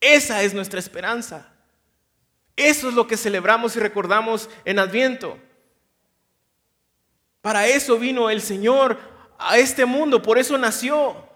Esa 0.00 0.42
es 0.42 0.54
nuestra 0.54 0.78
esperanza. 0.78 1.52
Eso 2.56 2.88
es 2.88 2.94
lo 2.94 3.06
que 3.06 3.16
celebramos 3.16 3.76
y 3.76 3.80
recordamos 3.80 4.50
en 4.64 4.78
Adviento. 4.78 5.38
Para 7.40 7.66
eso 7.66 7.98
vino 7.98 8.30
el 8.30 8.40
Señor 8.40 8.98
a 9.38 9.58
este 9.58 9.84
mundo, 9.84 10.20
por 10.20 10.38
eso 10.38 10.58
nació. 10.58 11.28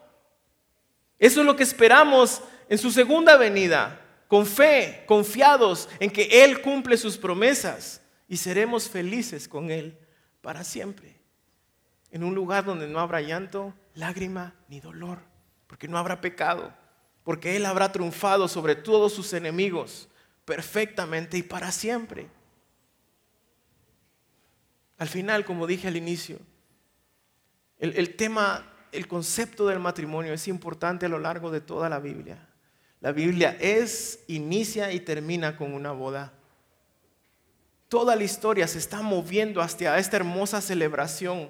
Eso 1.19 1.41
es 1.41 1.47
lo 1.47 1.55
que 1.55 1.63
esperamos 1.63 2.43
en 2.69 2.79
su 2.79 2.91
segunda 2.91 3.37
venida, 3.37 4.01
con 4.27 4.47
fe, 4.47 5.05
confiados 5.07 5.89
en 6.01 6.11
que 6.11 6.45
Él 6.45 6.61
cumple 6.61 6.97
sus 6.97 7.17
promesas 7.17 8.01
y 8.29 8.39
seremos 8.39 8.89
felices 8.89 9.47
con 9.47 9.71
Él 9.71 9.99
para 10.41 10.65
siempre. 10.65 11.21
En 12.11 12.25
un 12.25 12.35
lugar 12.35 12.65
donde 12.65 12.89
no 12.89 12.99
habrá 12.99 13.21
llanto, 13.21 13.75
lágrima 13.95 14.55
ni 14.69 14.81
dolor, 14.81 15.19
porque 15.67 15.87
no 15.87 15.99
habrá 15.99 16.21
pecado, 16.21 16.73
porque 17.25 17.57
Él 17.57 17.67
habrá 17.67 17.93
triunfado 17.93 18.49
sobre 18.49 18.75
todos 18.75 19.13
sus 19.13 19.33
enemigos 19.33 20.09
perfectamente 20.45 21.39
y 21.39 21.43
para 21.43 21.71
siempre. 21.71 22.29
Al 25.03 25.09
final, 25.09 25.45
como 25.45 25.67
dije 25.67 25.89
al 25.89 25.97
inicio, 25.97 26.39
el, 27.81 28.15
tema, 28.15 28.73
el 28.93 29.09
concepto 29.09 29.67
del 29.67 29.81
matrimonio 29.81 30.33
es 30.33 30.47
importante 30.47 31.07
a 31.07 31.09
lo 31.09 31.19
largo 31.19 31.51
de 31.51 31.61
toda 31.61 31.89
la 31.89 31.99
Biblia. 31.99 32.49
La 33.01 33.11
Biblia 33.11 33.57
es, 33.59 34.21
inicia 34.29 34.93
y 34.93 35.01
termina 35.01 35.57
con 35.57 35.75
una 35.75 35.91
boda. 35.91 36.35
Toda 37.89 38.15
la 38.15 38.23
historia 38.23 38.69
se 38.69 38.79
está 38.79 39.03
moviendo 39.03 39.61
hacia 39.61 39.99
esta 39.99 40.19
hermosa 40.19 40.61
celebración 40.61 41.49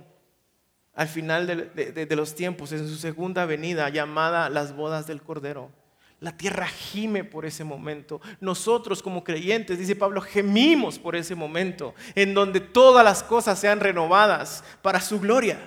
al 0.94 1.08
final 1.08 1.46
de 1.46 2.16
los 2.16 2.34
tiempos, 2.34 2.72
en 2.72 2.88
su 2.88 2.96
segunda 2.96 3.44
venida 3.44 3.86
llamada 3.90 4.48
las 4.48 4.74
bodas 4.74 5.06
del 5.06 5.20
Cordero. 5.20 5.70
La 6.22 6.36
tierra 6.36 6.68
gime 6.68 7.24
por 7.24 7.44
ese 7.44 7.64
momento. 7.64 8.20
Nosotros 8.38 9.02
como 9.02 9.24
creyentes, 9.24 9.76
dice 9.76 9.96
Pablo, 9.96 10.20
gemimos 10.20 10.96
por 10.96 11.16
ese 11.16 11.34
momento 11.34 11.96
en 12.14 12.32
donde 12.32 12.60
todas 12.60 13.04
las 13.04 13.24
cosas 13.24 13.58
sean 13.58 13.80
renovadas 13.80 14.62
para 14.82 15.00
su 15.00 15.18
gloria. 15.18 15.58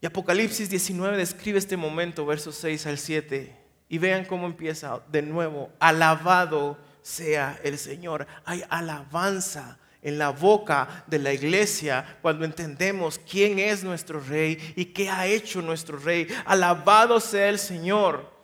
Y 0.00 0.06
Apocalipsis 0.06 0.70
19 0.70 1.16
describe 1.16 1.58
este 1.58 1.76
momento, 1.76 2.24
versos 2.24 2.54
6 2.54 2.86
al 2.86 2.98
7. 2.98 3.52
Y 3.88 3.98
vean 3.98 4.24
cómo 4.24 4.46
empieza 4.46 5.02
de 5.10 5.22
nuevo. 5.22 5.72
Alabado 5.80 6.78
sea 7.02 7.58
el 7.64 7.78
Señor. 7.78 8.28
Hay 8.44 8.62
alabanza 8.70 9.80
en 10.02 10.18
la 10.18 10.28
boca 10.28 11.02
de 11.08 11.18
la 11.18 11.32
iglesia 11.32 12.18
cuando 12.22 12.44
entendemos 12.44 13.18
quién 13.28 13.58
es 13.58 13.82
nuestro 13.82 14.20
rey 14.20 14.56
y 14.76 14.84
qué 14.84 15.10
ha 15.10 15.26
hecho 15.26 15.62
nuestro 15.62 15.98
rey. 15.98 16.28
Alabado 16.44 17.18
sea 17.18 17.48
el 17.48 17.58
Señor. 17.58 18.37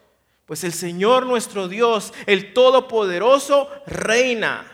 Pues 0.47 0.63
el 0.65 0.73
Señor 0.73 1.27
nuestro 1.27 1.69
Dios, 1.69 2.13
el 2.27 2.53
Todopoderoso, 2.53 3.71
reina. 3.87 4.67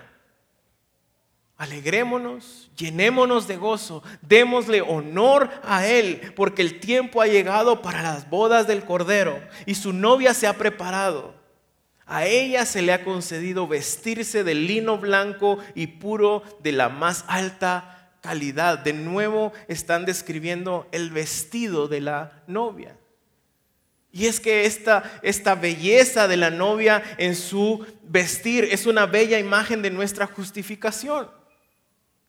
Alegrémonos, 1.57 2.71
llenémonos 2.77 3.47
de 3.47 3.57
gozo, 3.57 4.03
démosle 4.23 4.81
honor 4.81 5.51
a 5.63 5.87
Él, 5.87 6.33
porque 6.35 6.63
el 6.63 6.81
tiempo 6.81 7.21
ha 7.21 7.27
llegado 7.27 7.83
para 7.83 8.03
las 8.03 8.31
bodas 8.31 8.67
del 8.67 8.85
Cordero 8.85 9.39
y 9.67 9.75
su 9.75 9.93
novia 9.93 10.33
se 10.33 10.47
ha 10.47 10.57
preparado. 10.57 11.35
A 12.07 12.27
ella 12.27 12.67
se 12.67 12.83
le 12.83 12.93
ha 12.93 13.05
concedido 13.05 13.69
vestirse 13.69 14.43
de 14.43 14.55
lino 14.55 14.99
blanco 14.99 15.59
y 15.77 15.87
puro 15.87 16.43
de 16.61 16.73
la 16.73 16.89
más 16.89 17.25
alta 17.29 18.11
calidad. 18.21 18.81
De 18.81 18.93
nuevo 18.93 19.53
están 19.69 20.07
describiendo 20.07 20.89
el 20.91 21.11
vestido 21.11 21.87
de 21.87 22.01
la 22.01 22.43
novia. 22.49 22.97
Y 24.13 24.27
es 24.27 24.41
que 24.41 24.67
esta, 24.67 25.21
esta 25.23 25.55
belleza 25.55 26.27
de 26.27 26.37
la 26.37 26.51
novia 26.51 27.03
en 27.19 27.37
su 27.37 27.87
vestir 28.03 28.69
es 28.71 28.87
una 28.87 29.07
bella 29.07 29.39
imagen 29.39 29.83
de 29.83 29.91
nuestra 29.91 30.27
justificación. 30.27 31.31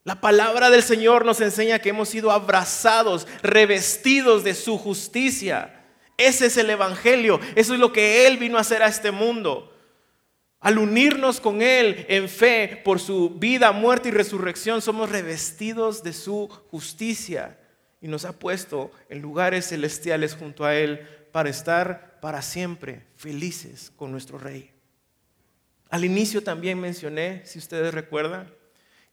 La 0.03 0.19
palabra 0.19 0.69
del 0.69 0.83
Señor 0.83 1.25
nos 1.25 1.41
enseña 1.41 1.79
que 1.79 1.89
hemos 1.89 2.09
sido 2.09 2.31
abrazados, 2.31 3.27
revestidos 3.43 4.43
de 4.43 4.53
su 4.53 4.77
justicia. 4.77 5.85
Ese 6.17 6.47
es 6.47 6.57
el 6.57 6.69
Evangelio. 6.69 7.39
Eso 7.55 7.73
es 7.73 7.79
lo 7.79 7.93
que 7.93 8.27
Él 8.27 8.37
vino 8.37 8.57
a 8.57 8.61
hacer 8.61 8.83
a 8.83 8.87
este 8.87 9.11
mundo. 9.11 9.75
Al 10.59 10.77
unirnos 10.77 11.39
con 11.39 11.63
Él 11.63 12.05
en 12.09 12.29
fe 12.29 12.81
por 12.83 12.99
su 12.99 13.31
vida, 13.31 13.71
muerte 13.71 14.09
y 14.09 14.11
resurrección, 14.11 14.81
somos 14.81 15.09
revestidos 15.09 16.03
de 16.03 16.13
su 16.13 16.47
justicia 16.69 17.57
y 17.99 18.07
nos 18.07 18.25
ha 18.25 18.37
puesto 18.37 18.91
en 19.09 19.21
lugares 19.21 19.69
celestiales 19.69 20.35
junto 20.35 20.65
a 20.65 20.75
Él 20.75 21.07
para 21.31 21.49
estar 21.49 22.19
para 22.21 22.41
siempre 22.41 23.07
felices 23.15 23.91
con 23.95 24.11
nuestro 24.11 24.37
Rey. 24.37 24.71
Al 25.89 26.05
inicio 26.05 26.43
también 26.43 26.79
mencioné, 26.79 27.41
si 27.45 27.59
ustedes 27.59 27.93
recuerdan, 27.93 28.53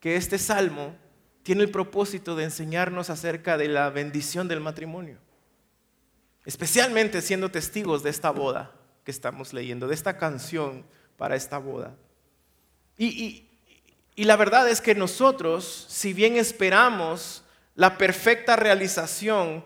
que 0.01 0.17
este 0.17 0.39
salmo 0.39 0.95
tiene 1.43 1.65
el 1.65 1.71
propósito 1.71 2.37
de 2.37 2.45
enseñarnos 2.45 3.11
acerca 3.11 3.57
de 3.57 3.69
la 3.69 3.91
bendición 3.91 4.47
del 4.47 4.61
matrimonio, 4.61 5.19
especialmente 6.45 7.23
siendo 7.23 7.51
testigos 7.51 8.03
de 8.03 8.11
esta 8.11 8.31
boda 8.31 8.73
que 9.05 9.11
estamos 9.11 9.53
leyendo, 9.53 9.89
de 9.89 9.95
esta 9.95 10.19
canción 10.19 10.85
para 11.17 11.35
esta 11.35 11.59
boda. 11.59 11.97
Y, 12.99 13.45
la 14.17 14.37
verdad 14.37 14.69
es 14.69 14.81
que 14.81 14.95
nosotros, 14.95 15.87
si 15.89 16.13
bien 16.13 16.37
esperamos 16.37 17.45
la 17.75 17.97
perfecta 17.97 18.57
realización 18.57 19.65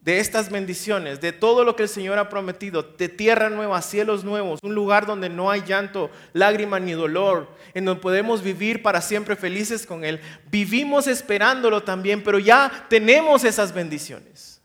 de 0.00 0.18
estas 0.18 0.50
bendiciones, 0.50 1.20
de 1.20 1.32
todo 1.32 1.62
lo 1.64 1.76
que 1.76 1.82
el 1.82 1.88
Señor 1.88 2.18
ha 2.18 2.28
prometido, 2.28 2.82
de 2.82 3.08
tierra 3.08 3.50
nueva, 3.50 3.82
cielos 3.82 4.24
nuevos, 4.24 4.60
un 4.62 4.74
lugar 4.74 5.06
donde 5.06 5.28
no 5.28 5.50
hay 5.50 5.62
llanto, 5.62 6.10
lágrima 6.32 6.80
ni 6.80 6.92
dolor, 6.92 7.48
en 7.74 7.84
donde 7.84 8.00
podemos 8.00 8.42
vivir 8.42 8.82
para 8.82 9.02
siempre 9.02 9.36
felices 9.36 9.86
con 9.86 10.04
Él. 10.04 10.20
Vivimos 10.50 11.06
esperándolo 11.06 11.82
también, 11.82 12.24
pero 12.24 12.38
ya 12.38 12.86
tenemos 12.88 13.44
esas 13.44 13.74
bendiciones. 13.74 14.60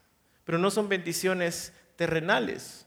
Pero 0.46 0.58
no 0.58 0.72
son 0.72 0.88
bendiciones 0.88 1.74
terrenales, 1.96 2.86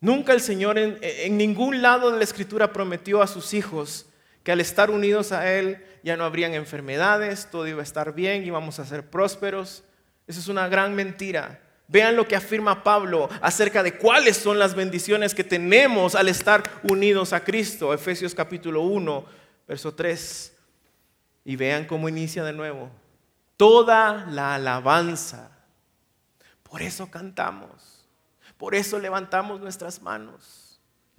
Nunca 0.00 0.32
el 0.32 0.40
Señor 0.40 0.78
en, 0.78 1.36
ningún 1.36 1.82
lado 1.82 2.10
de 2.10 2.16
la 2.16 2.24
Escritura 2.24 2.72
prometió 2.72 3.20
a 3.20 3.26
sus 3.26 3.52
hijos 3.52 4.06
que 4.42 4.50
al 4.50 4.60
estar 4.60 4.90
unidos 4.90 5.30
a 5.30 5.52
Él 5.52 5.84
ya 6.02 6.16
no 6.16 6.24
habrían 6.24 6.54
enfermedades, 6.54 7.48
todo 7.50 7.68
iba 7.68 7.80
a 7.80 7.84
estar 7.84 8.14
bien, 8.14 8.42
íbamos 8.42 8.78
a 8.78 8.86
ser 8.86 9.10
prósperos. 9.10 9.84
Eso 10.30 10.38
es 10.38 10.46
una 10.46 10.68
gran 10.68 10.94
mentira. 10.94 11.58
Vean 11.88 12.14
lo 12.14 12.28
que 12.28 12.36
afirma 12.36 12.84
Pablo 12.84 13.28
acerca 13.42 13.82
de 13.82 13.98
cuáles 13.98 14.36
son 14.36 14.60
las 14.60 14.76
bendiciones 14.76 15.34
que 15.34 15.42
tenemos 15.42 16.14
al 16.14 16.28
estar 16.28 16.62
unidos 16.84 17.32
a 17.32 17.42
Cristo. 17.42 17.92
Efesios 17.92 18.32
capítulo 18.32 18.82
1, 18.82 19.24
verso 19.66 19.92
3. 19.92 20.56
Y 21.46 21.56
vean 21.56 21.84
cómo 21.84 22.08
inicia 22.08 22.44
de 22.44 22.52
nuevo. 22.52 22.92
Toda 23.56 24.24
la 24.26 24.54
alabanza. 24.54 25.50
Por 26.62 26.80
eso 26.80 27.10
cantamos. 27.10 28.06
Por 28.56 28.76
eso 28.76 29.00
levantamos 29.00 29.60
nuestras 29.60 30.00
manos. 30.00 30.59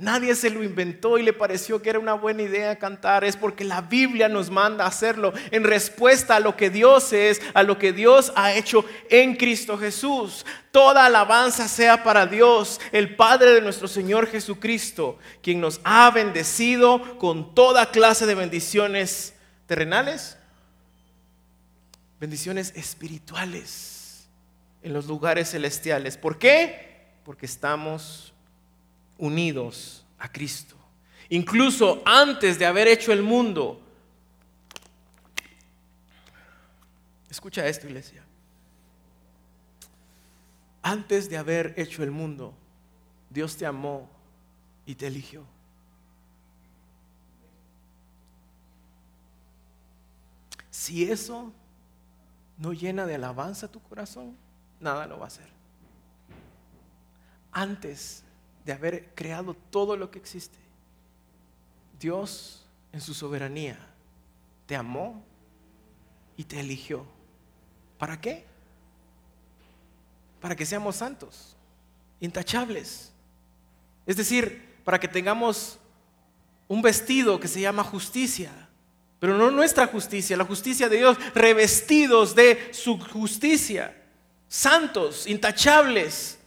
Nadie 0.01 0.33
se 0.33 0.49
lo 0.49 0.63
inventó 0.63 1.19
y 1.19 1.21
le 1.21 1.31
pareció 1.31 1.79
que 1.79 1.91
era 1.91 1.99
una 1.99 2.15
buena 2.15 2.41
idea 2.41 2.79
cantar. 2.79 3.23
Es 3.23 3.37
porque 3.37 3.63
la 3.63 3.81
Biblia 3.81 4.27
nos 4.27 4.49
manda 4.49 4.87
hacerlo 4.87 5.31
en 5.51 5.63
respuesta 5.63 6.37
a 6.37 6.39
lo 6.39 6.57
que 6.57 6.71
Dios 6.71 7.13
es, 7.13 7.39
a 7.53 7.61
lo 7.61 7.77
que 7.77 7.93
Dios 7.93 8.33
ha 8.35 8.51
hecho 8.51 8.83
en 9.11 9.35
Cristo 9.35 9.77
Jesús. 9.77 10.43
Toda 10.71 11.05
alabanza 11.05 11.67
sea 11.67 12.03
para 12.03 12.25
Dios, 12.25 12.81
el 12.91 13.15
Padre 13.15 13.51
de 13.51 13.61
nuestro 13.61 13.87
Señor 13.87 14.25
Jesucristo, 14.25 15.19
quien 15.43 15.61
nos 15.61 15.79
ha 15.83 16.09
bendecido 16.09 17.19
con 17.19 17.53
toda 17.53 17.91
clase 17.91 18.25
de 18.25 18.33
bendiciones 18.33 19.35
terrenales, 19.67 20.35
bendiciones 22.19 22.73
espirituales 22.75 24.27
en 24.81 24.93
los 24.93 25.05
lugares 25.05 25.51
celestiales. 25.51 26.17
¿Por 26.17 26.39
qué? 26.39 27.11
Porque 27.23 27.45
estamos 27.45 28.30
unidos 29.21 30.05
a 30.19 30.29
Cristo. 30.29 30.75
Incluso 31.29 32.01
antes 32.05 32.59
de 32.59 32.65
haber 32.65 32.89
hecho 32.89 33.13
el 33.13 33.23
mundo. 33.23 33.81
Escucha 37.29 37.65
esto, 37.65 37.87
iglesia. 37.87 38.21
Antes 40.81 41.29
de 41.29 41.37
haber 41.37 41.73
hecho 41.77 42.03
el 42.03 42.11
mundo, 42.11 42.53
Dios 43.29 43.55
te 43.55 43.65
amó 43.65 44.09
y 44.85 44.95
te 44.95 45.07
eligió. 45.07 45.45
Si 50.69 51.09
eso 51.09 51.53
no 52.57 52.73
llena 52.73 53.05
de 53.05 53.15
alabanza 53.15 53.71
tu 53.71 53.81
corazón, 53.81 54.35
nada 54.81 55.07
lo 55.07 55.17
va 55.17 55.25
a 55.25 55.27
hacer 55.27 55.61
antes 57.51 58.23
de 58.65 58.73
haber 58.73 59.09
creado 59.15 59.55
todo 59.69 59.97
lo 59.97 60.11
que 60.11 60.19
existe, 60.19 60.57
Dios 61.99 62.65
en 62.91 63.01
su 63.01 63.13
soberanía 63.13 63.77
te 64.65 64.75
amó 64.75 65.23
y 66.37 66.43
te 66.43 66.59
eligió. 66.59 67.05
¿Para 67.97 68.19
qué? 68.19 68.45
Para 70.39 70.55
que 70.55 70.65
seamos 70.65 70.95
santos, 70.95 71.55
intachables. 72.19 73.11
Es 74.05 74.17
decir, 74.17 74.79
para 74.83 74.99
que 74.99 75.07
tengamos 75.07 75.77
un 76.67 76.81
vestido 76.81 77.39
que 77.39 77.47
se 77.47 77.61
llama 77.61 77.83
justicia, 77.83 78.51
pero 79.19 79.37
no 79.37 79.51
nuestra 79.51 79.85
justicia, 79.87 80.35
la 80.35 80.45
justicia 80.45 80.89
de 80.89 80.97
Dios, 80.97 81.17
revestidos 81.35 82.33
de 82.33 82.73
su 82.73 82.97
justicia, 82.97 83.95
santos, 84.47 85.27
intachables, 85.27 86.39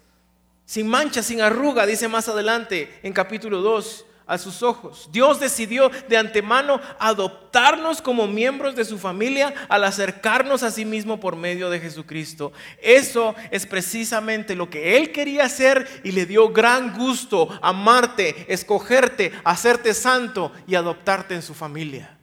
sin 0.64 0.88
mancha, 0.88 1.22
sin 1.22 1.40
arruga, 1.40 1.86
dice 1.86 2.08
más 2.08 2.28
adelante 2.28 3.00
en 3.02 3.12
capítulo 3.12 3.60
2 3.60 4.06
a 4.26 4.38
sus 4.38 4.62
ojos. 4.62 5.08
Dios 5.12 5.38
decidió 5.38 5.90
de 6.08 6.16
antemano 6.16 6.80
adoptarnos 6.98 8.00
como 8.00 8.26
miembros 8.26 8.74
de 8.74 8.84
su 8.84 8.98
familia 8.98 9.52
al 9.68 9.84
acercarnos 9.84 10.62
a 10.62 10.70
sí 10.70 10.84
mismo 10.84 11.20
por 11.20 11.36
medio 11.36 11.68
de 11.68 11.80
Jesucristo. 11.80 12.52
Eso 12.80 13.34
es 13.50 13.66
precisamente 13.66 14.54
lo 14.54 14.70
que 14.70 14.96
Él 14.96 15.12
quería 15.12 15.44
hacer 15.44 16.00
y 16.04 16.12
le 16.12 16.26
dio 16.26 16.50
gran 16.50 16.96
gusto 16.96 17.48
amarte, 17.62 18.46
escogerte, 18.52 19.32
hacerte 19.44 19.92
santo 19.92 20.52
y 20.66 20.74
adoptarte 20.74 21.34
en 21.34 21.42
su 21.42 21.54
familia. 21.54 22.18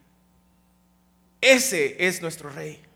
Ese 1.39 2.07
es 2.07 2.21
nuestro 2.21 2.49
Rey. 2.49 2.90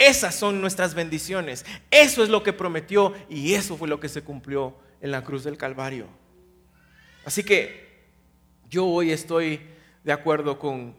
Esas 0.00 0.34
son 0.34 0.62
nuestras 0.62 0.94
bendiciones. 0.94 1.66
Eso 1.90 2.22
es 2.22 2.30
lo 2.30 2.42
que 2.42 2.54
prometió 2.54 3.12
y 3.28 3.52
eso 3.52 3.76
fue 3.76 3.86
lo 3.86 4.00
que 4.00 4.08
se 4.08 4.22
cumplió 4.22 4.74
en 5.02 5.10
la 5.10 5.22
cruz 5.22 5.44
del 5.44 5.58
Calvario. 5.58 6.06
Así 7.26 7.44
que 7.44 8.06
yo 8.70 8.86
hoy 8.86 9.12
estoy 9.12 9.60
de 10.02 10.12
acuerdo 10.12 10.58
con, 10.58 10.96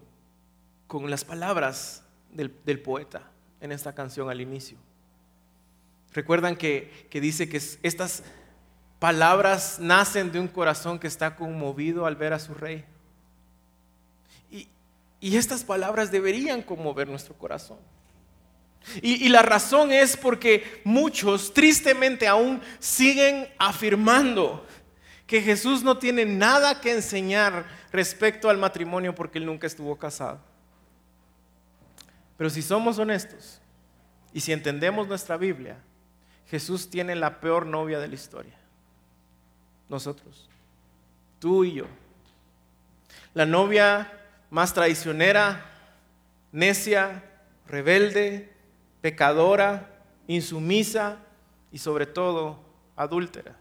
con 0.86 1.10
las 1.10 1.26
palabras 1.26 2.04
del, 2.30 2.52
poeta 2.80 3.24
en 3.60 3.72
esta 3.72 3.96
canción 3.96 4.30
al 4.30 4.40
inicio. 4.40 4.78
Recuerdan 6.14 6.56
que, 6.56 7.08
dice 7.12 7.50
que 7.50 7.58
estas 7.58 8.22
palabras 9.00 9.80
nacen 9.80 10.32
de 10.32 10.40
un 10.40 10.48
corazón 10.48 11.00
que 11.00 11.08
está 11.08 11.36
conmovido 11.36 12.06
al 12.06 12.18
ver 12.18 12.34
a 12.34 12.40
su 12.40 12.54
rey. 12.54 12.86
Y, 14.52 14.68
y 15.20 15.38
estas 15.38 15.64
palabras 15.64 16.12
deberían 16.12 16.62
conmover 16.62 17.08
nuestro 17.08 17.34
corazón. 17.34 17.80
Y, 19.02 19.30
la 19.30 19.42
razón 19.42 19.92
es 19.92 20.18
porque 20.18 20.82
muchos 20.84 21.54
tristemente 21.54 22.28
aún 22.28 22.62
siguen 22.80 23.48
afirmando 23.58 24.66
que 25.28 25.42
Jesús 25.42 25.84
no 25.84 25.98
tiene 25.98 26.26
nada 26.26 26.82
que 26.82 26.92
enseñar 26.92 27.66
respecto 27.92 28.50
al 28.50 28.58
matrimonio 28.58 29.14
porque 29.16 29.38
él 29.38 29.46
nunca 29.46 29.68
estuvo 29.68 29.98
casado. 29.98 30.42
Pero 32.38 32.50
si 32.50 32.62
somos 32.62 32.98
honestos 32.98 33.62
y 34.34 34.42
si 34.42 34.52
entendemos 34.52 35.08
nuestra 35.08 35.38
Biblia, 35.38 35.78
Jesús 36.48 36.90
tiene 36.90 37.16
la 37.16 37.40
peor 37.40 37.66
novia 37.66 38.00
de 38.00 38.08
la 38.08 38.16
historia. 38.16 38.58
Nosotros, 39.88 40.50
tú 41.40 41.64
y 41.64 41.76
yo. 41.76 41.86
La 43.34 43.46
novia 43.46 44.12
más 44.50 44.74
traicionera, 44.74 45.66
necia, 46.52 47.24
rebelde, 47.68 48.52
pecadora, 49.02 49.90
insumisa 50.28 51.18
y 51.72 51.80
sobre 51.80 52.06
todo 52.06 52.60
adúltera. 52.96 53.58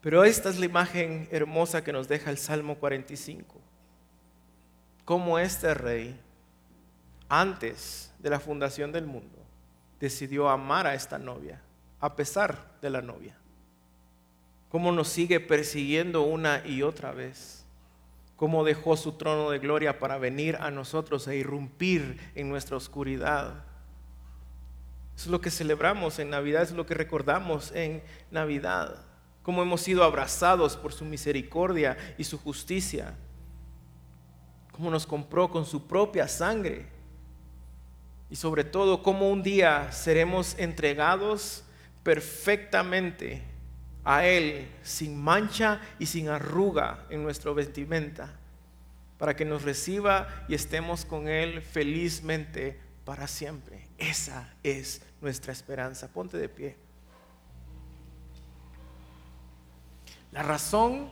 Pero 0.00 0.24
esta 0.24 0.48
es 0.48 0.58
la 0.58 0.66
imagen 0.66 1.28
hermosa 1.30 1.84
que 1.84 1.92
nos 1.92 2.08
deja 2.08 2.30
el 2.30 2.38
Salmo 2.38 2.76
45. 2.76 3.60
Como 5.04 5.38
este 5.38 5.74
rey, 5.74 6.18
antes 7.28 8.12
de 8.18 8.30
la 8.30 8.40
fundación 8.40 8.92
del 8.92 9.06
mundo, 9.06 9.38
decidió 9.98 10.48
amar 10.48 10.86
a 10.86 10.94
esta 10.94 11.18
novia, 11.18 11.60
a 12.00 12.16
pesar 12.16 12.78
de 12.80 12.90
la 12.90 13.02
novia. 13.02 13.36
Cómo 14.70 14.90
nos 14.92 15.08
sigue 15.08 15.38
persiguiendo 15.38 16.22
una 16.22 16.66
y 16.66 16.82
otra 16.82 17.12
vez. 17.12 17.59
Cómo 18.40 18.64
dejó 18.64 18.96
su 18.96 19.12
trono 19.12 19.50
de 19.50 19.58
gloria 19.58 19.98
para 19.98 20.16
venir 20.16 20.56
a 20.62 20.70
nosotros 20.70 21.28
e 21.28 21.36
irrumpir 21.36 22.18
en 22.34 22.48
nuestra 22.48 22.78
oscuridad. 22.78 23.66
Eso 25.14 25.24
es 25.24 25.26
lo 25.26 25.42
que 25.42 25.50
celebramos 25.50 26.18
en 26.18 26.30
Navidad, 26.30 26.62
es 26.62 26.72
lo 26.72 26.86
que 26.86 26.94
recordamos 26.94 27.70
en 27.72 28.02
Navidad. 28.30 29.04
Cómo 29.42 29.60
hemos 29.60 29.82
sido 29.82 30.04
abrazados 30.04 30.74
por 30.78 30.94
su 30.94 31.04
misericordia 31.04 31.98
y 32.16 32.24
su 32.24 32.38
justicia, 32.38 33.14
cómo 34.72 34.90
nos 34.90 35.06
compró 35.06 35.50
con 35.50 35.66
su 35.66 35.86
propia 35.86 36.26
sangre. 36.26 36.86
Y 38.30 38.36
sobre 38.36 38.64
todo 38.64 39.02
cómo 39.02 39.28
un 39.28 39.42
día 39.42 39.92
seremos 39.92 40.58
entregados 40.58 41.62
perfectamente 42.02 43.49
a 44.04 44.24
Él 44.24 44.68
sin 44.82 45.20
mancha 45.20 45.80
y 45.98 46.06
sin 46.06 46.28
arruga 46.28 47.06
en 47.10 47.22
nuestra 47.22 47.52
vestimenta, 47.52 48.32
para 49.18 49.36
que 49.36 49.44
nos 49.44 49.62
reciba 49.62 50.44
y 50.48 50.54
estemos 50.54 51.04
con 51.04 51.28
Él 51.28 51.62
felizmente 51.62 52.80
para 53.04 53.26
siempre. 53.26 53.86
Esa 53.98 54.54
es 54.62 55.02
nuestra 55.20 55.52
esperanza. 55.52 56.08
Ponte 56.08 56.38
de 56.38 56.48
pie. 56.48 56.76
La 60.32 60.42
razón 60.42 61.10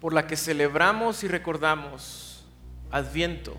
por 0.00 0.12
la 0.12 0.26
que 0.26 0.36
celebramos 0.36 1.24
y 1.24 1.28
recordamos 1.28 2.36
Adviento 2.90 3.56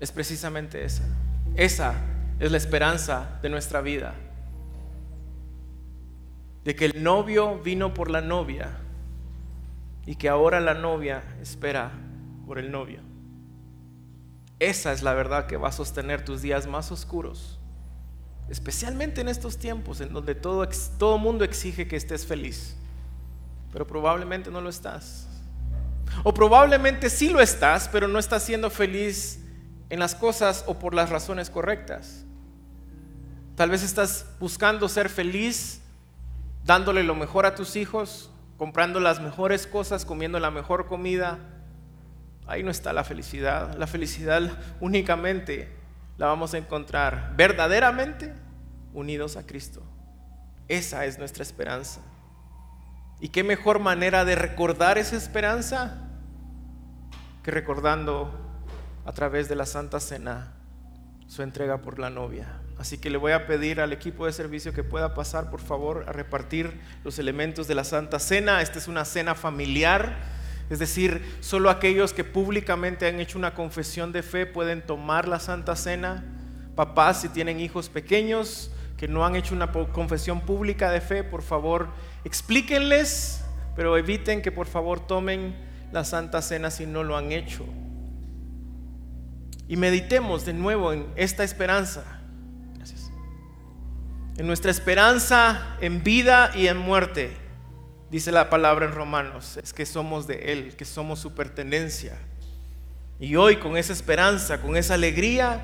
es 0.00 0.10
precisamente 0.10 0.84
esa. 0.84 1.04
Esa 1.54 1.94
es 2.38 2.50
la 2.50 2.56
esperanza 2.56 3.38
de 3.42 3.50
nuestra 3.50 3.82
vida. 3.82 4.14
De 6.64 6.74
que 6.74 6.84
el 6.84 7.02
novio 7.02 7.58
vino 7.58 7.94
por 7.94 8.10
la 8.10 8.20
novia 8.20 8.78
y 10.06 10.16
que 10.16 10.28
ahora 10.28 10.60
la 10.60 10.74
novia 10.74 11.22
espera 11.40 11.92
por 12.46 12.58
el 12.58 12.70
novio. 12.70 13.00
Esa 14.58 14.92
es 14.92 15.02
la 15.02 15.14
verdad 15.14 15.46
que 15.46 15.56
va 15.56 15.68
a 15.68 15.72
sostener 15.72 16.24
tus 16.24 16.42
días 16.42 16.66
más 16.66 16.92
oscuros, 16.92 17.58
especialmente 18.50 19.22
en 19.22 19.28
estos 19.28 19.58
tiempos 19.58 20.00
en 20.00 20.12
donde 20.12 20.34
todo, 20.34 20.68
todo 20.98 21.16
mundo 21.16 21.44
exige 21.44 21.88
que 21.88 21.96
estés 21.96 22.26
feliz 22.26 22.76
pero 23.72 23.86
probablemente 23.86 24.50
no 24.50 24.60
lo 24.60 24.68
estás. 24.68 25.26
O 26.24 26.34
probablemente 26.34 27.08
sí 27.08 27.28
lo 27.28 27.40
estás, 27.40 27.88
pero 27.88 28.08
no 28.08 28.18
estás 28.18 28.42
siendo 28.42 28.68
feliz 28.68 29.40
en 29.90 30.00
las 30.00 30.14
cosas 30.14 30.64
o 30.66 30.78
por 30.78 30.94
las 30.94 31.10
razones 31.10 31.50
correctas. 31.50 32.24
Tal 33.54 33.70
vez 33.70 33.82
estás 33.82 34.26
buscando 34.40 34.88
ser 34.88 35.08
feliz 35.08 35.80
dándole 36.64 37.02
lo 37.02 37.14
mejor 37.14 37.46
a 37.46 37.54
tus 37.54 37.76
hijos, 37.76 38.30
comprando 38.56 39.00
las 39.00 39.20
mejores 39.20 39.66
cosas, 39.66 40.04
comiendo 40.04 40.38
la 40.38 40.50
mejor 40.50 40.86
comida. 40.86 41.38
Ahí 42.46 42.62
no 42.62 42.70
está 42.70 42.92
la 42.92 43.04
felicidad. 43.04 43.76
La 43.76 43.86
felicidad 43.86 44.58
únicamente 44.80 45.74
la 46.18 46.26
vamos 46.26 46.52
a 46.54 46.58
encontrar 46.58 47.32
verdaderamente 47.36 48.34
unidos 48.92 49.36
a 49.36 49.46
Cristo. 49.46 49.82
Esa 50.68 51.06
es 51.06 51.18
nuestra 51.18 51.42
esperanza. 51.42 52.00
¿Y 53.20 53.28
qué 53.28 53.44
mejor 53.44 53.78
manera 53.78 54.24
de 54.24 54.34
recordar 54.34 54.98
esa 54.98 55.16
esperanza 55.16 56.08
que 57.42 57.50
recordando 57.50 58.32
a 59.04 59.12
través 59.12 59.48
de 59.48 59.56
la 59.56 59.66
Santa 59.66 60.00
Cena 60.00 60.52
su 61.26 61.42
entrega 61.42 61.82
por 61.82 61.98
la 61.98 62.10
novia? 62.10 62.60
Así 62.80 62.96
que 62.96 63.10
le 63.10 63.18
voy 63.18 63.32
a 63.32 63.46
pedir 63.46 63.78
al 63.82 63.92
equipo 63.92 64.24
de 64.24 64.32
servicio 64.32 64.72
que 64.72 64.82
pueda 64.82 65.12
pasar, 65.12 65.50
por 65.50 65.60
favor, 65.60 66.06
a 66.08 66.12
repartir 66.12 66.80
los 67.04 67.18
elementos 67.18 67.68
de 67.68 67.74
la 67.74 67.84
Santa 67.84 68.18
Cena. 68.18 68.62
Esta 68.62 68.78
es 68.78 68.88
una 68.88 69.04
cena 69.04 69.34
familiar, 69.34 70.16
es 70.70 70.78
decir, 70.78 71.22
solo 71.40 71.68
aquellos 71.68 72.14
que 72.14 72.24
públicamente 72.24 73.06
han 73.06 73.20
hecho 73.20 73.36
una 73.36 73.52
confesión 73.52 74.12
de 74.12 74.22
fe 74.22 74.46
pueden 74.46 74.80
tomar 74.80 75.28
la 75.28 75.40
Santa 75.40 75.76
Cena. 75.76 76.24
Papás, 76.74 77.20
si 77.20 77.28
tienen 77.28 77.60
hijos 77.60 77.90
pequeños, 77.90 78.70
que 78.96 79.08
no 79.08 79.26
han 79.26 79.36
hecho 79.36 79.54
una 79.54 79.70
confesión 79.70 80.40
pública 80.40 80.90
de 80.90 81.02
fe, 81.02 81.22
por 81.22 81.42
favor, 81.42 81.88
explíquenles, 82.24 83.44
pero 83.76 83.98
eviten 83.98 84.40
que 84.40 84.52
por 84.52 84.66
favor 84.66 85.06
tomen 85.06 85.54
la 85.92 86.04
Santa 86.04 86.40
Cena 86.40 86.70
si 86.70 86.86
no 86.86 87.04
lo 87.04 87.18
han 87.18 87.30
hecho. 87.30 87.66
Y 89.68 89.76
meditemos 89.76 90.46
de 90.46 90.54
nuevo 90.54 90.94
en 90.94 91.06
esta 91.16 91.44
esperanza. 91.44 92.19
En 94.40 94.46
nuestra 94.46 94.70
esperanza 94.70 95.76
en 95.82 96.02
vida 96.02 96.50
y 96.54 96.68
en 96.68 96.78
muerte. 96.78 97.36
Dice 98.10 98.32
la 98.32 98.48
palabra 98.48 98.86
en 98.86 98.92
Romanos, 98.92 99.58
es 99.58 99.74
que 99.74 99.84
somos 99.84 100.26
de 100.26 100.50
Él, 100.50 100.76
que 100.76 100.86
somos 100.86 101.18
su 101.18 101.34
pertenencia. 101.34 102.16
Y 103.18 103.36
hoy 103.36 103.56
con 103.56 103.76
esa 103.76 103.92
esperanza, 103.92 104.62
con 104.62 104.78
esa 104.78 104.94
alegría, 104.94 105.60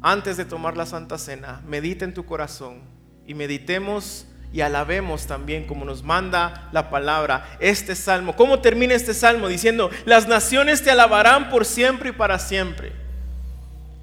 antes 0.00 0.36
de 0.36 0.44
tomar 0.44 0.76
la 0.76 0.86
Santa 0.86 1.18
Cena, 1.18 1.60
medita 1.66 2.04
en 2.04 2.14
tu 2.14 2.24
corazón 2.24 2.82
y 3.26 3.34
meditemos 3.34 4.28
y 4.52 4.60
alabemos 4.60 5.26
también 5.26 5.66
como 5.66 5.84
nos 5.84 6.04
manda 6.04 6.68
la 6.70 6.88
palabra 6.88 7.56
este 7.58 7.96
salmo. 7.96 8.36
¿Cómo 8.36 8.60
termina 8.60 8.94
este 8.94 9.12
salmo? 9.12 9.48
Diciendo, 9.48 9.90
las 10.04 10.28
naciones 10.28 10.84
te 10.84 10.92
alabarán 10.92 11.50
por 11.50 11.64
siempre 11.64 12.10
y 12.10 12.12
para 12.12 12.38
siempre. 12.38 12.92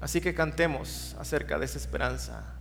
Así 0.02 0.20
que 0.20 0.34
cantemos 0.34 1.16
acerca 1.18 1.58
de 1.58 1.64
esa 1.64 1.78
esperanza. 1.78 2.54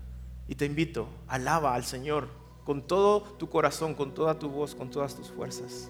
Y 0.48 0.56
te 0.56 0.66
invito, 0.66 1.08
alaba 1.28 1.74
al 1.76 1.86
Señor 1.86 2.28
con 2.64 2.82
todo 2.82 3.22
tu 3.22 3.50
corazón, 3.50 3.94
con 3.94 4.14
toda 4.14 4.40
tu 4.40 4.50
voz, 4.50 4.76
con 4.76 4.90
todas 4.90 5.16
tus 5.16 5.32
fuerzas. 5.32 5.90